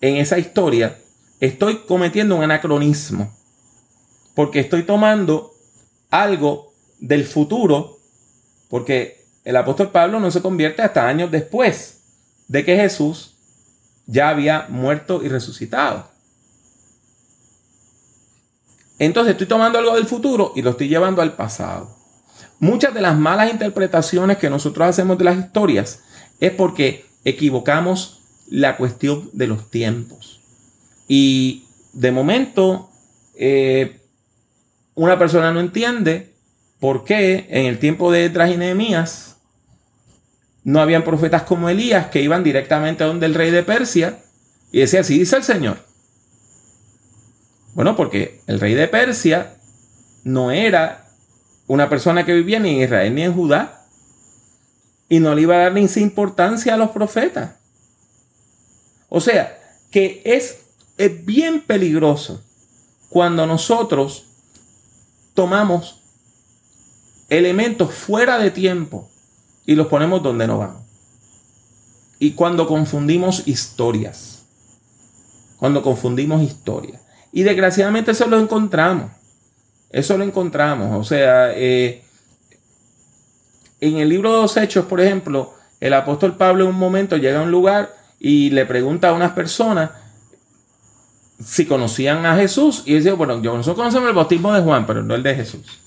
en 0.00 0.16
esa 0.16 0.38
historia, 0.38 0.98
estoy 1.38 1.80
cometiendo 1.80 2.34
un 2.34 2.42
anacronismo. 2.42 3.30
Porque 4.34 4.60
estoy 4.60 4.84
tomando 4.84 5.52
algo 6.08 6.72
del 6.98 7.26
futuro, 7.26 7.98
porque 8.70 9.22
el 9.44 9.56
apóstol 9.56 9.90
Pablo 9.90 10.18
no 10.18 10.30
se 10.30 10.40
convierte 10.40 10.80
hasta 10.80 11.06
años 11.06 11.30
después 11.30 12.00
de 12.48 12.64
que 12.64 12.76
Jesús 12.76 13.34
ya 14.06 14.30
había 14.30 14.64
muerto 14.70 15.22
y 15.22 15.28
resucitado. 15.28 16.08
Entonces 18.98 19.32
estoy 19.32 19.46
tomando 19.46 19.78
algo 19.78 19.94
del 19.94 20.06
futuro 20.06 20.54
y 20.56 20.62
lo 20.62 20.70
estoy 20.70 20.88
llevando 20.88 21.20
al 21.20 21.34
pasado. 21.34 21.94
Muchas 22.60 22.94
de 22.94 23.02
las 23.02 23.14
malas 23.14 23.52
interpretaciones 23.52 24.38
que 24.38 24.48
nosotros 24.48 24.88
hacemos 24.88 25.18
de 25.18 25.24
las 25.24 25.36
historias 25.36 26.00
es 26.40 26.52
porque 26.52 27.06
equivocamos 27.24 28.20
la 28.48 28.76
cuestión 28.76 29.30
de 29.32 29.46
los 29.46 29.70
tiempos. 29.70 30.40
Y 31.06 31.64
de 31.92 32.12
momento, 32.12 32.90
eh, 33.36 34.00
una 34.94 35.18
persona 35.18 35.52
no 35.52 35.60
entiende 35.60 36.32
por 36.80 37.04
qué 37.04 37.46
en 37.50 37.66
el 37.66 37.78
tiempo 37.78 38.12
de 38.12 38.26
Edras 38.26 38.50
y 38.50 38.56
Nehemías 38.56 39.36
no 40.64 40.80
habían 40.80 41.04
profetas 41.04 41.42
como 41.42 41.68
Elías 41.68 42.08
que 42.08 42.22
iban 42.22 42.44
directamente 42.44 43.02
a 43.02 43.06
donde 43.06 43.26
el 43.26 43.34
rey 43.34 43.50
de 43.50 43.62
Persia 43.62 44.18
y 44.70 44.80
decía, 44.80 45.00
así 45.00 45.18
dice 45.18 45.36
el 45.36 45.42
Señor. 45.42 45.78
Bueno, 47.74 47.96
porque 47.96 48.40
el 48.46 48.60
rey 48.60 48.74
de 48.74 48.88
Persia 48.88 49.54
no 50.24 50.50
era 50.50 51.06
una 51.66 51.88
persona 51.88 52.24
que 52.24 52.34
vivía 52.34 52.58
ni 52.58 52.70
en 52.70 52.82
Israel 52.82 53.14
ni 53.14 53.22
en 53.22 53.34
Judá 53.34 53.77
y 55.08 55.20
no 55.20 55.34
le 55.34 55.42
iba 55.42 55.56
a 55.56 55.58
dar 55.58 55.72
ni 55.72 55.86
importancia 55.96 56.74
a 56.74 56.76
los 56.76 56.90
profetas. 56.90 57.54
O 59.08 59.20
sea, 59.20 59.58
que 59.90 60.22
es, 60.24 60.58
es 60.98 61.24
bien 61.24 61.62
peligroso 61.62 62.42
cuando 63.08 63.46
nosotros 63.46 64.24
tomamos 65.34 66.02
elementos 67.28 67.94
fuera 67.94 68.38
de 68.38 68.50
tiempo 68.50 69.08
y 69.64 69.74
los 69.74 69.86
ponemos 69.86 70.22
donde 70.22 70.46
no 70.46 70.58
van. 70.58 70.76
Y 72.18 72.32
cuando 72.32 72.66
confundimos 72.66 73.46
historias. 73.46 74.42
Cuando 75.58 75.82
confundimos 75.82 76.42
historias. 76.42 77.00
Y 77.32 77.42
desgraciadamente 77.42 78.10
eso 78.12 78.26
lo 78.26 78.38
encontramos. 78.38 79.12
Eso 79.90 80.18
lo 80.18 80.24
encontramos. 80.24 80.98
O 80.98 81.04
sea, 81.04 81.52
eh, 81.54 82.02
en 83.80 83.98
el 83.98 84.08
libro 84.08 84.32
de 84.32 84.42
los 84.42 84.56
Hechos, 84.56 84.86
por 84.86 85.00
ejemplo, 85.00 85.54
el 85.80 85.94
apóstol 85.94 86.36
Pablo 86.36 86.64
en 86.64 86.70
un 86.70 86.78
momento 86.78 87.16
llega 87.16 87.40
a 87.40 87.42
un 87.42 87.50
lugar 87.50 87.94
y 88.18 88.50
le 88.50 88.66
pregunta 88.66 89.10
a 89.10 89.12
unas 89.12 89.32
personas 89.32 89.90
si 91.44 91.66
conocían 91.66 92.26
a 92.26 92.36
Jesús 92.36 92.82
y 92.84 92.94
dice, 92.94 93.12
bueno, 93.12 93.40
yo 93.40 93.56
nosotros 93.56 93.76
conocemos 93.76 94.08
el 94.08 94.14
bautismo 94.14 94.52
de 94.52 94.60
Juan, 94.60 94.86
pero 94.86 95.02
no 95.02 95.14
el 95.14 95.22
de 95.22 95.34
Jesús. 95.34 95.80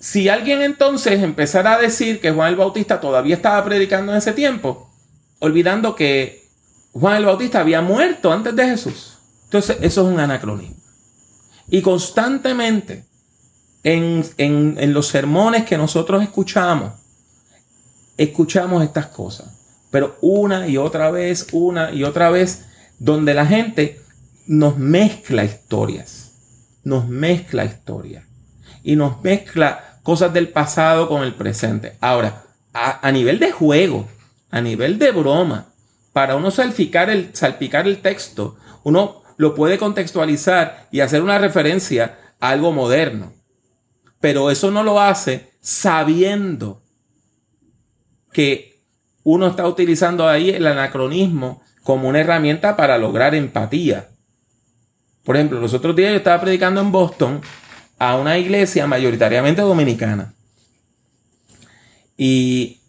si 0.00 0.28
alguien 0.28 0.62
entonces 0.62 1.22
empezara 1.22 1.74
a 1.74 1.80
decir 1.80 2.20
que 2.20 2.30
Juan 2.30 2.50
el 2.50 2.56
Bautista 2.56 3.00
todavía 3.00 3.36
estaba 3.36 3.64
predicando 3.64 4.12
en 4.12 4.18
ese 4.18 4.32
tiempo, 4.32 4.90
olvidando 5.38 5.94
que 5.94 6.44
Juan 6.92 7.16
el 7.16 7.24
Bautista 7.24 7.60
había 7.60 7.80
muerto 7.80 8.32
antes 8.32 8.54
de 8.54 8.66
Jesús. 8.66 9.18
Entonces, 9.44 9.78
eso 9.80 10.02
es 10.02 10.12
un 10.12 10.20
anacronismo. 10.20 10.76
Y 11.68 11.80
constantemente 11.82 13.04
en, 13.84 14.94
los 14.94 15.08
sermones 15.08 15.64
que 15.64 15.76
nosotros 15.76 16.22
escuchamos, 16.22 16.94
escuchamos 18.16 18.82
estas 18.82 19.06
cosas. 19.06 19.86
Pero 19.90 20.16
una 20.22 20.66
y 20.66 20.76
otra 20.76 21.10
vez, 21.10 21.46
una 21.52 21.92
y 21.92 22.02
otra 22.02 22.30
vez, 22.30 22.64
donde 22.98 23.34
la 23.34 23.46
gente 23.46 24.00
nos 24.46 24.76
mezcla 24.78 25.44
historias. 25.44 26.32
Nos 26.82 27.06
mezcla 27.08 27.64
historias. 27.64 28.24
Y 28.82 28.96
nos 28.96 29.22
mezcla 29.22 30.00
cosas 30.02 30.32
del 30.32 30.48
pasado 30.48 31.08
con 31.08 31.22
el 31.22 31.34
presente. 31.34 31.96
Ahora, 32.00 32.42
a, 32.72 33.12
nivel 33.12 33.38
de 33.38 33.52
juego, 33.52 34.08
a 34.50 34.60
nivel 34.60 34.98
de 34.98 35.12
broma, 35.12 35.68
para 36.12 36.36
uno 36.36 36.50
salpicar 36.50 37.08
el, 37.08 37.30
salpicar 37.34 37.86
el 37.86 38.02
texto, 38.02 38.56
uno 38.82 39.22
lo 39.36 39.54
puede 39.54 39.78
contextualizar 39.78 40.88
y 40.90 41.00
hacer 41.00 41.22
una 41.22 41.38
referencia 41.38 42.18
a 42.40 42.50
algo 42.50 42.72
moderno. 42.72 43.32
Pero 44.24 44.50
eso 44.50 44.70
no 44.70 44.82
lo 44.82 45.02
hace 45.02 45.50
sabiendo 45.60 46.80
que 48.32 48.80
uno 49.22 49.48
está 49.48 49.68
utilizando 49.68 50.26
ahí 50.26 50.48
el 50.48 50.66
anacronismo 50.66 51.60
como 51.82 52.08
una 52.08 52.20
herramienta 52.20 52.74
para 52.74 52.96
lograr 52.96 53.34
empatía. 53.34 54.08
Por 55.24 55.36
ejemplo, 55.36 55.60
los 55.60 55.74
otros 55.74 55.94
días 55.94 56.12
yo 56.12 56.16
estaba 56.16 56.40
predicando 56.40 56.80
en 56.80 56.90
Boston 56.90 57.42
a 57.98 58.16
una 58.16 58.38
iglesia 58.38 58.86
mayoritariamente 58.86 59.60
dominicana. 59.60 60.32
Y 62.16 62.80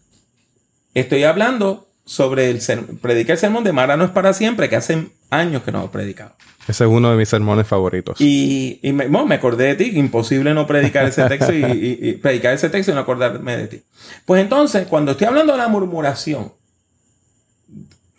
estoy 0.94 1.24
hablando 1.24 1.86
sobre 2.06 2.48
el 2.48 2.60
predicar 3.02 3.32
el 3.32 3.38
sermón 3.40 3.62
de 3.62 3.74
Mara 3.74 3.98
no 3.98 4.06
es 4.06 4.10
para 4.10 4.32
siempre, 4.32 4.70
que 4.70 4.76
hace 4.76 5.10
años 5.30 5.62
que 5.62 5.72
no 5.72 5.84
he 5.84 5.88
predicado. 5.88 6.34
Ese 6.68 6.84
es 6.84 6.90
uno 6.90 7.10
de 7.10 7.16
mis 7.16 7.28
sermones 7.28 7.66
favoritos. 7.66 8.20
Y, 8.20 8.80
me, 8.82 9.08
me, 9.08 9.34
acordé 9.34 9.66
de 9.66 9.74
ti, 9.76 9.98
imposible 9.98 10.52
no 10.52 10.66
predicar 10.66 11.06
ese 11.06 11.24
texto 11.28 11.52
y, 11.52 12.18
predicar 12.20 12.54
ese 12.54 12.68
texto 12.70 12.90
y 12.90 12.94
no 12.94 13.02
acordarme 13.02 13.56
de 13.56 13.66
ti. 13.68 13.82
Pues 14.24 14.42
entonces, 14.42 14.86
cuando 14.88 15.12
estoy 15.12 15.28
hablando 15.28 15.52
de 15.52 15.58
la 15.58 15.68
murmuración 15.68 16.52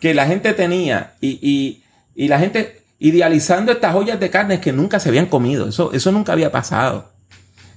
que 0.00 0.14
la 0.14 0.26
gente 0.26 0.54
tenía 0.54 1.14
y, 1.20 1.82
la 2.16 2.38
gente 2.38 2.82
idealizando 2.98 3.70
estas 3.70 3.92
joyas 3.92 4.18
de 4.18 4.30
carne 4.30 4.60
que 4.60 4.72
nunca 4.72 4.98
se 4.98 5.10
habían 5.10 5.26
comido, 5.26 5.68
eso, 5.68 5.92
eso 5.92 6.10
nunca 6.10 6.32
había 6.32 6.50
pasado. 6.50 7.12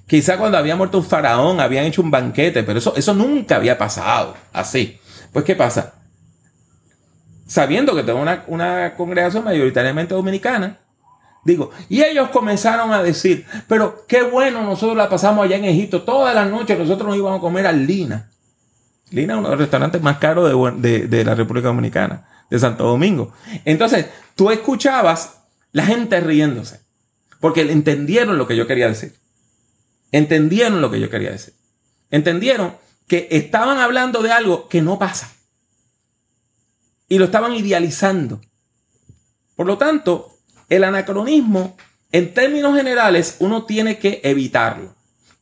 Quizá 0.07 0.38
cuando 0.38 0.57
había 0.57 0.75
muerto 0.75 0.97
un 0.97 1.05
faraón 1.05 1.59
habían 1.59 1.86
hecho 1.86 2.01
un 2.01 2.11
banquete, 2.11 2.63
pero 2.63 2.79
eso, 2.79 2.93
eso 2.95 3.13
nunca 3.13 3.57
había 3.57 3.77
pasado 3.77 4.36
así. 4.53 4.99
Pues, 5.34 5.45
¿qué 5.45 5.55
pasa? 5.55 6.00
Sabiendo 7.51 7.93
que 7.93 8.03
tengo 8.03 8.21
una, 8.47 8.95
congregación 8.95 9.43
mayoritariamente 9.43 10.13
dominicana, 10.13 10.77
Digo, 11.43 11.71
y 11.89 12.03
ellos 12.03 12.29
comenzaron 12.29 12.93
a 12.93 13.01
decir, 13.01 13.47
pero 13.67 14.05
qué 14.07 14.21
bueno, 14.21 14.61
nosotros 14.61 14.95
la 14.95 15.09
pasamos 15.09 15.43
allá 15.43 15.55
en 15.55 15.65
Egipto, 15.65 16.03
todas 16.03 16.35
las 16.35 16.47
noches 16.47 16.77
nosotros 16.77 17.07
nos 17.07 17.17
íbamos 17.17 17.39
a 17.39 17.41
comer 17.41 17.65
al 17.65 17.87
Lina. 17.87 18.29
Lina 19.09 19.33
es 19.33 19.39
uno 19.39 19.47
de 19.49 19.55
los 19.55 19.59
restaurantes 19.61 20.03
más 20.03 20.19
caros 20.19 20.79
de, 20.79 21.07
de, 21.07 21.25
la 21.25 21.33
República 21.33 21.69
Dominicana, 21.69 22.27
de 22.47 22.59
Santo 22.59 22.83
Domingo. 22.83 23.33
Entonces, 23.65 24.05
tú 24.35 24.51
escuchabas 24.51 25.41
la 25.71 25.83
gente 25.83 26.21
riéndose, 26.21 26.81
porque 27.39 27.61
entendieron 27.61 28.37
lo 28.37 28.45
que 28.45 28.55
yo 28.55 28.67
quería 28.67 28.87
decir. 28.87 29.15
Entendieron 30.11 30.79
lo 30.79 30.91
que 30.91 30.99
yo 30.99 31.09
quería 31.09 31.31
decir. 31.31 31.55
Entendieron 32.11 32.75
que 33.07 33.27
estaban 33.31 33.79
hablando 33.79 34.21
de 34.21 34.31
algo 34.31 34.69
que 34.69 34.83
no 34.83 34.99
pasa 34.99 35.40
y 37.12 37.18
lo 37.18 37.26
estaban 37.26 37.53
idealizando. 37.53 38.39
Por 39.57 39.68
lo 39.68 39.78
tanto, 39.78 40.38
el 40.70 40.86
anacronismo, 40.86 41.76
en 42.09 42.34
términos 42.34 42.74
generales, 42.74 43.36
uno 43.39 43.66
tiene 43.66 43.99
que 43.99 44.22
evitarlo. 44.24 44.95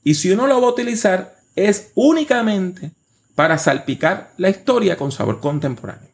Y 0.03 0.15
si 0.15 0.31
uno 0.31 0.47
lo 0.47 0.59
va 0.59 0.65
a 0.65 0.71
utilizar, 0.71 1.35
es 1.55 1.91
únicamente 1.93 2.89
para 3.35 3.59
salpicar 3.59 4.33
la 4.37 4.49
historia 4.49 4.97
con 4.97 5.11
sabor 5.11 5.39
contemporáneo. 5.39 6.09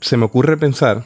Se 0.00 0.16
me 0.16 0.26
ocurre 0.26 0.56
pensar 0.56 1.04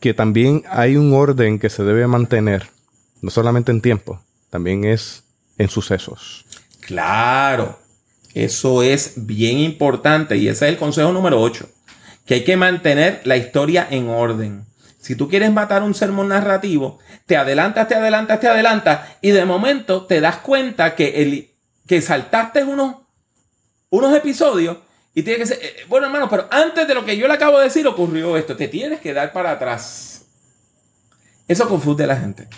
que 0.00 0.14
también 0.14 0.64
hay 0.66 0.96
un 0.96 1.12
orden 1.12 1.58
que 1.58 1.68
se 1.68 1.84
debe 1.84 2.06
mantener, 2.06 2.70
no 3.20 3.28
solamente 3.28 3.70
en 3.70 3.82
tiempo, 3.82 4.24
también 4.48 4.84
es 4.84 5.24
en 5.58 5.68
sucesos. 5.68 6.46
Claro, 6.92 7.78
eso 8.34 8.82
es 8.82 9.14
bien 9.16 9.56
importante 9.56 10.36
y 10.36 10.48
ese 10.48 10.66
es 10.66 10.72
el 10.72 10.78
consejo 10.78 11.10
número 11.10 11.40
8, 11.40 11.66
que 12.26 12.34
hay 12.34 12.44
que 12.44 12.58
mantener 12.58 13.22
la 13.24 13.38
historia 13.38 13.88
en 13.90 14.10
orden. 14.10 14.66
Si 15.00 15.16
tú 15.16 15.26
quieres 15.26 15.50
matar 15.50 15.82
un 15.82 15.94
sermón 15.94 16.28
narrativo, 16.28 16.98
te 17.24 17.38
adelantas, 17.38 17.88
te 17.88 17.94
adelantas, 17.94 18.40
te 18.40 18.48
adelantas 18.48 19.08
y 19.22 19.30
de 19.30 19.46
momento 19.46 20.04
te 20.04 20.20
das 20.20 20.36
cuenta 20.40 20.94
que, 20.94 21.22
el, 21.22 21.50
que 21.86 22.02
saltaste 22.02 22.62
unos, 22.62 22.96
unos 23.88 24.14
episodios 24.14 24.76
y 25.14 25.22
tienes 25.22 25.48
que 25.48 25.54
ser, 25.54 25.64
eh, 25.64 25.76
bueno 25.88 26.08
hermano, 26.08 26.28
pero 26.28 26.46
antes 26.50 26.86
de 26.86 26.92
lo 26.94 27.06
que 27.06 27.16
yo 27.16 27.26
le 27.26 27.32
acabo 27.32 27.56
de 27.56 27.64
decir 27.64 27.86
ocurrió 27.86 28.36
esto, 28.36 28.54
te 28.54 28.68
tienes 28.68 29.00
que 29.00 29.14
dar 29.14 29.32
para 29.32 29.52
atrás. 29.52 30.26
Eso 31.48 31.66
confunde 31.66 32.04
a 32.04 32.08
la 32.08 32.16
gente. 32.16 32.48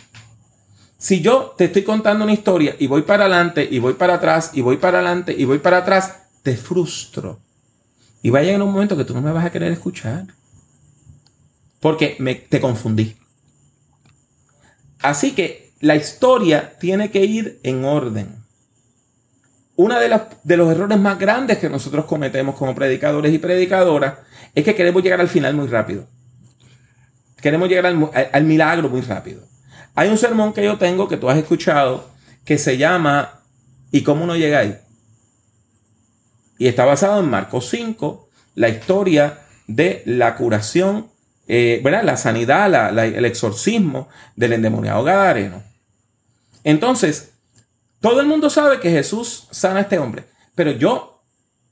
Si 1.05 1.21
yo 1.21 1.55
te 1.59 1.67
estoy 1.67 1.83
contando 1.83 2.25
una 2.25 2.33
historia 2.33 2.77
y 2.79 2.87
voy 2.87 3.03
para 3.03 3.27
adelante 3.27 3.69
y 3.71 3.79
voy 3.79 3.93
para 3.93 4.15
atrás 4.15 4.53
y 4.55 4.63
voy 4.63 4.79
para 4.79 5.01
adelante 5.01 5.35
y 5.37 5.45
voy 5.45 5.59
para 5.59 5.77
atrás, 5.77 6.23
te 6.43 6.57
frustro. 6.57 7.41
Y 8.23 8.31
va 8.31 8.39
a 8.39 8.43
llegar 8.43 8.63
un 8.63 8.73
momento 8.73 8.97
que 8.97 9.05
tú 9.05 9.13
no 9.13 9.21
me 9.21 9.31
vas 9.31 9.45
a 9.45 9.53
querer 9.53 9.71
escuchar. 9.71 10.25
Porque 11.79 12.17
me, 12.21 12.37
te 12.37 12.59
confundí. 12.59 13.19
Así 15.03 15.33
que 15.33 15.73
la 15.81 15.95
historia 15.95 16.79
tiene 16.79 17.11
que 17.11 17.23
ir 17.23 17.61
en 17.65 17.85
orden. 17.85 18.37
Uno 19.77 20.01
de, 20.01 20.21
de 20.43 20.57
los 20.57 20.71
errores 20.71 20.99
más 20.99 21.19
grandes 21.19 21.59
que 21.59 21.69
nosotros 21.69 22.07
cometemos 22.07 22.55
como 22.55 22.75
predicadores 22.75 23.31
y 23.31 23.37
predicadoras 23.37 24.15
es 24.55 24.65
que 24.65 24.75
queremos 24.75 25.03
llegar 25.03 25.21
al 25.21 25.29
final 25.29 25.55
muy 25.55 25.67
rápido. 25.67 26.07
Queremos 27.43 27.69
llegar 27.69 27.95
al 28.33 28.45
milagro 28.45 28.89
muy 28.89 29.03
rápido. 29.03 29.43
Hay 29.95 30.09
un 30.09 30.19
sermón 30.19 30.53
que 30.53 30.65
yo 30.65 30.77
tengo 30.77 31.09
que 31.09 31.17
tú 31.17 31.31
has 31.31 31.39
escuchado 31.39 32.11
que 32.45 32.59
se 32.59 32.77
llama 32.77 33.41
¿Y 33.91 34.03
cómo 34.03 34.25
uno 34.25 34.37
llega 34.37 34.59
ahí? 34.59 34.77
Y 36.59 36.67
está 36.67 36.85
basado 36.85 37.21
en 37.21 37.31
Marcos 37.31 37.69
5, 37.71 38.29
la 38.57 38.69
historia 38.69 39.41
de 39.67 40.03
la 40.05 40.35
curación, 40.35 41.09
eh, 41.47 41.81
¿verdad? 41.83 42.03
La 42.03 42.17
sanidad, 42.17 42.99
el 42.99 43.25
exorcismo 43.25 44.09
del 44.37 44.55
endemoniado 44.55 45.05
Gadareno. 45.05 45.63
Entonces, 46.65 47.33
todo 48.01 48.21
el 48.21 48.27
mundo 48.27 48.51
sabe 48.51 48.81
que 48.81 48.91
Jesús 48.91 49.47
sana 49.51 49.79
a 49.79 49.83
este 49.83 49.99
hombre, 49.99 50.25
pero 50.55 50.73
yo 50.73 51.23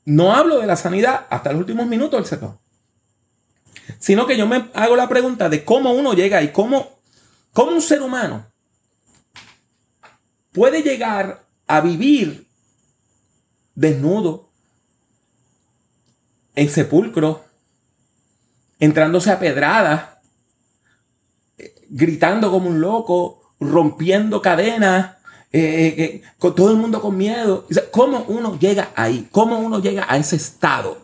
no 0.04 0.34
hablo 0.34 0.60
de 0.60 0.66
la 0.66 0.76
sanidad 0.76 1.26
hasta 1.30 1.52
los 1.52 1.60
últimos 1.60 1.86
minutos 1.86 2.18
del 2.18 2.26
sermón. 2.26 2.58
Sino 3.98 4.26
que 4.26 4.36
yo 4.36 4.46
me 4.46 4.70
hago 4.74 4.96
la 4.96 5.08
pregunta 5.08 5.48
de 5.48 5.64
cómo 5.64 5.92
uno 5.92 6.14
llega 6.14 6.42
y 6.42 6.48
cómo 6.48 6.91
¿Cómo 7.52 7.72
un 7.72 7.82
ser 7.82 8.02
humano 8.02 8.46
puede 10.52 10.82
llegar 10.82 11.44
a 11.66 11.80
vivir 11.80 12.46
desnudo, 13.74 14.50
en 16.54 16.68
sepulcro, 16.68 17.44
entrándose 18.78 19.30
a 19.30 19.38
pedradas, 19.38 20.18
gritando 21.88 22.50
como 22.50 22.68
un 22.68 22.80
loco, 22.80 23.54
rompiendo 23.60 24.42
cadenas, 24.42 25.16
eh, 25.52 25.60
eh, 25.60 25.94
eh, 25.98 26.22
con 26.38 26.54
todo 26.54 26.70
el 26.70 26.76
mundo 26.76 27.00
con 27.00 27.16
miedo? 27.16 27.66
¿Cómo 27.90 28.24
uno 28.28 28.58
llega 28.58 28.92
ahí? 28.94 29.28
¿Cómo 29.30 29.58
uno 29.58 29.80
llega 29.80 30.06
a 30.08 30.16
ese 30.16 30.36
estado? 30.36 31.01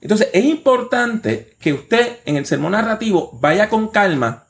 Entonces 0.00 0.28
es 0.32 0.44
importante 0.44 1.56
que 1.58 1.72
usted 1.72 2.18
en 2.24 2.36
el 2.36 2.46
sermón 2.46 2.72
narrativo 2.72 3.36
vaya 3.40 3.68
con 3.68 3.88
calma 3.88 4.46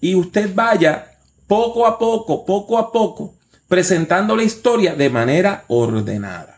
y 0.00 0.14
usted 0.14 0.54
vaya 0.54 1.18
poco 1.46 1.86
a 1.86 1.98
poco, 1.98 2.46
poco 2.46 2.78
a 2.78 2.90
poco, 2.90 3.34
presentando 3.68 4.34
la 4.34 4.42
historia 4.42 4.94
de 4.94 5.10
manera 5.10 5.64
ordenada. 5.68 6.52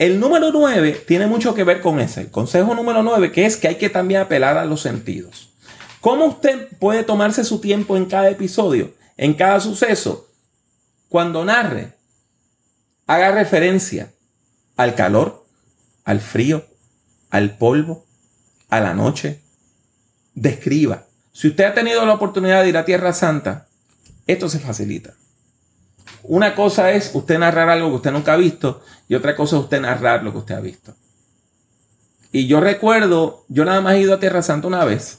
El 0.00 0.18
número 0.18 0.50
9 0.50 1.04
tiene 1.06 1.26
mucho 1.26 1.54
que 1.54 1.62
ver 1.62 1.82
con 1.82 2.00
ese. 2.00 2.22
El 2.22 2.30
consejo 2.30 2.74
número 2.74 3.02
9, 3.02 3.32
que 3.32 3.44
es 3.44 3.58
que 3.58 3.68
hay 3.68 3.74
que 3.74 3.90
también 3.90 4.22
apelar 4.22 4.56
a 4.56 4.64
los 4.64 4.80
sentidos. 4.80 5.50
¿Cómo 6.00 6.24
usted 6.24 6.68
puede 6.78 7.02
tomarse 7.02 7.44
su 7.44 7.60
tiempo 7.60 7.98
en 7.98 8.06
cada 8.06 8.30
episodio, 8.30 8.94
en 9.18 9.34
cada 9.34 9.60
suceso? 9.60 10.26
Cuando 11.10 11.44
narre, 11.44 11.92
haga 13.06 13.32
referencia 13.32 14.10
al 14.82 14.94
calor, 14.94 15.44
al 16.04 16.20
frío, 16.20 16.64
al 17.28 17.58
polvo, 17.58 18.06
a 18.70 18.80
la 18.80 18.94
noche, 18.94 19.42
describa. 20.34 21.04
Si 21.32 21.48
usted 21.48 21.64
ha 21.64 21.74
tenido 21.74 22.06
la 22.06 22.14
oportunidad 22.14 22.62
de 22.62 22.70
ir 22.70 22.76
a 22.78 22.86
Tierra 22.86 23.12
Santa, 23.12 23.66
esto 24.26 24.48
se 24.48 24.58
facilita. 24.58 25.14
Una 26.22 26.54
cosa 26.54 26.92
es 26.92 27.10
usted 27.14 27.38
narrar 27.38 27.68
algo 27.68 27.90
que 27.90 27.96
usted 27.96 28.12
nunca 28.12 28.32
ha 28.32 28.36
visto 28.36 28.82
y 29.06 29.14
otra 29.14 29.36
cosa 29.36 29.56
es 29.56 29.64
usted 29.64 29.82
narrar 29.82 30.22
lo 30.22 30.32
que 30.32 30.38
usted 30.38 30.54
ha 30.54 30.60
visto. 30.60 30.94
Y 32.32 32.46
yo 32.46 32.60
recuerdo, 32.60 33.44
yo 33.48 33.66
nada 33.66 33.82
más 33.82 33.94
he 33.94 34.00
ido 34.00 34.14
a 34.14 34.20
Tierra 34.20 34.42
Santa 34.42 34.66
una 34.66 34.84
vez. 34.84 35.18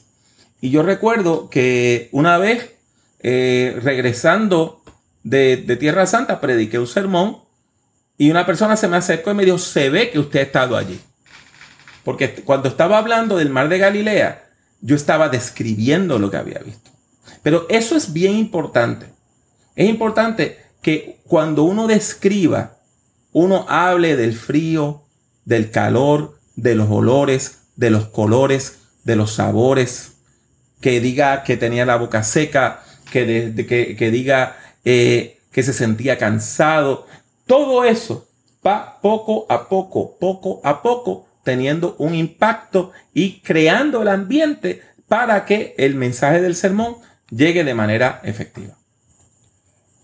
Y 0.59 0.71
yo 0.71 0.81
recuerdo 0.81 1.49
que 1.49 2.09
una 2.11 2.37
vez, 2.37 2.71
eh, 3.19 3.77
regresando 3.81 4.81
de, 5.23 5.57
de, 5.57 5.75
Tierra 5.75 6.07
Santa, 6.07 6.39
prediqué 6.39 6.79
un 6.79 6.87
sermón 6.87 7.37
y 8.21 8.29
una 8.29 8.45
persona 8.45 8.77
se 8.77 8.87
me 8.87 8.97
acercó 8.97 9.31
y 9.31 9.33
me 9.33 9.45
dijo, 9.45 9.57
se 9.57 9.89
ve 9.89 10.11
que 10.11 10.19
usted 10.19 10.41
ha 10.41 10.43
estado 10.43 10.77
allí. 10.77 11.01
Porque 12.03 12.35
cuando 12.35 12.69
estaba 12.69 12.99
hablando 12.99 13.35
del 13.35 13.49
mar 13.49 13.67
de 13.67 13.79
Galilea, 13.79 14.47
yo 14.79 14.95
estaba 14.95 15.27
describiendo 15.27 16.19
lo 16.19 16.29
que 16.29 16.37
había 16.37 16.59
visto. 16.59 16.91
Pero 17.41 17.65
eso 17.67 17.95
es 17.95 18.13
bien 18.13 18.35
importante. 18.35 19.07
Es 19.75 19.89
importante 19.89 20.59
que 20.83 21.19
cuando 21.23 21.63
uno 21.63 21.87
describa, 21.87 22.77
uno 23.31 23.65
hable 23.67 24.15
del 24.15 24.35
frío, 24.35 25.01
del 25.43 25.71
calor, 25.71 26.37
de 26.55 26.75
los 26.75 26.91
olores, 26.91 27.63
de 27.75 27.89
los 27.89 28.05
colores, 28.05 28.81
de 29.03 29.15
los 29.15 29.31
sabores, 29.31 30.11
que 30.79 31.01
diga 31.01 31.41
que 31.41 31.57
tenía 31.57 31.87
la 31.87 31.95
boca 31.95 32.21
seca, 32.21 32.83
que, 33.11 33.95
que, 33.97 34.11
diga 34.11 34.59
eh, 34.85 35.39
que 35.51 35.63
se 35.63 35.73
sentía 35.73 36.19
cansado. 36.19 37.07
Todo 37.45 37.83
eso 37.83 38.27
va 38.65 38.99
poco 39.01 39.45
a 39.49 39.67
poco, 39.67 40.17
poco 40.19 40.61
a 40.63 40.81
poco, 40.81 41.27
teniendo 41.43 41.95
un 41.97 42.15
impacto 42.15 42.91
y 43.13 43.39
creando 43.39 44.01
el 44.03 44.07
ambiente 44.07 44.81
para 45.07 45.45
que 45.45 45.75
el 45.77 45.95
mensaje 45.95 46.41
del 46.41 46.55
sermón 46.55 46.95
llegue 47.29 47.63
de 47.63 47.73
manera 47.73 48.21
efectiva. 48.23 48.75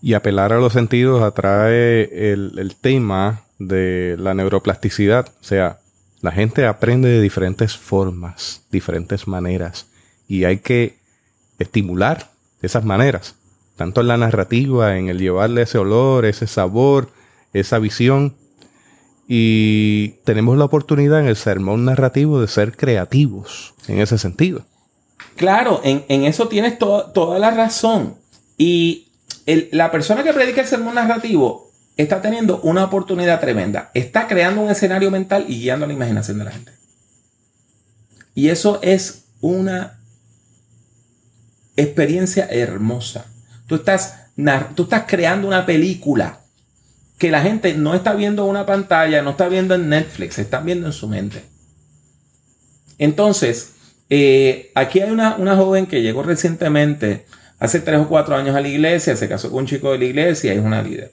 Y 0.02 0.14
apelar 0.14 0.52
a 0.52 0.58
los 0.58 0.72
sentidos 0.72 1.22
atrae 1.22 2.32
el, 2.32 2.58
el 2.58 2.76
tema 2.76 3.42
de 3.58 4.16
la 4.18 4.34
neuroplasticidad, 4.34 5.28
o 5.40 5.44
sea, 5.44 5.78
la 6.20 6.32
gente 6.32 6.66
aprende 6.66 7.08
de 7.08 7.20
diferentes 7.20 7.76
formas, 7.76 8.62
diferentes 8.70 9.26
maneras, 9.26 9.86
y 10.28 10.44
hay 10.44 10.58
que 10.58 10.98
estimular 11.58 12.30
esas 12.62 12.84
maneras, 12.84 13.36
tanto 13.76 14.00
en 14.00 14.08
la 14.08 14.16
narrativa, 14.16 14.96
en 14.96 15.08
el 15.08 15.18
llevarle 15.18 15.62
ese 15.62 15.78
olor, 15.78 16.24
ese 16.26 16.46
sabor, 16.46 17.10
esa 17.60 17.78
visión. 17.78 18.34
Y 19.26 20.10
tenemos 20.24 20.56
la 20.56 20.64
oportunidad 20.64 21.20
en 21.20 21.28
el 21.28 21.36
sermón 21.36 21.84
narrativo 21.84 22.40
de 22.40 22.48
ser 22.48 22.76
creativos 22.76 23.74
en 23.86 24.00
ese 24.00 24.16
sentido. 24.16 24.64
Claro, 25.36 25.80
en, 25.84 26.24
eso 26.24 26.48
tienes 26.48 26.78
toda 26.78 27.38
la 27.38 27.50
razón. 27.50 28.16
Y 28.56 29.08
la 29.70 29.90
persona 29.90 30.24
que 30.24 30.32
predica 30.32 30.62
el 30.62 30.66
sermón 30.66 30.94
narrativo 30.94 31.70
está 31.96 32.22
teniendo 32.22 32.60
una 32.62 32.84
oportunidad 32.84 33.40
tremenda. 33.40 33.90
Está 33.92 34.26
creando 34.26 34.62
un 34.62 34.70
escenario 34.70 35.10
mental 35.10 35.44
y 35.48 35.60
guiando 35.60 35.86
la 35.86 35.92
imaginación 35.92 36.38
de 36.38 36.44
la 36.44 36.52
gente. 36.52 36.72
Y 38.34 38.48
eso 38.48 38.78
es 38.82 39.24
una 39.40 39.98
experiencia 41.76 42.46
hermosa. 42.50 43.26
Tú 43.66 43.76
estás, 43.76 44.14
tú 44.74 44.84
estás 44.84 45.04
creando 45.06 45.46
una 45.46 45.66
película 45.66 46.40
que 47.18 47.30
la 47.30 47.42
gente 47.42 47.74
no 47.74 47.94
está 47.94 48.14
viendo 48.14 48.44
en 48.44 48.50
una 48.50 48.64
pantalla, 48.64 49.22
no 49.22 49.30
está 49.30 49.48
viendo 49.48 49.74
en 49.74 49.88
Netflix, 49.88 50.38
está 50.38 50.60
viendo 50.60 50.86
en 50.86 50.92
su 50.92 51.08
mente. 51.08 51.42
Entonces, 52.96 53.72
eh, 54.08 54.70
aquí 54.74 55.00
hay 55.00 55.10
una, 55.10 55.36
una 55.36 55.56
joven 55.56 55.86
que 55.86 56.00
llegó 56.00 56.22
recientemente, 56.22 57.26
hace 57.58 57.80
tres 57.80 58.00
o 58.00 58.08
cuatro 58.08 58.36
años 58.36 58.54
a 58.54 58.60
la 58.60 58.68
iglesia, 58.68 59.16
se 59.16 59.28
casó 59.28 59.50
con 59.50 59.60
un 59.60 59.66
chico 59.66 59.92
de 59.92 59.98
la 59.98 60.04
iglesia 60.04 60.52
es 60.52 60.60
una 60.60 60.82
líder. 60.82 61.12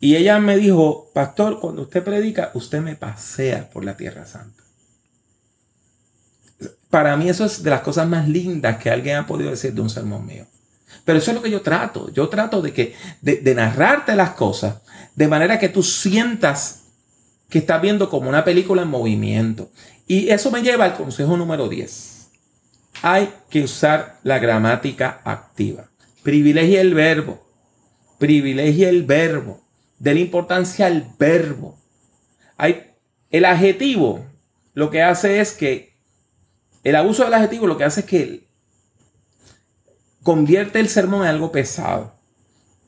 Y 0.00 0.16
ella 0.16 0.40
me 0.40 0.56
dijo, 0.56 1.10
pastor, 1.14 1.60
cuando 1.60 1.82
usted 1.82 2.02
predica, 2.02 2.50
usted 2.54 2.80
me 2.80 2.96
pasea 2.96 3.70
por 3.70 3.84
la 3.84 3.96
Tierra 3.96 4.26
Santa. 4.26 4.64
Para 6.90 7.16
mí 7.16 7.28
eso 7.28 7.44
es 7.44 7.62
de 7.62 7.70
las 7.70 7.82
cosas 7.82 8.08
más 8.08 8.28
lindas 8.28 8.78
que 8.78 8.90
alguien 8.90 9.16
ha 9.16 9.26
podido 9.26 9.50
decir 9.50 9.72
de 9.72 9.80
un 9.80 9.90
sermón 9.90 10.26
mío. 10.26 10.46
Pero 11.04 11.18
eso 11.18 11.30
es 11.30 11.36
lo 11.36 11.42
que 11.42 11.50
yo 11.50 11.62
trato. 11.62 12.10
Yo 12.12 12.28
trato 12.28 12.60
de, 12.62 12.72
que, 12.72 12.94
de, 13.20 13.54
narrarte 13.54 14.14
las 14.14 14.30
cosas 14.30 14.76
de 15.14 15.28
manera 15.28 15.58
que 15.58 15.68
tú 15.68 15.82
sientas 15.82 16.84
que 17.48 17.58
estás 17.58 17.82
viendo 17.82 18.08
como 18.08 18.28
una 18.28 18.44
película 18.44 18.82
en 18.82 18.88
movimiento. 18.88 19.70
Y 20.06 20.30
eso 20.30 20.50
me 20.50 20.62
lleva 20.62 20.84
al 20.86 20.96
consejo 20.96 21.36
número 21.36 21.68
10. 21.68 22.28
Hay 23.02 23.32
que 23.50 23.62
usar 23.62 24.18
la 24.22 24.38
gramática 24.38 25.20
activa. 25.24 25.90
Privilegia 26.22 26.80
el 26.80 26.94
verbo. 26.94 27.46
Privilegia 28.18 28.88
el 28.88 29.04
verbo 29.04 29.62
de 29.98 30.14
la 30.14 30.20
importancia 30.20 30.86
al 30.86 31.14
verbo. 31.18 31.78
Hay, 32.56 32.92
el 33.30 33.44
adjetivo 33.44 34.26
lo 34.74 34.90
que 34.90 35.02
hace 35.02 35.40
es 35.40 35.52
que, 35.52 35.96
el 36.82 36.96
abuso 36.96 37.22
del 37.24 37.34
adjetivo 37.34 37.66
lo 37.66 37.76
que 37.76 37.84
hace 37.84 38.00
es 38.00 38.06
que 38.06 38.48
convierte 40.22 40.80
el 40.80 40.88
sermón 40.88 41.22
en 41.22 41.28
algo 41.28 41.52
pesado. 41.52 42.14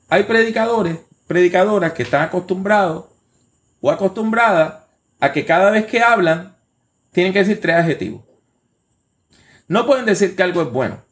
Hay 0.08 0.24
predicadores, 0.24 0.98
predicadoras 1.26 1.92
que 1.92 2.02
están 2.02 2.22
acostumbrados 2.22 3.06
o 3.80 3.90
acostumbradas 3.90 4.84
a 5.20 5.32
que 5.32 5.44
cada 5.44 5.70
vez 5.70 5.86
que 5.86 6.02
hablan 6.02 6.56
tienen 7.12 7.32
que 7.32 7.40
decir 7.40 7.60
tres 7.60 7.76
adjetivos. 7.76 8.22
No 9.68 9.86
pueden 9.86 10.04
decir 10.04 10.36
que 10.36 10.42
algo 10.42 10.62
es 10.62 10.70
bueno. 10.70 11.02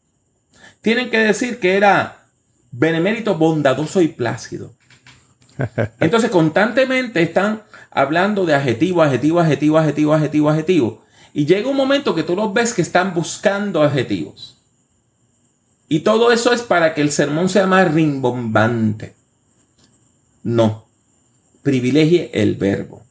Tienen 0.80 1.10
que 1.10 1.18
decir 1.18 1.60
que 1.60 1.76
era 1.76 2.26
benemérito, 2.70 3.36
bondadoso 3.36 4.00
y 4.02 4.08
plácido. 4.08 4.74
Entonces, 6.00 6.30
constantemente 6.30 7.22
están 7.22 7.62
hablando 7.90 8.44
de 8.44 8.54
adjetivo, 8.54 9.02
adjetivo, 9.02 9.40
adjetivo, 9.40 9.78
adjetivo, 9.78 10.14
adjetivo, 10.14 10.50
adjetivo. 10.50 11.04
Y 11.32 11.46
llega 11.46 11.68
un 11.68 11.76
momento 11.76 12.14
que 12.14 12.24
tú 12.24 12.34
los 12.34 12.52
ves 12.52 12.74
que 12.74 12.82
están 12.82 13.14
buscando 13.14 13.82
adjetivos. 13.82 14.58
Y 15.88 16.00
todo 16.00 16.32
eso 16.32 16.52
es 16.52 16.62
para 16.62 16.94
que 16.94 17.02
el 17.02 17.12
sermón 17.12 17.48
sea 17.48 17.66
más 17.66 17.92
rimbombante. 17.92 19.14
No. 20.42 20.88
Privilegie 21.62 22.30
el 22.34 22.56
verbo. 22.56 23.04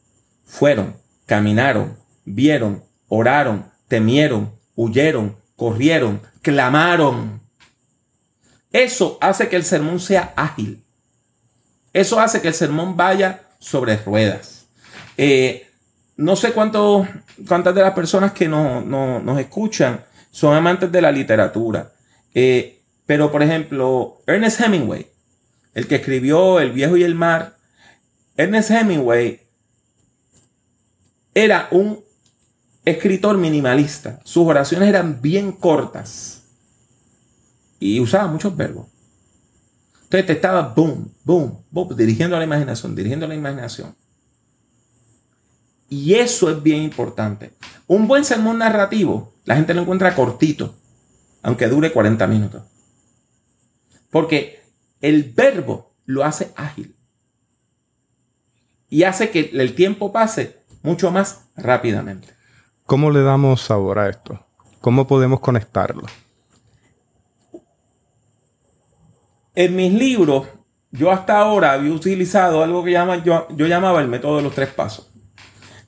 Fueron, 0.44 0.96
caminaron, 1.26 1.96
vieron, 2.24 2.84
oraron, 3.08 3.70
temieron, 3.88 4.52
huyeron, 4.74 5.36
corrieron, 5.56 6.20
clamaron. 6.42 7.40
Eso 8.72 9.18
hace 9.20 9.48
que 9.48 9.56
el 9.56 9.64
sermón 9.64 10.00
sea 10.00 10.32
ágil. 10.36 10.82
Eso 11.92 12.18
hace 12.20 12.40
que 12.40 12.48
el 12.48 12.54
sermón 12.54 12.96
vaya 12.96 13.42
sobre 13.58 13.96
ruedas. 13.96 14.66
Eh, 15.16 15.68
no 16.16 16.36
sé 16.36 16.52
cuánto, 16.52 17.06
cuántas 17.46 17.74
de 17.74 17.82
las 17.82 17.92
personas 17.92 18.32
que 18.32 18.48
nos 18.48 19.40
escuchan 19.40 20.04
son 20.30 20.54
amantes 20.54 20.90
de 20.90 21.02
la 21.02 21.12
literatura. 21.12 21.92
Eh, 22.34 22.80
pero, 23.04 23.30
por 23.30 23.42
ejemplo, 23.42 24.22
Ernest 24.26 24.60
Hemingway, 24.60 25.06
el 25.74 25.86
que 25.86 25.96
escribió 25.96 26.60
El 26.60 26.72
viejo 26.72 26.96
y 26.96 27.02
el 27.02 27.14
mar, 27.14 27.56
Ernest 28.36 28.70
Hemingway 28.70 29.40
era 31.34 31.68
un 31.70 32.04
escritor 32.84 33.38
minimalista. 33.38 34.20
Sus 34.24 34.46
oraciones 34.46 34.88
eran 34.88 35.22
bien 35.22 35.52
cortas 35.52 36.42
y 37.78 38.00
usaba 38.00 38.26
muchos 38.28 38.56
verbos. 38.56 38.86
Entonces 40.04 40.26
te 40.26 40.32
estaba 40.34 40.74
boom, 40.74 41.10
boom, 41.24 41.64
boom, 41.70 41.96
dirigiendo 41.96 42.36
a 42.36 42.38
la 42.38 42.44
imaginación, 42.44 42.94
dirigiendo 42.94 43.24
a 43.24 43.28
la 43.28 43.34
imaginación. 43.34 43.94
Y 45.88 46.14
eso 46.14 46.50
es 46.50 46.62
bien 46.62 46.82
importante. 46.82 47.52
Un 47.86 48.08
buen 48.08 48.24
sermón 48.24 48.58
narrativo, 48.58 49.34
la 49.44 49.56
gente 49.56 49.74
lo 49.74 49.82
encuentra 49.82 50.14
cortito, 50.14 50.74
aunque 51.42 51.68
dure 51.68 51.92
40 51.92 52.26
minutos. 52.26 52.62
Porque 54.10 54.61
el 55.02 55.24
verbo 55.24 55.92
lo 56.06 56.24
hace 56.24 56.52
ágil. 56.56 56.96
Y 58.88 59.02
hace 59.04 59.30
que 59.30 59.50
el 59.52 59.74
tiempo 59.74 60.12
pase 60.12 60.62
mucho 60.82 61.10
más 61.10 61.48
rápidamente. 61.56 62.28
¿Cómo 62.86 63.10
le 63.10 63.22
damos 63.22 63.60
sabor 63.62 63.98
a 63.98 64.08
esto? 64.08 64.44
¿Cómo 64.80 65.06
podemos 65.06 65.40
conectarlo? 65.40 66.02
En 69.54 69.76
mis 69.76 69.92
libros, 69.92 70.46
yo 70.90 71.10
hasta 71.10 71.38
ahora 71.38 71.72
había 71.72 71.92
utilizado 71.92 72.62
algo 72.62 72.82
que 72.84 72.92
llama, 72.92 73.22
yo, 73.22 73.46
yo 73.50 73.66
llamaba 73.66 74.00
el 74.00 74.08
método 74.08 74.38
de 74.38 74.42
los 74.42 74.54
tres 74.54 74.68
pasos. 74.70 75.10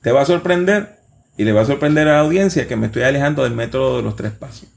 Te 0.01 0.11
va 0.11 0.21
a 0.21 0.25
sorprender 0.25 0.99
y 1.37 1.43
le 1.43 1.51
va 1.51 1.61
a 1.61 1.65
sorprender 1.65 2.07
a 2.07 2.13
la 2.13 2.19
audiencia 2.19 2.67
que 2.67 2.75
me 2.75 2.87
estoy 2.87 3.03
alejando 3.03 3.43
del 3.43 3.53
método 3.53 3.97
de 3.97 4.03
los 4.03 4.15
tres 4.15 4.31
pasos. 4.31 4.69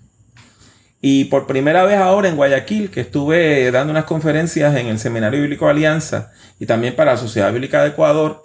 Y 1.00 1.26
por 1.26 1.46
primera 1.46 1.84
vez 1.84 1.98
ahora 1.98 2.28
en 2.28 2.36
Guayaquil, 2.36 2.90
que 2.90 3.00
estuve 3.00 3.70
dando 3.70 3.92
unas 3.92 4.04
conferencias 4.04 4.76
en 4.76 4.88
el 4.88 4.98
Seminario 4.98 5.40
Bíblico 5.40 5.68
Alianza 5.68 6.32
y 6.58 6.66
también 6.66 6.96
para 6.96 7.12
la 7.12 7.18
Sociedad 7.18 7.52
Bíblica 7.52 7.82
de 7.82 7.90
Ecuador, 7.90 8.42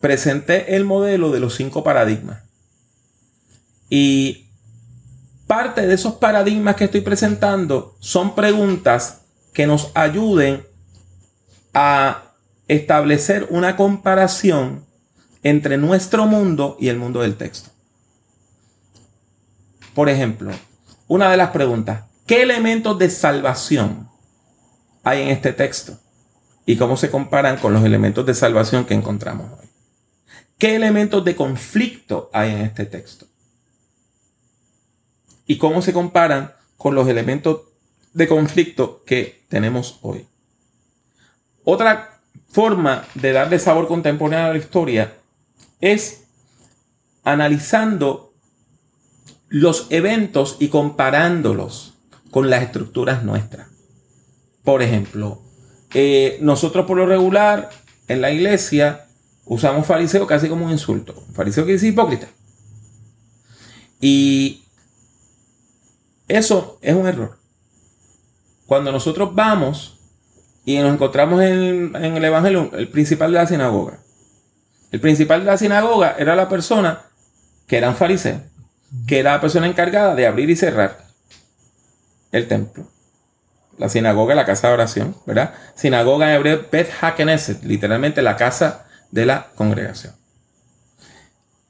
presenté 0.00 0.74
el 0.74 0.84
modelo 0.84 1.30
de 1.30 1.38
los 1.38 1.54
cinco 1.54 1.84
paradigmas. 1.84 2.42
Y 3.88 4.48
parte 5.46 5.86
de 5.86 5.94
esos 5.94 6.14
paradigmas 6.14 6.74
que 6.74 6.84
estoy 6.84 7.02
presentando 7.02 7.94
son 8.00 8.34
preguntas 8.34 9.20
que 9.52 9.66
nos 9.66 9.92
ayuden 9.94 10.64
a 11.74 12.24
establecer 12.66 13.46
una 13.50 13.76
comparación 13.76 14.84
entre 15.42 15.76
nuestro 15.76 16.26
mundo 16.26 16.76
y 16.80 16.88
el 16.88 16.98
mundo 16.98 17.20
del 17.20 17.36
texto. 17.36 17.70
Por 19.94 20.08
ejemplo, 20.08 20.52
una 21.12 21.30
de 21.30 21.36
las 21.36 21.50
preguntas, 21.50 22.04
¿qué 22.26 22.40
elementos 22.40 22.98
de 22.98 23.10
salvación 23.10 24.08
hay 25.04 25.20
en 25.20 25.28
este 25.28 25.52
texto? 25.52 25.98
¿Y 26.64 26.76
cómo 26.76 26.96
se 26.96 27.10
comparan 27.10 27.58
con 27.58 27.74
los 27.74 27.84
elementos 27.84 28.24
de 28.24 28.32
salvación 28.32 28.86
que 28.86 28.94
encontramos 28.94 29.60
hoy? 29.60 29.68
¿Qué 30.56 30.74
elementos 30.74 31.22
de 31.22 31.36
conflicto 31.36 32.30
hay 32.32 32.52
en 32.52 32.60
este 32.62 32.86
texto? 32.86 33.26
¿Y 35.46 35.58
cómo 35.58 35.82
se 35.82 35.92
comparan 35.92 36.54
con 36.78 36.94
los 36.94 37.06
elementos 37.06 37.60
de 38.14 38.26
conflicto 38.26 39.04
que 39.04 39.44
tenemos 39.50 39.98
hoy? 40.00 40.26
Otra 41.62 42.22
forma 42.48 43.04
de 43.16 43.32
darle 43.32 43.58
sabor 43.58 43.86
contemporáneo 43.86 44.46
a 44.46 44.52
la 44.54 44.58
historia 44.58 45.12
es 45.78 46.24
analizando 47.22 48.31
los 49.52 49.86
eventos 49.90 50.56
y 50.60 50.68
comparándolos 50.68 51.92
con 52.30 52.48
las 52.48 52.62
estructuras 52.62 53.22
nuestras. 53.22 53.68
Por 54.64 54.80
ejemplo, 54.80 55.42
eh, 55.92 56.38
nosotros 56.40 56.86
por 56.86 56.96
lo 56.96 57.04
regular 57.04 57.68
en 58.08 58.22
la 58.22 58.30
iglesia 58.30 59.08
usamos 59.44 59.86
fariseo 59.86 60.26
casi 60.26 60.48
como 60.48 60.64
un 60.64 60.72
insulto. 60.72 61.22
Fariseo 61.34 61.66
que 61.66 61.72
dice 61.72 61.88
hipócrita. 61.88 62.28
Y 64.00 64.64
eso 66.28 66.78
es 66.80 66.94
un 66.94 67.06
error. 67.06 67.38
Cuando 68.64 68.90
nosotros 68.90 69.34
vamos 69.34 69.98
y 70.64 70.78
nos 70.78 70.94
encontramos 70.94 71.42
en, 71.42 71.94
el 71.94 72.24
Evangelio, 72.24 72.70
el 72.72 72.88
principal 72.88 73.32
de 73.32 73.38
la 73.38 73.46
sinagoga. 73.46 73.98
El 74.92 75.00
principal 75.00 75.40
de 75.40 75.46
la 75.46 75.58
sinagoga 75.58 76.16
era 76.18 76.34
la 76.34 76.48
persona 76.48 77.02
que 77.66 77.76
era 77.76 77.90
un 77.90 77.96
fariseo, 77.96 78.40
que 79.06 79.20
era 79.20 79.32
la 79.32 79.40
persona 79.40 79.66
encargada 79.66 80.14
de 80.14 80.26
abrir 80.26 80.50
y 80.50 80.56
cerrar 80.56 80.98
el 82.30 82.48
templo. 82.48 82.88
La 83.78 83.88
sinagoga, 83.88 84.34
la 84.34 84.44
casa 84.44 84.68
de 84.68 84.74
oración, 84.74 85.16
¿verdad? 85.26 85.54
Sinagoga 85.74 86.28
en 86.28 86.36
hebreo, 86.36 86.66
Beth 86.70 86.90
HaKnesset, 87.00 87.62
literalmente 87.64 88.22
la 88.22 88.36
casa 88.36 88.86
de 89.10 89.26
la 89.26 89.48
congregación. 89.54 90.14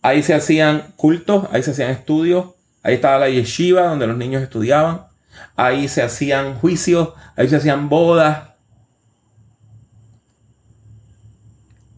Ahí 0.03 0.23
se 0.23 0.35
hacían 0.35 0.93
cultos, 0.97 1.47
ahí 1.53 1.63
se 1.63 1.71
hacían 1.71 1.91
estudios, 1.91 2.55
ahí 2.83 2.95
estaba 2.95 3.19
la 3.19 3.29
yeshiva 3.29 3.83
donde 3.83 4.09
los 4.09 4.17
niños 4.17 4.43
estudiaban, 4.43 5.07
ahí 5.55 5.89
se 5.89 6.03
hacían 6.03 6.59
juicios, 6.59 7.11
ahí 7.37 7.49
se 7.49 7.57
hacían 7.57 7.89
bodas, 7.89 8.53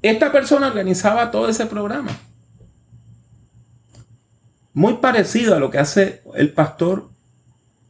Esta 0.04 0.30
persona 0.30 0.66
organizaba 0.66 1.30
todo 1.30 1.48
ese 1.48 1.64
programa. 1.64 2.10
Muy 4.74 4.94
parecido 4.94 5.54
a 5.54 5.58
lo 5.58 5.70
que 5.70 5.78
hace 5.78 6.22
el 6.34 6.52
pastor 6.52 7.08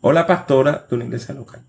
o 0.01 0.13
la 0.13 0.27
pastora 0.27 0.87
de 0.89 0.95
una 0.95 1.07
iglesia 1.07 1.35
local. 1.35 1.65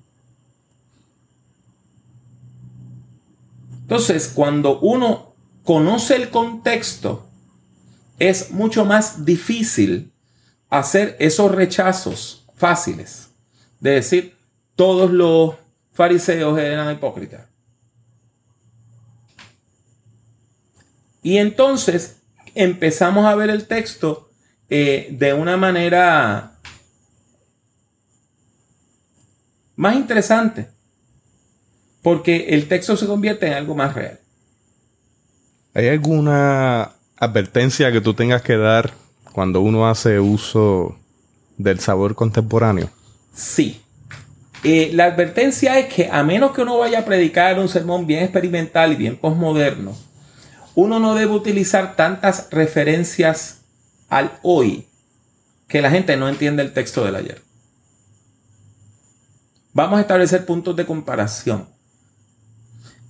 Entonces, 3.81 4.31
cuando 4.33 4.79
uno 4.79 5.33
conoce 5.63 6.15
el 6.15 6.29
contexto, 6.29 7.25
es 8.19 8.51
mucho 8.51 8.83
más 8.83 9.25
difícil 9.25 10.11
hacer 10.69 11.15
esos 11.19 11.51
rechazos 11.51 12.45
fáciles. 12.55 13.29
De 13.79 13.91
decir, 13.91 14.35
todos 14.75 15.11
los 15.11 15.55
fariseos 15.93 16.59
eran 16.59 16.93
hipócritas. 16.93 17.47
Y 21.23 21.37
entonces 21.37 22.17
empezamos 22.53 23.25
a 23.25 23.35
ver 23.35 23.49
el 23.49 23.65
texto 23.65 24.24
eh, 24.69 25.09
de 25.11 25.33
una 25.33 25.57
manera 25.57 26.53
más 29.75 29.95
interesante, 29.95 30.69
porque 32.01 32.47
el 32.49 32.67
texto 32.67 32.95
se 32.95 33.07
convierte 33.07 33.47
en 33.47 33.53
algo 33.53 33.75
más 33.75 33.93
real. 33.93 34.19
¿Hay 35.73 35.89
alguna 35.89 36.91
advertencia 37.17 37.91
que 37.91 38.01
tú 38.01 38.13
tengas 38.13 38.41
que 38.41 38.57
dar 38.57 38.93
cuando 39.33 39.61
uno 39.61 39.89
hace 39.89 40.19
uso 40.19 40.97
del 41.57 41.79
sabor 41.79 42.15
contemporáneo? 42.15 42.89
Sí. 43.33 43.81
Eh, 44.63 44.91
la 44.93 45.05
advertencia 45.05 45.77
es 45.77 45.93
que 45.93 46.09
a 46.11 46.23
menos 46.23 46.51
que 46.51 46.61
uno 46.61 46.77
vaya 46.77 46.99
a 46.99 47.05
predicar 47.05 47.59
un 47.59 47.69
sermón 47.69 48.07
bien 48.07 48.23
experimental 48.23 48.93
y 48.93 48.95
bien 48.95 49.17
postmoderno, 49.17 49.95
uno 50.73 50.99
no 50.99 51.13
debe 51.13 51.33
utilizar 51.33 51.95
tantas 51.95 52.47
referencias 52.51 53.64
al 54.09 54.39
hoy 54.43 54.87
que 55.67 55.81
la 55.81 55.91
gente 55.91 56.15
no 56.17 56.29
entiende 56.29 56.63
el 56.63 56.73
texto 56.73 57.03
del 57.03 57.15
ayer. 57.15 57.41
Vamos 59.73 59.97
a 59.97 60.01
establecer 60.01 60.45
puntos 60.45 60.75
de 60.75 60.85
comparación. 60.85 61.67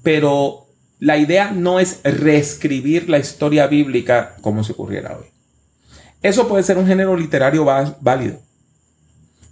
Pero 0.01 0.65
la 0.99 1.17
idea 1.17 1.51
no 1.51 1.79
es 1.79 2.01
reescribir 2.03 3.09
la 3.09 3.19
historia 3.19 3.67
bíblica 3.67 4.35
como 4.41 4.63
si 4.63 4.71
ocurriera 4.71 5.17
hoy. 5.17 5.25
Eso 6.21 6.47
puede 6.47 6.63
ser 6.63 6.77
un 6.77 6.87
género 6.87 7.15
literario 7.15 7.65
válido. 7.65 8.39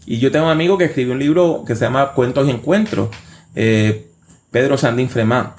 Y 0.05 0.17
yo 0.17 0.31
tengo 0.31 0.45
un 0.45 0.51
amigo 0.51 0.77
que 0.77 0.85
escribió 0.85 1.13
un 1.13 1.19
libro 1.19 1.63
que 1.65 1.75
se 1.75 1.85
llama 1.85 2.13
Cuentos 2.13 2.47
y 2.47 2.51
Encuentros, 2.51 3.09
eh, 3.55 4.07
Pedro 4.49 4.77
Sandín 4.77 5.09
Fremant. 5.09 5.55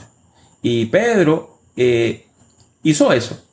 Y 0.60 0.86
Pedro 0.86 1.60
eh, 1.76 2.26
hizo 2.82 3.12
eso. 3.12 3.43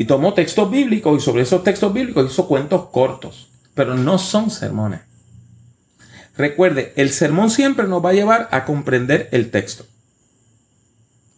Y 0.00 0.06
tomó 0.06 0.32
textos 0.32 0.70
bíblicos 0.70 1.20
y 1.20 1.22
sobre 1.22 1.42
esos 1.42 1.62
textos 1.62 1.92
bíblicos 1.92 2.32
hizo 2.32 2.48
cuentos 2.48 2.86
cortos, 2.86 3.50
pero 3.74 3.94
no 3.96 4.16
son 4.16 4.50
sermones. 4.50 5.00
Recuerde, 6.38 6.94
el 6.96 7.10
sermón 7.10 7.50
siempre 7.50 7.86
nos 7.86 8.02
va 8.02 8.08
a 8.08 8.14
llevar 8.14 8.48
a 8.50 8.64
comprender 8.64 9.28
el 9.30 9.50
texto, 9.50 9.84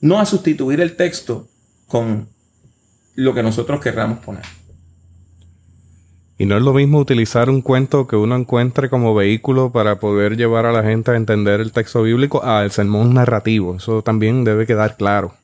no 0.01 0.21
a 0.21 0.27
sustituir 0.27 0.81
el 0.81 0.95
texto 0.95 1.49
con 1.89 2.29
lo 3.17 3.35
que 3.35 3.43
nosotros 3.43 3.81
querramos 3.81 4.21
poner. 4.21 4.45
Y 6.39 6.47
no 6.47 6.57
es 6.57 6.63
lo 6.63 6.73
mismo 6.73 7.01
utilizar 7.01 7.51
un 7.51 7.63
cuento 7.63 8.07
que 8.07 8.15
uno 8.15 8.37
encuentre 8.37 8.89
como 8.89 9.13
vehículo 9.13 9.73
para 9.73 9.99
poder 9.99 10.37
llevar 10.37 10.67
a 10.67 10.73
la 10.73 10.85
gente 10.85 11.11
a 11.11 11.17
entender 11.17 11.61
el 11.61 11.73
texto 11.73 12.05
bíblico 12.05 12.45
al 12.45 12.71
sermón 12.71 13.13
narrativo. 13.13 13.75
Eso 13.75 14.03
también 14.03 14.45
debe 14.45 14.69
quedar 14.69 14.97
claro. 14.97 15.35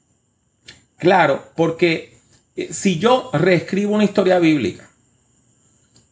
Claro, 0.98 1.42
porque 1.56 2.17
si 2.70 2.98
yo 2.98 3.30
reescribo 3.32 3.94
una 3.94 4.04
historia 4.04 4.38
bíblica 4.38 4.88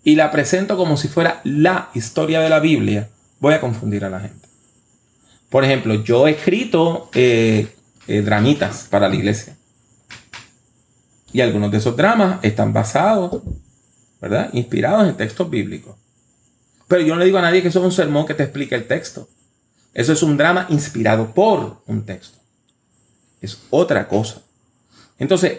y 0.05 0.15
la 0.15 0.31
presento 0.31 0.77
como 0.77 0.97
si 0.97 1.09
fuera 1.09 1.41
la 1.45 1.91
historia 1.95 2.41
de 2.41 2.49
la 2.49 2.61
Biblia, 2.61 3.09
voy 3.41 3.55
a 3.55 3.61
confundir 3.61 4.05
a 4.05 4.11
la 4.11 4.21
gente. 4.21 4.47
Por 5.51 5.65
ejemplo, 5.65 5.95
yo 5.95 6.27
he 6.29 6.33
escrito 6.33 7.11
eh, 7.15 7.75
eh, 8.07 8.23
dramitas 8.23 8.87
para 8.91 9.09
la 9.09 9.15
iglesia. 9.17 9.57
Y 11.33 11.41
algunos 11.41 11.71
de 11.71 11.79
esos 11.79 11.97
dramas 11.97 12.39
están 12.43 12.73
basados, 12.73 13.43
¿verdad? 14.21 14.51
Inspirados 14.53 15.09
en 15.09 15.17
textos 15.17 15.51
bíblicos. 15.51 15.97
Pero 16.89 17.03
yo 17.03 17.15
no 17.15 17.21
le 17.21 17.27
digo 17.27 17.39
a 17.39 17.43
nadie 17.43 17.63
que 17.63 17.69
eso 17.69 17.81
es 17.81 17.85
un 17.85 17.93
sermón 17.93 18.27
que 18.27 18.35
te 18.35 18.45
explique 18.45 18.75
el 18.75 18.87
texto. 18.87 19.29
Eso 19.93 20.13
es 20.13 20.23
un 20.23 20.37
drama 20.37 20.67
inspirado 20.69 21.35
por 21.35 21.83
un 21.87 22.05
texto. 22.05 22.39
Es 23.41 23.59
otra 23.71 24.07
cosa. 24.07 24.43
Entonces, 25.19 25.59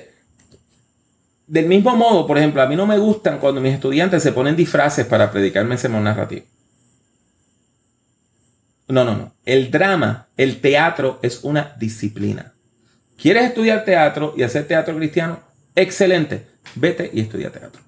del 1.48 1.66
mismo 1.66 1.96
modo, 1.96 2.28
por 2.28 2.38
ejemplo, 2.38 2.62
a 2.62 2.68
mí 2.68 2.76
no 2.76 2.86
me 2.86 2.98
gustan 2.98 3.40
cuando 3.40 3.62
mis 3.62 3.74
estudiantes 3.74 4.22
se 4.22 4.34
ponen 4.34 4.56
disfraces 4.56 5.06
para 5.06 5.32
predicarme 5.32 5.78
sermón 5.78 6.04
narrativo. 6.04 6.46
No, 8.90 9.04
no, 9.04 9.16
no. 9.16 9.34
El 9.46 9.72
drama, 9.72 10.28
el 10.38 10.62
teatro 10.62 11.20
es 11.22 11.44
una 11.44 11.76
disciplina. 11.80 12.54
¿Quieres 13.18 13.46
estudiar 13.46 13.86
teatro 13.86 14.34
y 14.38 14.44
hacer 14.44 14.68
teatro 14.68 14.96
cristiano? 14.96 15.40
Excelente. 15.76 16.48
Vete 16.76 17.10
y 17.14 17.22
estudia 17.22 17.52
teatro. 17.52 17.82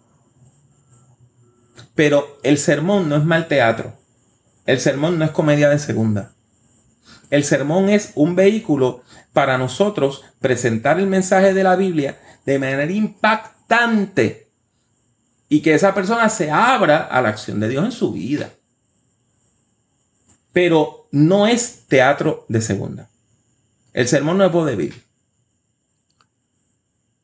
Pero 1.95 2.39
el 2.43 2.57
sermón 2.57 3.09
no 3.09 3.17
es 3.17 3.23
mal 3.23 3.47
teatro. 3.47 3.93
El 4.65 4.79
sermón 4.79 5.19
no 5.19 5.25
es 5.25 5.31
comedia 5.31 5.69
de 5.69 5.79
segunda. 5.79 6.31
El 7.29 7.43
sermón 7.43 7.89
es 7.89 8.11
un 8.15 8.35
vehículo 8.35 9.03
para 9.33 9.57
nosotros 9.57 10.23
presentar 10.39 10.99
el 10.99 11.07
mensaje 11.07 11.53
de 11.53 11.63
la 11.63 11.75
Biblia 11.75 12.17
de 12.49 12.59
manera 12.59 12.91
impactante 12.91 14.47
y 15.47 15.61
que 15.61 15.73
esa 15.73 15.93
persona 15.93 16.29
se 16.29 16.49
abra 16.49 16.97
a 16.97 17.21
la 17.21 17.29
acción 17.29 17.59
de 17.59 17.69
Dios 17.69 17.85
en 17.85 17.91
su 17.91 18.11
vida. 18.11 18.49
Pero 20.51 21.07
no 21.11 21.47
es 21.47 21.85
teatro 21.87 22.45
de 22.49 22.61
segunda. 22.61 23.09
El 23.93 24.07
sermón 24.07 24.39
no 24.39 24.45
es 24.45 24.51
vodevil. 24.51 25.01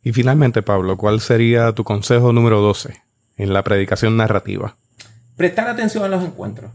Y 0.03 0.13
finalmente, 0.13 0.61
Pablo, 0.61 0.95
¿cuál 0.97 1.19
sería 1.21 1.71
tu 1.71 1.83
consejo 1.83 2.31
número 2.31 2.61
12 2.61 3.01
en 3.37 3.53
la 3.53 3.63
predicación 3.63 4.17
narrativa? 4.17 4.77
prestar 5.35 5.67
atención 5.67 6.03
a 6.03 6.07
los 6.07 6.23
encuentros. 6.23 6.71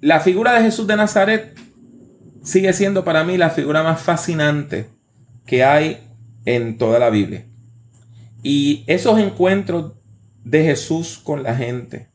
La 0.00 0.20
figura 0.20 0.52
de 0.52 0.62
Jesús 0.62 0.86
de 0.86 0.96
Nazaret 0.96 1.58
sigue 2.42 2.72
siendo 2.74 3.02
para 3.02 3.24
mí 3.24 3.38
la 3.38 3.48
figura 3.48 3.82
más 3.82 4.00
fascinante 4.02 4.90
que 5.46 5.64
hay 5.64 6.05
en 6.46 6.78
toda 6.78 6.98
la 6.98 7.10
Biblia. 7.10 7.44
Y 8.42 8.84
esos 8.86 9.18
encuentros 9.18 9.92
de 10.44 10.62
Jesús 10.64 11.20
con 11.22 11.42
la 11.42 11.54
gente, 11.54 12.08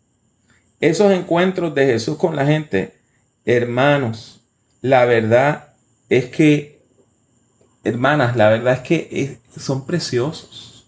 esos 0.80 1.12
encuentros 1.12 1.76
de 1.76 1.86
Jesús 1.86 2.18
con 2.18 2.36
la 2.36 2.46
gente, 2.46 2.96
hermanos, 3.46 4.42
la 4.82 5.06
verdad 5.06 5.74
es 6.10 6.26
que, 6.26 6.82
hermanas, 7.84 8.36
la 8.36 8.50
verdad 8.50 8.74
es 8.74 8.80
que 8.80 9.40
son 9.58 9.86
preciosos. 9.86 10.88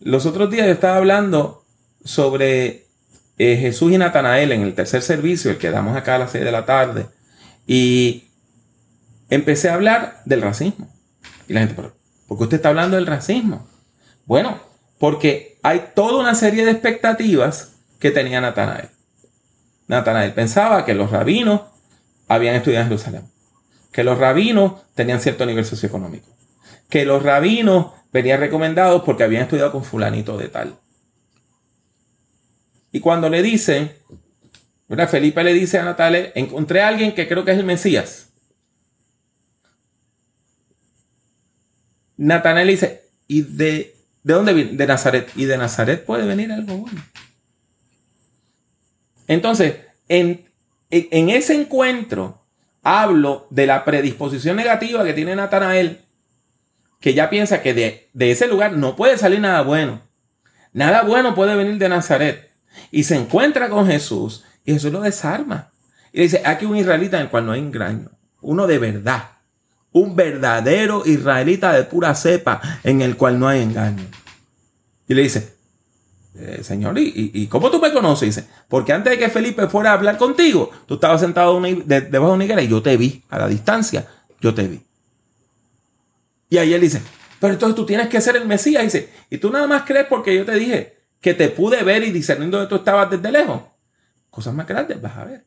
Los 0.00 0.26
otros 0.26 0.50
días 0.50 0.66
yo 0.66 0.72
estaba 0.72 0.96
hablando 0.96 1.64
sobre 2.04 2.86
eh, 3.38 3.56
Jesús 3.56 3.92
y 3.92 3.98
Natanael 3.98 4.52
en 4.52 4.62
el 4.62 4.74
tercer 4.74 5.02
servicio, 5.02 5.50
el 5.50 5.58
que 5.58 5.70
damos 5.70 5.96
acá 5.96 6.16
a 6.16 6.18
las 6.18 6.32
6 6.32 6.44
de 6.44 6.52
la 6.52 6.66
tarde, 6.66 7.06
y 7.66 8.24
empecé 9.30 9.68
a 9.68 9.74
hablar 9.74 10.22
del 10.24 10.42
racismo. 10.42 10.92
Y 11.48 11.52
la 11.52 11.60
gente, 11.60 11.74
¿por 12.28 12.38
qué 12.38 12.44
usted 12.44 12.56
está 12.58 12.68
hablando 12.68 12.96
del 12.96 13.06
racismo? 13.06 13.66
Bueno, 14.26 14.60
porque 14.98 15.58
hay 15.62 15.90
toda 15.94 16.20
una 16.20 16.34
serie 16.34 16.64
de 16.64 16.70
expectativas 16.70 17.72
que 17.98 18.12
tenía 18.12 18.40
Natanael. 18.40 18.90
Natanael 19.88 20.34
pensaba 20.34 20.84
que 20.84 20.94
los 20.94 21.10
rabinos 21.10 21.62
habían 22.28 22.54
estudiado 22.54 22.82
en 22.82 22.88
Jerusalén, 22.90 23.22
que 23.90 24.04
los 24.04 24.18
rabinos 24.18 24.74
tenían 24.94 25.20
cierto 25.20 25.46
nivel 25.46 25.64
socioeconómico, 25.64 26.28
que 26.90 27.06
los 27.06 27.22
rabinos 27.22 27.92
venían 28.12 28.40
recomendados 28.40 29.02
porque 29.02 29.24
habían 29.24 29.42
estudiado 29.42 29.72
con 29.72 29.82
fulanito 29.82 30.36
de 30.36 30.48
tal. 30.48 30.78
Y 32.92 33.00
cuando 33.00 33.28
le 33.30 33.42
dicen, 33.42 33.92
Felipe 35.08 35.42
le 35.44 35.54
dice 35.54 35.78
a 35.78 35.84
Natanael, 35.84 36.32
encontré 36.34 36.82
a 36.82 36.88
alguien 36.88 37.14
que 37.14 37.26
creo 37.26 37.44
que 37.44 37.52
es 37.52 37.58
el 37.58 37.64
Mesías. 37.64 38.27
Natanael 42.18 42.68
dice, 42.68 43.02
¿y 43.26 43.42
de 43.42 43.98
¿De 44.28 44.34
dónde 44.34 44.52
viene? 44.52 44.72
De 44.72 44.86
Nazaret. 44.86 45.30
Y 45.36 45.46
de 45.46 45.56
Nazaret 45.56 46.04
puede 46.04 46.26
venir 46.26 46.52
algo 46.52 46.76
bueno. 46.76 47.02
Entonces, 49.26 49.76
en, 50.06 50.46
en 50.90 51.30
ese 51.30 51.54
encuentro 51.54 52.44
hablo 52.82 53.46
de 53.48 53.66
la 53.66 53.86
predisposición 53.86 54.56
negativa 54.56 55.02
que 55.02 55.14
tiene 55.14 55.34
Natanael, 55.34 56.02
que 57.00 57.14
ya 57.14 57.30
piensa 57.30 57.62
que 57.62 57.72
de, 57.72 58.10
de, 58.12 58.30
ese 58.30 58.48
lugar 58.48 58.72
no 58.72 58.96
puede 58.96 59.16
salir 59.16 59.40
nada 59.40 59.62
bueno. 59.62 60.02
Nada 60.74 61.04
bueno 61.04 61.34
puede 61.34 61.56
venir 61.56 61.78
de 61.78 61.88
Nazaret. 61.88 62.50
Y 62.90 63.04
se 63.04 63.16
encuentra 63.16 63.70
con 63.70 63.86
Jesús 63.86 64.44
y 64.62 64.74
Jesús 64.74 64.92
lo 64.92 65.00
desarma. 65.00 65.72
Y 66.12 66.20
dice, 66.20 66.42
aquí 66.44 66.66
un 66.66 66.76
israelita 66.76 67.16
en 67.16 67.22
el 67.24 67.30
cual 67.30 67.46
no 67.46 67.52
hay 67.52 67.60
engaño. 67.60 68.10
Uno 68.42 68.66
de 68.66 68.78
verdad 68.78 69.37
un 69.98 70.16
verdadero 70.16 71.02
israelita 71.04 71.72
de 71.72 71.84
pura 71.84 72.14
cepa 72.14 72.60
en 72.84 73.02
el 73.02 73.16
cual 73.16 73.38
no 73.38 73.48
hay 73.48 73.62
engaño. 73.62 74.04
Y 75.06 75.14
le 75.14 75.22
dice, 75.22 75.54
eh, 76.34 76.60
Señor, 76.62 76.96
¿y, 76.98 77.46
cómo 77.48 77.70
tú 77.70 77.80
me 77.80 77.92
conoces? 77.92 78.34
Dice, 78.34 78.48
porque 78.68 78.92
antes 78.92 79.12
de 79.12 79.18
que 79.18 79.28
Felipe 79.28 79.66
fuera 79.68 79.90
a 79.90 79.94
hablar 79.94 80.16
contigo, 80.18 80.70
tú 80.86 80.94
estabas 80.94 81.20
sentado 81.20 81.60
debajo 81.60 82.28
de 82.28 82.34
una 82.34 82.44
higuera 82.44 82.62
y 82.62 82.68
yo 82.68 82.82
te 82.82 82.96
vi 82.96 83.24
a 83.28 83.38
la 83.38 83.48
distancia, 83.48 84.06
yo 84.40 84.54
te 84.54 84.68
vi. 84.68 84.80
Y 86.50 86.58
ahí 86.58 86.72
él 86.72 86.80
dice, 86.80 87.02
pero 87.40 87.54
entonces 87.54 87.74
tú 87.74 87.84
tienes 87.84 88.08
que 88.08 88.20
ser 88.20 88.36
el 88.36 88.46
Mesías. 88.46 88.82
Dice, 88.82 89.12
y 89.30 89.38
tú 89.38 89.50
nada 89.50 89.66
más 89.66 89.82
crees 89.82 90.06
porque 90.06 90.34
yo 90.34 90.44
te 90.44 90.54
dije 90.54 90.98
que 91.20 91.34
te 91.34 91.48
pude 91.48 91.82
ver 91.82 92.04
y 92.04 92.10
discernir 92.10 92.50
donde 92.50 92.68
tú 92.68 92.76
estabas 92.76 93.10
desde 93.10 93.32
lejos. 93.32 93.62
Cosas 94.30 94.54
más 94.54 94.66
grandes 94.66 95.00
vas 95.00 95.16
a 95.16 95.24
ver. 95.24 95.44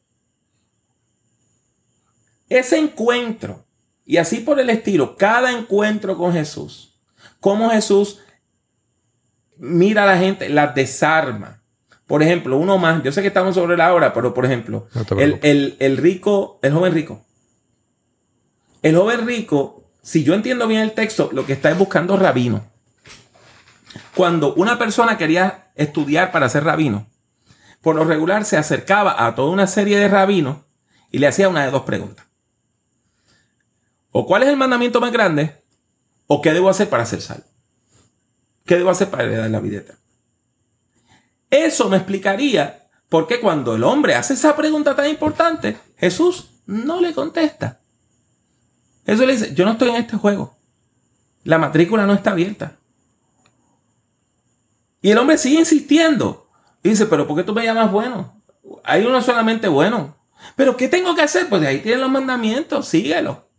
Ese 2.49 2.77
encuentro 2.77 3.65
y 4.11 4.17
así 4.17 4.41
por 4.41 4.59
el 4.59 4.69
estilo, 4.69 5.15
cada 5.15 5.53
encuentro 5.53 6.17
con 6.17 6.33
Jesús, 6.33 6.99
cómo 7.39 7.69
Jesús 7.69 8.19
mira 9.55 10.03
a 10.03 10.05
la 10.05 10.17
gente, 10.17 10.49
la 10.49 10.67
desarma. 10.67 11.61
Por 12.07 12.21
ejemplo, 12.21 12.57
uno 12.57 12.77
más, 12.77 13.01
yo 13.03 13.13
sé 13.13 13.21
que 13.21 13.29
estamos 13.29 13.55
sobre 13.55 13.77
la 13.77 13.93
hora, 13.93 14.11
pero 14.11 14.33
por 14.33 14.43
ejemplo, 14.43 14.89
el, 15.17 15.77
el 15.79 15.95
rico, 15.95 16.59
el 16.61 16.73
joven 16.73 16.93
rico. 16.93 17.23
El 18.81 18.97
joven 18.97 19.25
rico, 19.25 19.85
si 20.01 20.25
yo 20.25 20.33
entiendo 20.33 20.67
bien 20.67 20.81
el 20.81 20.91
texto, 20.91 21.29
lo 21.31 21.45
que 21.45 21.53
está 21.53 21.71
es 21.71 21.77
buscando 21.77 22.17
rabino. 22.17 22.65
Cuando 24.13 24.53
una 24.55 24.77
persona 24.77 25.17
quería 25.17 25.71
estudiar 25.75 26.33
para 26.33 26.49
ser 26.49 26.65
rabino, 26.65 27.07
por 27.79 27.95
lo 27.95 28.03
regular 28.03 28.43
se 28.43 28.57
acercaba 28.57 29.25
a 29.25 29.35
toda 29.35 29.51
una 29.51 29.67
serie 29.67 29.97
de 29.97 30.09
rabinos 30.09 30.57
y 31.11 31.19
le 31.19 31.27
hacía 31.27 31.47
una 31.47 31.63
de 31.63 31.71
dos 31.71 31.83
preguntas. 31.83 32.25
O 34.11 34.25
cuál 34.25 34.43
es 34.43 34.49
el 34.49 34.57
mandamiento 34.57 34.99
más 34.99 35.11
grande, 35.11 35.63
o 36.27 36.41
qué 36.41 36.53
debo 36.53 36.69
hacer 36.69 36.89
para 36.89 37.05
ser 37.05 37.21
salvo. 37.21 37.45
¿Qué 38.65 38.77
debo 38.77 38.89
hacer 38.89 39.09
para 39.09 39.23
heredar 39.23 39.49
la 39.49 39.59
vida 39.59 39.77
eterna? 39.79 40.01
Eso 41.49 41.89
me 41.89 41.97
explicaría 41.97 42.89
por 43.09 43.27
qué 43.27 43.41
cuando 43.41 43.75
el 43.75 43.83
hombre 43.83 44.15
hace 44.15 44.33
esa 44.33 44.55
pregunta 44.55 44.95
tan 44.95 45.07
importante, 45.07 45.77
Jesús 45.97 46.51
no 46.65 47.01
le 47.01 47.13
contesta. 47.13 47.81
Jesús 49.05 49.25
le 49.25 49.33
dice, 49.33 49.53
yo 49.53 49.65
no 49.65 49.71
estoy 49.73 49.89
en 49.89 49.95
este 49.95 50.15
juego. 50.15 50.55
La 51.43 51.57
matrícula 51.57 52.05
no 52.05 52.13
está 52.13 52.31
abierta. 52.31 52.77
Y 55.01 55.11
el 55.11 55.17
hombre 55.17 55.37
sigue 55.37 55.59
insistiendo. 55.59 56.47
Y 56.83 56.89
dice, 56.89 57.07
pero 57.07 57.27
¿por 57.27 57.35
qué 57.35 57.43
tú 57.43 57.53
me 57.53 57.65
llamas 57.65 57.91
bueno? 57.91 58.41
Hay 58.83 59.05
uno 59.05 59.21
solamente 59.21 59.67
bueno. 59.67 60.15
¿Pero 60.55 60.77
qué 60.77 60.87
tengo 60.87 61.15
que 61.15 61.23
hacer? 61.23 61.49
Pues 61.49 61.63
ahí 61.65 61.79
tienen 61.79 62.01
los 62.01 62.11
mandamientos, 62.11 62.87
síguelo. 62.87 63.50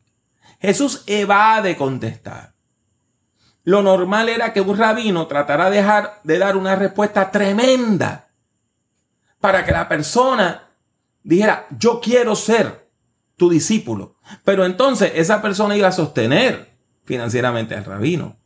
Jesús 0.63 1.03
evade 1.09 1.77
contestar. 1.77 2.55
Lo 3.65 3.83
normal 3.83 4.29
era 4.29 4.53
que 4.53 4.61
un 4.61 4.79
rabino 4.79 5.27
tratara 5.27 5.69
de, 5.71 5.79
dejar, 5.79 6.21
de 6.23 6.39
dar 6.39 6.57
una 6.57 6.77
respuesta 6.77 7.33
tremenda 7.33 8.31
para 9.41 9.65
que 9.65 9.73
la 9.73 9.89
persona 9.89 10.71
dijera, 11.25 11.67
yo 11.77 12.01
quiero 12.01 12.37
ser 12.37 12.89
tu 13.37 13.51
discípulo. 13.51 14.15
Pero 14.45 14.65
entonces 14.65 15.13
esa 15.17 15.43
persona 15.43 15.77
iba 15.77 15.89
a 15.89 15.93
sostener 15.93 16.79
financieramente 17.05 17.75
al 17.75 17.85
rabino. 17.85 18.37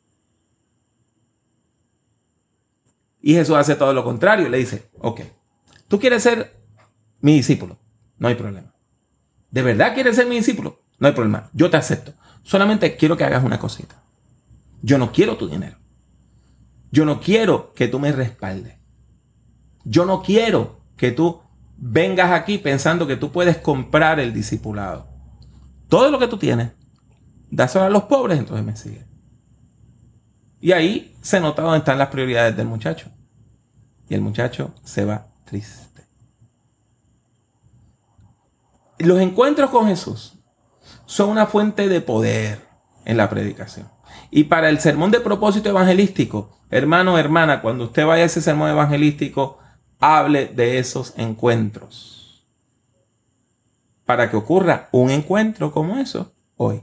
Y 3.21 3.35
Jesús 3.35 3.57
hace 3.57 3.75
todo 3.75 3.93
lo 3.93 4.05
contrario. 4.05 4.49
Le 4.49 4.57
dice, 4.57 4.89
ok, 5.01 5.21
tú 5.87 6.01
quieres 6.01 6.23
ser 6.23 6.57
mi 7.21 7.35
discípulo. 7.35 7.79
No 8.17 8.29
hay 8.29 8.37
problema. 8.37 8.75
¿De 9.51 9.63
verdad 9.63 9.93
quieres 9.93 10.17
ser 10.17 10.27
mi 10.27 10.37
discípulo? 10.37 10.86
No 10.99 11.09
hay 11.09 11.15
problema. 11.15 11.51
Yo 11.53 11.71
te 11.71 11.77
acepto. 11.77 12.13
Solamente 12.43 12.97
quiero 12.97 13.17
que 13.17 13.25
hagas 13.25 13.45
una 13.45 13.59
cosita. 13.59 14.03
Yo 14.83 14.99
no 14.99 15.13
quiero 15.13 15.37
tu 15.37 15.49
dinero. 15.49 15.77
Yo 16.91 17.05
no 17.05 17.21
quiero 17.21 17.73
que 17.75 17.89
tú 17.89 17.99
me 17.99 18.13
respaldes. 18.13 18.77
Yo 19.85 20.07
no 20.07 20.23
quiero 20.23 20.81
que 20.97 21.11
tú 21.11 21.41
vengas 21.77 22.31
aquí 22.31 22.59
pensando 22.59 23.07
que 23.07 23.17
tú 23.17 23.33
puedes 23.33 23.59
comprar 23.59 24.21
el 24.21 24.33
discipulado. 24.33 25.09
Todo 25.89 26.11
lo 26.11 26.19
que 26.19 26.29
tú 26.29 26.39
tienes, 26.39 26.73
dáselo 27.51 27.85
a 27.85 27.91
los 27.91 28.05
pobres, 28.05 28.39
entonces 28.39 28.65
me 28.65 28.77
sigue. 28.77 29.07
Y 30.61 30.73
ahí 30.73 31.15
se 31.21 31.41
nota 31.41 31.63
dónde 31.63 31.79
están 31.79 31.99
las 31.99 32.09
prioridades 32.09 32.57
del 32.57 32.67
muchacho. 32.67 33.11
Y 34.09 34.15
el 34.15 34.21
muchacho 34.21 34.75
se 34.85 35.05
va 35.05 35.29
triste. 35.45 36.03
Los 38.99 39.21
encuentros 39.21 39.71
con 39.71 39.87
Jesús 39.87 40.36
son 41.07 41.31
una 41.31 41.47
fuente 41.47 41.89
de 41.89 42.01
poder 42.01 42.61
en 43.05 43.17
la 43.17 43.31
predicación. 43.31 43.89
Y 44.31 44.45
para 44.45 44.69
el 44.69 44.81
sermón 44.81 45.11
de 45.11 45.21
propósito 45.21 45.69
evangelístico, 45.69 46.59
hermano, 46.71 47.19
hermana, 47.19 47.63
cuando 47.63 47.85
usted 47.85 48.05
vaya 48.05 48.25
a 48.25 48.27
ese 48.27 48.43
sermón 48.43 48.71
evangelístico, 48.71 49.59
hable 49.99 50.47
de 50.49 50.79
esos 50.79 51.15
encuentros. 51.17 52.45
Para 54.05 54.31
que 54.31 54.37
ocurra 54.37 54.89
un 54.93 55.11
encuentro 55.11 55.73
como 55.73 55.97
eso 55.99 56.33
hoy. 56.57 56.83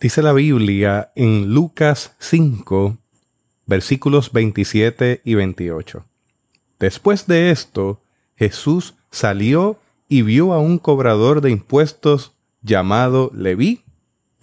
Dice 0.00 0.22
la 0.22 0.32
Biblia 0.32 1.12
en 1.14 1.54
Lucas 1.54 2.14
5, 2.18 2.98
versículos 3.66 4.32
27 4.32 5.22
y 5.24 5.34
28. 5.34 6.04
Después 6.78 7.26
de 7.26 7.50
esto, 7.50 8.02
Jesús 8.36 8.94
salió 9.10 9.78
y 10.08 10.22
vio 10.22 10.52
a 10.52 10.58
un 10.58 10.78
cobrador 10.78 11.40
de 11.40 11.50
impuestos 11.50 12.32
llamado 12.62 13.30
Leví, 13.34 13.84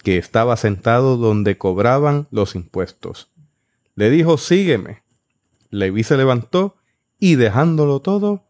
que 0.02 0.18
estaba 0.18 0.56
sentado 0.56 1.16
donde 1.16 1.58
cobraban 1.58 2.26
los 2.30 2.54
impuestos. 2.54 3.30
Le 3.94 4.10
dijo, 4.10 4.38
sígueme. 4.38 5.02
Leví 5.70 6.02
se 6.02 6.16
levantó 6.16 6.76
y 7.18 7.36
dejándolo 7.36 8.00
todo, 8.00 8.44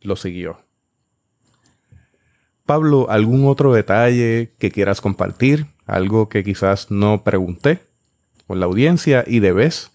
lo 0.00 0.16
siguió. 0.16 0.58
Pablo, 2.64 3.08
¿algún 3.10 3.46
otro 3.46 3.72
detalle 3.72 4.54
que 4.58 4.70
quieras 4.70 5.00
compartir? 5.00 5.66
Algo 5.86 6.28
que 6.28 6.42
quizás 6.42 6.90
no 6.90 7.22
pregunté 7.22 7.86
con 8.46 8.58
la 8.58 8.66
audiencia 8.66 9.24
y 9.26 9.40
debes. 9.40 9.92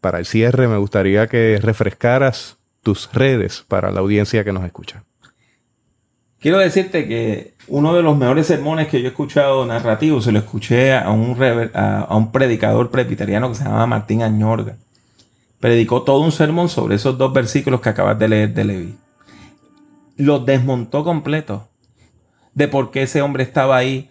para 0.00 0.18
el 0.18 0.24
cierre 0.24 0.66
me 0.66 0.78
gustaría 0.78 1.26
que 1.26 1.58
refrescaras 1.60 2.56
tus 2.82 3.12
redes 3.12 3.64
para 3.68 3.90
la 3.90 4.00
audiencia 4.00 4.44
que 4.44 4.52
nos 4.52 4.64
escucha. 4.64 5.04
Quiero 6.40 6.58
decirte 6.58 7.06
que 7.06 7.52
uno 7.68 7.94
de 7.94 8.02
los 8.02 8.16
mejores 8.16 8.46
sermones 8.46 8.88
que 8.88 9.00
yo 9.00 9.08
he 9.08 9.10
escuchado 9.10 9.66
narrativo 9.66 10.22
se 10.22 10.32
lo 10.32 10.38
escuché 10.38 10.94
a 10.94 11.10
un, 11.10 11.36
a, 11.74 12.16
un 12.16 12.32
predicador 12.32 12.90
presbiteriano 12.90 13.50
que 13.50 13.56
se 13.56 13.64
llama 13.64 13.86
Martín 13.86 14.22
Añorga. 14.22 14.76
Predicó 15.60 16.02
todo 16.02 16.20
un 16.20 16.32
sermón 16.32 16.70
sobre 16.70 16.94
esos 16.94 17.18
dos 17.18 17.34
versículos 17.34 17.82
que 17.82 17.90
acabas 17.90 18.18
de 18.18 18.28
leer 18.28 18.54
de 18.54 18.64
Leví. 18.64 18.94
Los 20.16 20.46
desmontó 20.46 21.04
completo 21.04 21.68
de 22.54 22.68
por 22.68 22.90
qué 22.90 23.02
ese 23.02 23.20
hombre 23.20 23.42
estaba 23.42 23.76
ahí, 23.76 24.08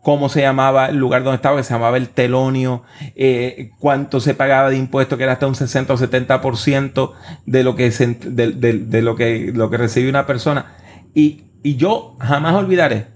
cómo 0.00 0.28
se 0.28 0.42
llamaba 0.42 0.86
el 0.86 0.96
lugar 0.96 1.24
donde 1.24 1.36
estaba, 1.36 1.56
que 1.56 1.64
se 1.64 1.74
llamaba 1.74 1.96
el 1.96 2.08
telonio, 2.08 2.84
eh, 3.16 3.72
cuánto 3.80 4.20
se 4.20 4.34
pagaba 4.34 4.70
de 4.70 4.76
impuestos, 4.76 5.18
que 5.18 5.24
era 5.24 5.32
hasta 5.32 5.48
un 5.48 5.56
60 5.56 5.92
o 5.92 5.96
70% 5.98 7.12
de 7.46 7.64
lo 7.64 7.74
que, 7.74 7.90
de, 7.90 8.52
de, 8.52 9.02
lo 9.02 9.16
que, 9.16 9.50
lo 9.52 9.70
que 9.70 9.76
recibe 9.76 10.08
una 10.08 10.26
persona. 10.26 10.76
Y 11.14 11.44
y 11.64 11.76
yo 11.76 12.16
jamás 12.20 12.54
olvidaré 12.54 13.08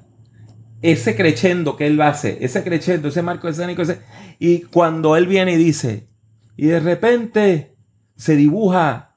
ese 0.81 1.15
crechendo 1.15 1.77
que 1.77 1.87
él 1.87 2.01
hace, 2.01 2.39
ese 2.41 2.65
crechendo, 2.65 3.09
ese 3.09 3.21
marco 3.21 3.47
escénico, 3.47 3.83
ese, 3.83 4.01
y 4.39 4.63
cuando 4.63 5.17
él 5.17 5.27
viene 5.27 5.53
y 5.53 5.57
dice, 5.57 6.09
y 6.57 6.67
de 6.67 6.81
repente 6.81 7.77
se 8.17 8.37
dibuja 8.37 9.17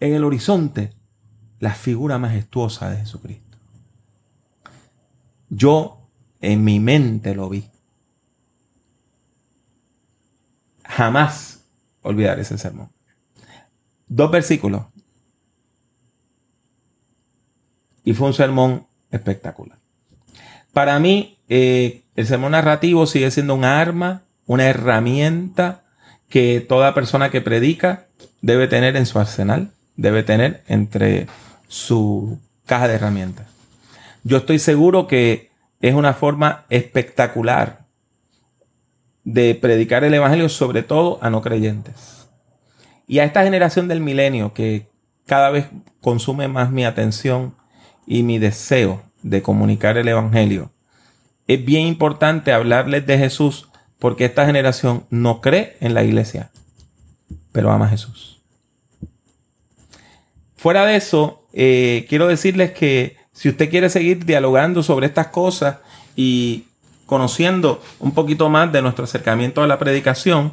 en 0.00 0.14
el 0.14 0.24
horizonte 0.24 0.94
la 1.58 1.74
figura 1.74 2.18
majestuosa 2.18 2.88
de 2.88 2.96
Jesucristo. 2.96 3.58
Yo 5.50 6.08
en 6.40 6.64
mi 6.64 6.80
mente 6.80 7.34
lo 7.34 7.50
vi. 7.50 7.68
Jamás 10.82 11.62
olvidaré 12.00 12.40
ese 12.40 12.56
sermón. 12.56 12.90
Dos 14.08 14.30
versículos 14.30 14.86
y 18.06 18.14
fue 18.14 18.28
un 18.28 18.34
sermón 18.34 18.86
espectacular. 19.10 19.76
Para 20.72 20.98
mí, 20.98 21.38
eh, 21.48 22.04
el 22.14 22.26
sermón 22.26 22.52
narrativo 22.52 23.04
sigue 23.06 23.30
siendo 23.30 23.54
un 23.54 23.64
arma, 23.64 24.22
una 24.46 24.64
herramienta 24.66 25.82
que 26.28 26.64
toda 26.66 26.94
persona 26.94 27.30
que 27.30 27.40
predica 27.40 28.06
debe 28.40 28.68
tener 28.68 28.96
en 28.96 29.06
su 29.06 29.18
arsenal, 29.18 29.72
debe 29.96 30.22
tener 30.22 30.62
entre 30.68 31.26
su 31.66 32.38
caja 32.64 32.86
de 32.86 32.94
herramientas. 32.94 33.46
Yo 34.22 34.38
estoy 34.38 34.60
seguro 34.60 35.08
que 35.08 35.50
es 35.80 35.94
una 35.94 36.14
forma 36.14 36.64
espectacular 36.70 37.86
de 39.24 39.56
predicar 39.56 40.04
el 40.04 40.14
Evangelio, 40.14 40.48
sobre 40.48 40.84
todo 40.84 41.18
a 41.22 41.30
no 41.30 41.42
creyentes. 41.42 42.28
Y 43.08 43.18
a 43.18 43.24
esta 43.24 43.42
generación 43.42 43.88
del 43.88 44.00
milenio 44.00 44.52
que 44.54 44.86
cada 45.26 45.50
vez 45.50 45.66
consume 46.00 46.46
más 46.46 46.70
mi 46.70 46.84
atención, 46.84 47.56
y 48.06 48.22
mi 48.22 48.38
deseo 48.38 49.02
de 49.22 49.42
comunicar 49.42 49.98
el 49.98 50.08
Evangelio. 50.08 50.70
Es 51.46 51.64
bien 51.64 51.86
importante 51.86 52.52
hablarles 52.52 53.06
de 53.06 53.18
Jesús 53.18 53.68
porque 53.98 54.24
esta 54.24 54.46
generación 54.46 55.04
no 55.10 55.40
cree 55.40 55.76
en 55.80 55.94
la 55.94 56.04
iglesia, 56.04 56.50
pero 57.52 57.70
ama 57.70 57.86
a 57.86 57.90
Jesús. 57.90 58.40
Fuera 60.56 60.86
de 60.86 60.96
eso, 60.96 61.46
eh, 61.52 62.06
quiero 62.08 62.26
decirles 62.26 62.72
que 62.72 63.16
si 63.32 63.48
usted 63.48 63.70
quiere 63.70 63.90
seguir 63.90 64.24
dialogando 64.24 64.82
sobre 64.82 65.06
estas 65.06 65.28
cosas 65.28 65.78
y 66.16 66.64
conociendo 67.04 67.82
un 68.00 68.12
poquito 68.12 68.48
más 68.48 68.72
de 68.72 68.82
nuestro 68.82 69.04
acercamiento 69.04 69.62
a 69.62 69.66
la 69.66 69.78
predicación, 69.78 70.52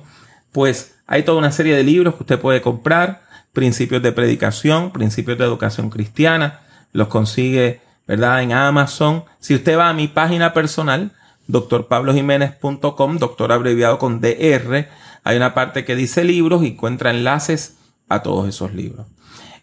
pues 0.51 0.95
hay 1.07 1.23
toda 1.23 1.37
una 1.37 1.51
serie 1.51 1.75
de 1.75 1.83
libros 1.83 2.15
que 2.15 2.23
usted 2.23 2.39
puede 2.39 2.61
comprar, 2.61 3.23
principios 3.53 4.01
de 4.01 4.11
predicación, 4.11 4.91
principios 4.91 5.37
de 5.37 5.45
educación 5.45 5.89
cristiana, 5.89 6.61
los 6.93 7.09
consigue, 7.09 7.81
¿verdad? 8.07 8.41
En 8.41 8.53
Amazon. 8.53 9.25
Si 9.39 9.53
usted 9.53 9.77
va 9.77 9.89
a 9.89 9.93
mi 9.93 10.07
página 10.07 10.53
personal, 10.53 11.11
drpablojiménez.com, 11.47 13.17
doctor 13.17 13.51
abreviado 13.51 13.99
con 13.99 14.21
DR, 14.21 14.87
hay 15.25 15.37
una 15.37 15.53
parte 15.53 15.83
que 15.83 15.95
dice 15.95 16.23
libros 16.23 16.63
y 16.63 16.67
encuentra 16.67 17.11
enlaces 17.11 17.77
a 18.07 18.23
todos 18.23 18.47
esos 18.47 18.73
libros. 18.73 19.07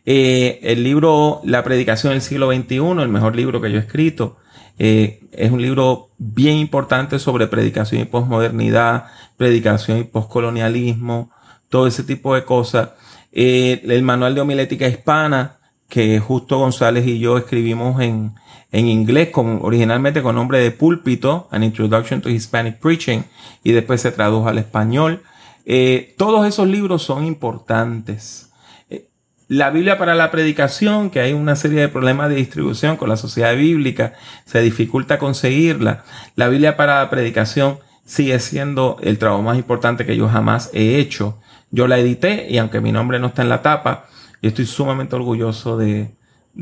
Eh, 0.06 0.60
el 0.62 0.82
libro 0.82 1.40
La 1.44 1.62
predicación 1.62 2.12
del 2.12 2.22
siglo 2.22 2.52
XXI, 2.52 2.76
el 2.76 3.08
mejor 3.08 3.36
libro 3.36 3.60
que 3.60 3.70
yo 3.70 3.78
he 3.78 3.82
escrito, 3.82 4.36
eh, 4.78 5.20
es 5.32 5.52
un 5.52 5.60
libro 5.60 6.10
bien 6.18 6.56
importante 6.56 7.18
sobre 7.18 7.46
predicación 7.46 8.00
y 8.00 8.06
posmodernidad, 8.06 9.06
predicación 9.36 9.98
y 9.98 10.04
poscolonialismo, 10.04 11.30
todo 11.68 11.86
ese 11.86 12.02
tipo 12.02 12.34
de 12.34 12.44
cosas. 12.44 12.90
Eh, 13.32 13.82
el 13.84 14.02
manual 14.02 14.34
de 14.34 14.40
homilética 14.40 14.88
hispana, 14.88 15.59
que 15.90 16.18
Justo 16.20 16.58
González 16.58 17.06
y 17.06 17.18
yo 17.18 17.36
escribimos 17.36 18.00
en, 18.00 18.34
en 18.72 18.86
inglés, 18.86 19.28
con, 19.28 19.58
originalmente 19.60 20.22
con 20.22 20.36
nombre 20.36 20.60
de 20.60 20.70
Púlpito, 20.70 21.48
An 21.50 21.62
Introduction 21.62 22.22
to 22.22 22.30
Hispanic 22.30 22.78
Preaching, 22.78 23.24
y 23.62 23.72
después 23.72 24.00
se 24.00 24.12
tradujo 24.12 24.48
al 24.48 24.56
español. 24.56 25.22
Eh, 25.66 26.14
todos 26.16 26.46
esos 26.46 26.68
libros 26.68 27.02
son 27.02 27.26
importantes. 27.26 28.50
Eh, 28.88 29.08
la 29.48 29.70
Biblia 29.70 29.98
para 29.98 30.14
la 30.14 30.30
predicación, 30.30 31.10
que 31.10 31.20
hay 31.20 31.32
una 31.32 31.56
serie 31.56 31.80
de 31.80 31.88
problemas 31.88 32.30
de 32.30 32.36
distribución 32.36 32.96
con 32.96 33.08
la 33.08 33.16
sociedad 33.16 33.54
bíblica, 33.54 34.14
se 34.46 34.62
dificulta 34.62 35.18
conseguirla. 35.18 36.04
La 36.36 36.48
Biblia 36.48 36.76
para 36.76 37.00
la 37.00 37.10
predicación 37.10 37.80
sigue 38.06 38.38
siendo 38.38 38.96
el 39.02 39.18
trabajo 39.18 39.42
más 39.42 39.58
importante 39.58 40.06
que 40.06 40.16
yo 40.16 40.28
jamás 40.28 40.70
he 40.72 40.98
hecho. 40.98 41.38
Yo 41.72 41.86
la 41.88 41.98
edité 41.98 42.46
y 42.48 42.58
aunque 42.58 42.80
mi 42.80 42.92
nombre 42.92 43.18
no 43.18 43.28
está 43.28 43.42
en 43.42 43.48
la 43.48 43.62
tapa, 43.62 44.06
y 44.40 44.48
estoy 44.48 44.66
sumamente 44.66 45.16
orgulloso 45.16 45.76
de, 45.76 46.14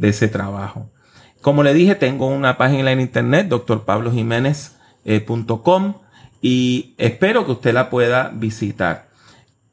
ese 0.03 0.29
trabajo. 0.29 0.91
Como 1.41 1.63
le 1.63 1.73
dije, 1.75 1.95
tengo 1.95 2.27
una 2.27 2.59
página 2.59 2.91
en 2.93 3.01
internet, 3.01 3.49
drpablojiménez.com, 3.49 5.95
y 6.41 6.95
espero 6.99 7.47
que 7.47 7.53
usted 7.53 7.73
la 7.73 7.91
pueda 7.91 8.31
visitar. 8.35 9.09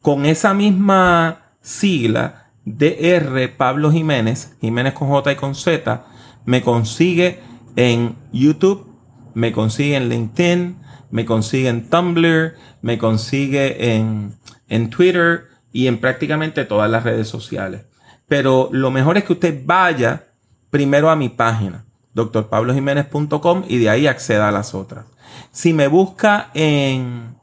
Con 0.01 0.25
esa 0.25 0.53
misma 0.53 1.53
sigla, 1.61 2.51
DR 2.65 3.49
Pablo 3.55 3.91
Jiménez, 3.91 4.55
Jiménez 4.61 4.93
con 4.93 5.09
J 5.09 5.33
y 5.33 5.35
con 5.35 5.55
Z, 5.55 6.05
me 6.45 6.61
consigue 6.61 7.39
en 7.75 8.15
YouTube, 8.31 8.87
me 9.33 9.51
consigue 9.51 9.95
en 9.95 10.09
LinkedIn, 10.09 10.77
me 11.11 11.25
consigue 11.25 11.69
en 11.69 11.89
Tumblr, 11.89 12.55
me 12.81 12.97
consigue 12.97 13.95
en, 13.95 14.33
en 14.67 14.89
Twitter 14.89 15.45
y 15.71 15.87
en 15.87 15.99
prácticamente 15.99 16.65
todas 16.65 16.89
las 16.89 17.03
redes 17.03 17.27
sociales. 17.27 17.85
Pero 18.27 18.69
lo 18.71 18.91
mejor 18.91 19.17
es 19.17 19.23
que 19.23 19.33
usted 19.33 19.61
vaya 19.65 20.27
primero 20.69 21.09
a 21.09 21.15
mi 21.15 21.29
página, 21.29 21.85
drpablojiménez.com 22.13 23.63
y 23.67 23.77
de 23.77 23.89
ahí 23.89 24.07
acceda 24.07 24.49
a 24.49 24.51
las 24.51 24.73
otras. 24.73 25.05
Si 25.51 25.73
me 25.73 25.87
busca 25.87 26.49
en, 26.53 27.35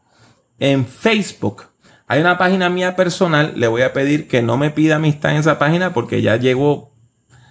en 0.58 0.86
Facebook, 0.86 1.64
hay 2.06 2.20
una 2.20 2.36
página 2.36 2.68
mía 2.68 2.96
personal, 2.96 3.54
le 3.56 3.68
voy 3.68 3.82
a 3.82 3.92
pedir 3.92 4.28
que 4.28 4.42
no 4.42 4.56
me 4.56 4.70
pida 4.70 4.96
amistad 4.96 5.32
en 5.32 5.38
esa 5.38 5.58
página 5.58 5.94
porque 5.94 6.20
ya 6.20 6.36
llevo 6.36 6.92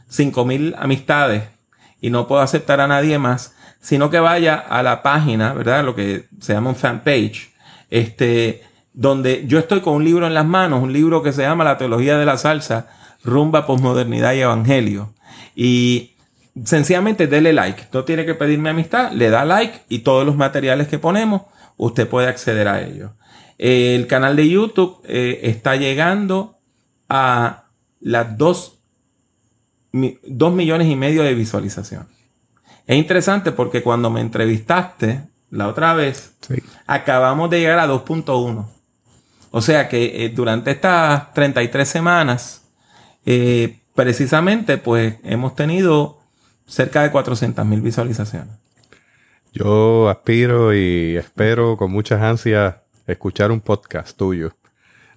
5000 0.09 0.75
amistades 0.77 1.43
y 1.99 2.09
no 2.09 2.27
puedo 2.27 2.41
aceptar 2.41 2.81
a 2.81 2.87
nadie 2.87 3.17
más, 3.17 3.55
sino 3.79 4.09
que 4.09 4.19
vaya 4.19 4.55
a 4.55 4.83
la 4.83 5.01
página, 5.01 5.53
¿verdad? 5.53 5.83
Lo 5.83 5.95
que 5.95 6.27
se 6.39 6.53
llama 6.53 6.69
un 6.69 6.75
fanpage, 6.75 7.51
este, 7.89 8.63
donde 8.93 9.45
yo 9.47 9.57
estoy 9.57 9.81
con 9.81 9.95
un 9.95 10.03
libro 10.03 10.27
en 10.27 10.33
las 10.33 10.45
manos, 10.45 10.83
un 10.83 10.93
libro 10.93 11.23
que 11.23 11.31
se 11.31 11.41
llama 11.41 11.63
La 11.63 11.77
Teología 11.77 12.17
de 12.17 12.25
la 12.25 12.37
Salsa, 12.37 12.87
rumba, 13.23 13.65
posmodernidad 13.65 14.33
y 14.33 14.41
evangelio. 14.41 15.13
Y 15.55 16.15
sencillamente 16.65 17.27
dele 17.27 17.53
like. 17.53 17.87
No 17.93 18.03
tiene 18.03 18.25
que 18.25 18.35
pedirme 18.35 18.69
amistad, 18.69 19.11
le 19.11 19.29
da 19.29 19.45
like 19.45 19.81
y 19.89 19.99
todos 19.99 20.25
los 20.25 20.35
materiales 20.35 20.87
que 20.87 20.99
ponemos, 20.99 21.43
usted 21.77 22.07
puede 22.07 22.27
acceder 22.27 22.67
a 22.67 22.81
ellos. 22.81 23.11
El 23.57 24.07
canal 24.07 24.35
de 24.35 24.49
YouTube 24.49 25.01
eh, 25.05 25.39
está 25.43 25.75
llegando 25.75 26.57
a 27.09 27.65
las 27.99 28.37
2 28.37 28.81
dos, 30.23 30.53
millones 30.53 30.87
y 30.87 30.95
medio 30.95 31.23
de 31.23 31.33
visualizaciones. 31.33 32.07
Es 32.87 32.97
interesante 32.97 33.51
porque 33.51 33.83
cuando 33.83 34.09
me 34.09 34.21
entrevistaste 34.21 35.27
la 35.49 35.67
otra 35.67 35.93
vez, 35.93 36.33
acabamos 36.87 37.49
de 37.49 37.59
llegar 37.59 37.79
a 37.79 37.87
2.1. 37.87 38.67
O 39.51 39.61
sea 39.61 39.89
que 39.89 40.25
eh, 40.25 40.29
durante 40.29 40.71
estas 40.71 41.33
33 41.33 41.87
semanas, 41.87 42.60
eh, 43.25 43.79
precisamente, 43.95 44.77
pues 44.77 45.15
hemos 45.23 45.55
tenido 45.55 46.19
cerca 46.65 47.03
de 47.03 47.11
400 47.11 47.65
mil 47.65 47.81
visualizaciones. 47.81 48.55
Yo 49.53 50.09
aspiro 50.09 50.73
y 50.73 51.17
espero 51.17 51.75
con 51.75 51.91
muchas 51.91 52.21
ansias 52.21 52.75
escuchar 53.05 53.51
un 53.51 53.59
podcast 53.59 54.15
tuyo. 54.17 54.55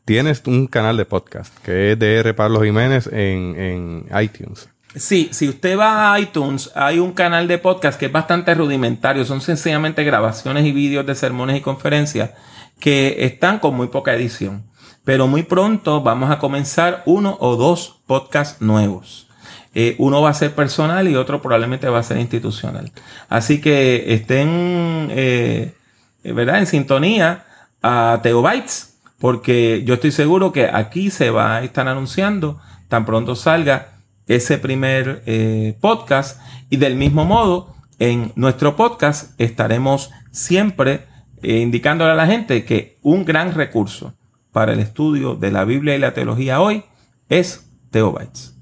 Tienes 0.05 0.43
un 0.47 0.67
canal 0.67 0.97
de 0.97 1.05
podcast 1.05 1.57
que 1.65 1.93
es 1.93 1.99
de 1.99 2.17
R. 2.17 2.35
Pablo 2.35 2.61
Jiménez 2.63 3.07
en, 3.07 3.55
en 3.59 4.07
iTunes. 4.21 4.69
Sí, 4.97 5.29
si 5.33 5.49
usted 5.49 5.79
va 5.79 6.13
a 6.13 6.21
iTunes, 6.21 6.71
hay 6.75 7.01
un 7.01 7.13
canal 7.13 7.49
de 7.49 7.59
podcast 7.59 7.99
que 7.99 8.07
es 8.07 8.13
bastante 8.13 8.55
rudimentario. 8.55 9.25
Son 9.25 9.41
sencillamente 9.41 10.05
grabaciones 10.05 10.65
y 10.67 10.73
vídeos 10.73 11.07
de 11.07 11.15
sermones 11.15 11.57
y 11.57 11.61
conferencias 11.61 12.31
que 12.79 13.25
están 13.25 13.59
con 13.59 13.75
muy 13.75 13.89
poca 13.89 14.15
edición. 14.15 14.65
Pero 15.05 15.29
muy 15.29 15.43
pronto 15.43 16.03
vamos 16.03 16.31
a 16.31 16.39
comenzar 16.39 17.03
uno 17.05 17.37
o 17.39 17.57
dos 17.57 18.01
podcasts 18.07 18.61
nuevos. 18.61 19.29
Eh, 19.75 19.97
uno 19.99 20.23
va 20.23 20.31
a 20.31 20.35
ser 20.35 20.55
personal 20.55 21.09
y 21.09 21.17
otro 21.17 21.43
probablemente 21.43 21.89
va 21.89 21.99
a 21.99 22.03
ser 22.05 22.19
institucional. 22.19 22.91
Así 23.29 23.61
que 23.61 24.15
estén, 24.15 25.09
eh, 25.11 25.75
¿verdad? 26.23 26.61
En 26.61 26.67
sintonía 26.67 27.45
a 27.83 28.21
Teobytes, 28.23 28.99
porque 29.19 29.83
yo 29.85 29.95
estoy 29.95 30.13
seguro 30.13 30.53
que 30.53 30.67
aquí 30.73 31.11
se 31.11 31.31
va 31.31 31.57
a 31.57 31.63
estar 31.63 31.87
anunciando 31.87 32.61
tan 32.89 33.05
pronto 33.05 33.35
salga 33.35 33.99
ese 34.27 34.59
primer 34.59 35.23
eh, 35.27 35.77
podcast 35.81 36.41
y 36.71 36.77
del 36.77 36.95
mismo 36.95 37.25
modo 37.25 37.75
en 37.99 38.33
nuestro 38.37 38.77
podcast 38.77 39.39
estaremos 39.39 40.11
siempre 40.31 41.07
indicándole 41.43 42.13
a 42.13 42.15
la 42.15 42.27
gente 42.27 42.65
que 42.65 42.99
un 43.03 43.25
gran 43.25 43.55
recurso 43.55 44.15
para 44.55 44.73
el 44.73 44.79
estudio 44.79 45.35
de 45.35 45.51
la 45.51 45.65
Biblia 45.65 45.97
y 45.97 45.99
la 45.99 46.15
teología 46.15 46.61
hoy 46.61 46.85
es 47.29 47.69
Teobytes. 47.91 48.57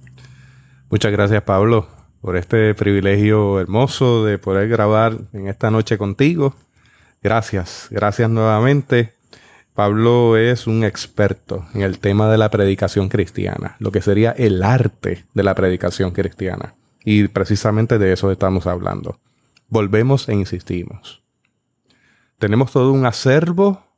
Muchas 0.88 1.12
gracias 1.12 1.42
Pablo 1.42 1.86
por 2.22 2.38
este 2.38 2.74
privilegio 2.74 3.60
hermoso 3.60 4.24
de 4.24 4.38
poder 4.38 4.70
grabar 4.70 5.18
en 5.34 5.48
esta 5.48 5.70
noche 5.70 5.98
contigo. 5.98 6.56
Gracias, 7.22 7.88
gracias 7.90 8.30
nuevamente. 8.30 9.12
Pablo 9.74 10.38
es 10.38 10.66
un 10.66 10.82
experto 10.82 11.66
en 11.74 11.82
el 11.82 11.98
tema 11.98 12.30
de 12.30 12.38
la 12.38 12.50
predicación 12.50 13.10
cristiana, 13.10 13.76
lo 13.78 13.92
que 13.92 14.00
sería 14.00 14.30
el 14.30 14.62
arte 14.62 15.26
de 15.34 15.42
la 15.42 15.54
predicación 15.54 16.12
cristiana. 16.12 16.74
Y 17.04 17.28
precisamente 17.28 17.98
de 17.98 18.14
eso 18.14 18.32
estamos 18.32 18.66
hablando. 18.66 19.20
Volvemos 19.68 20.26
e 20.30 20.32
insistimos. 20.32 21.22
Tenemos 22.38 22.72
todo 22.72 22.92
un 22.92 23.04
acervo 23.04 23.91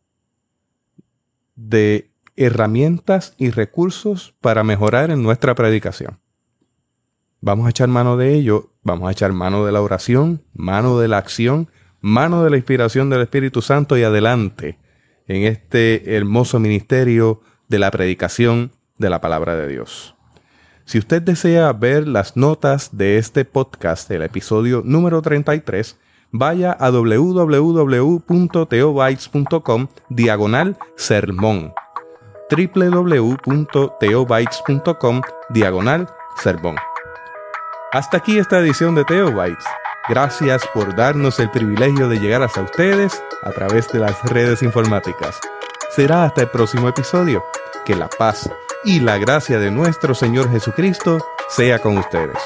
de 1.55 2.11
herramientas 2.36 3.34
y 3.38 3.50
recursos 3.50 4.34
para 4.40 4.64
mejorar 4.64 5.11
en 5.11 5.22
nuestra 5.22 5.55
predicación. 5.55 6.18
Vamos 7.40 7.66
a 7.66 7.70
echar 7.70 7.88
mano 7.88 8.16
de 8.16 8.34
ello, 8.34 8.72
vamos 8.82 9.09
a 9.09 9.12
echar 9.12 9.32
mano 9.32 9.66
de 9.66 9.72
la 9.72 9.82
oración, 9.82 10.42
mano 10.55 10.98
de 10.98 11.09
la 11.09 11.18
acción, 11.18 11.70
mano 12.00 12.42
de 12.42 12.50
la 12.50 12.57
inspiración 12.57 13.11
del 13.11 13.22
Espíritu 13.22 13.62
Santo 13.62 13.96
y 13.96 14.02
adelante 14.02 14.78
en 15.26 15.44
este 15.44 16.16
hermoso 16.16 16.59
ministerio 16.59 17.40
de 17.68 17.78
la 17.78 17.90
predicación 17.90 18.72
de 18.98 19.11
la 19.11 19.20
palabra 19.20 19.57
de 19.57 19.68
Dios. 19.68 20.14
Si 20.86 20.98
usted 20.98 21.22
desea 21.22 21.72
ver 21.72 22.07
las 22.07 22.36
notas 22.36 22.96
de 22.96 23.16
este 23.16 23.44
podcast, 23.44 24.11
el 24.11 24.22
episodio 24.22 24.82
número 24.84 25.22
33, 25.22 25.98
vaya 26.35 26.72
a 26.72 26.91
www.teobytes.com 26.91 29.87
diagonal 30.09 30.76
sermón 30.97 31.72
www.teobytes.com 32.51 35.22
diagonal 35.49 36.07
sermón. 36.37 36.76
Hasta 37.93 38.18
aquí 38.18 38.39
esta 38.39 38.59
edición 38.59 38.95
de 38.95 39.05
Teobytes. 39.05 39.64
Gracias 40.09 40.66
por 40.74 40.95
darnos 40.95 41.41
el 41.41 41.51
privilegio 41.51 42.09
de 42.09 42.18
llegar 42.18 42.43
hasta 42.43 42.61
ustedes 42.62 43.22
a 43.43 43.51
través 43.53 43.91
de 43.93 44.01
las 44.01 44.22
redes 44.24 44.62
informáticas. 44.62 45.41
Será 45.91 46.24
hasta 46.24 46.43
el 46.43 46.49
próximo 46.49 46.89
episodio. 46.89 47.43
Que 47.87 47.95
la 47.95 48.09
paz 48.09 48.51
y 48.85 49.01
la 49.01 49.16
gracia 49.18 49.59
de 49.59 49.70
nuestro 49.70 50.14
Señor 50.14 50.51
Jesucristo 50.51 51.18
sea 51.49 51.78
con 51.78 51.97
ustedes. 51.99 52.39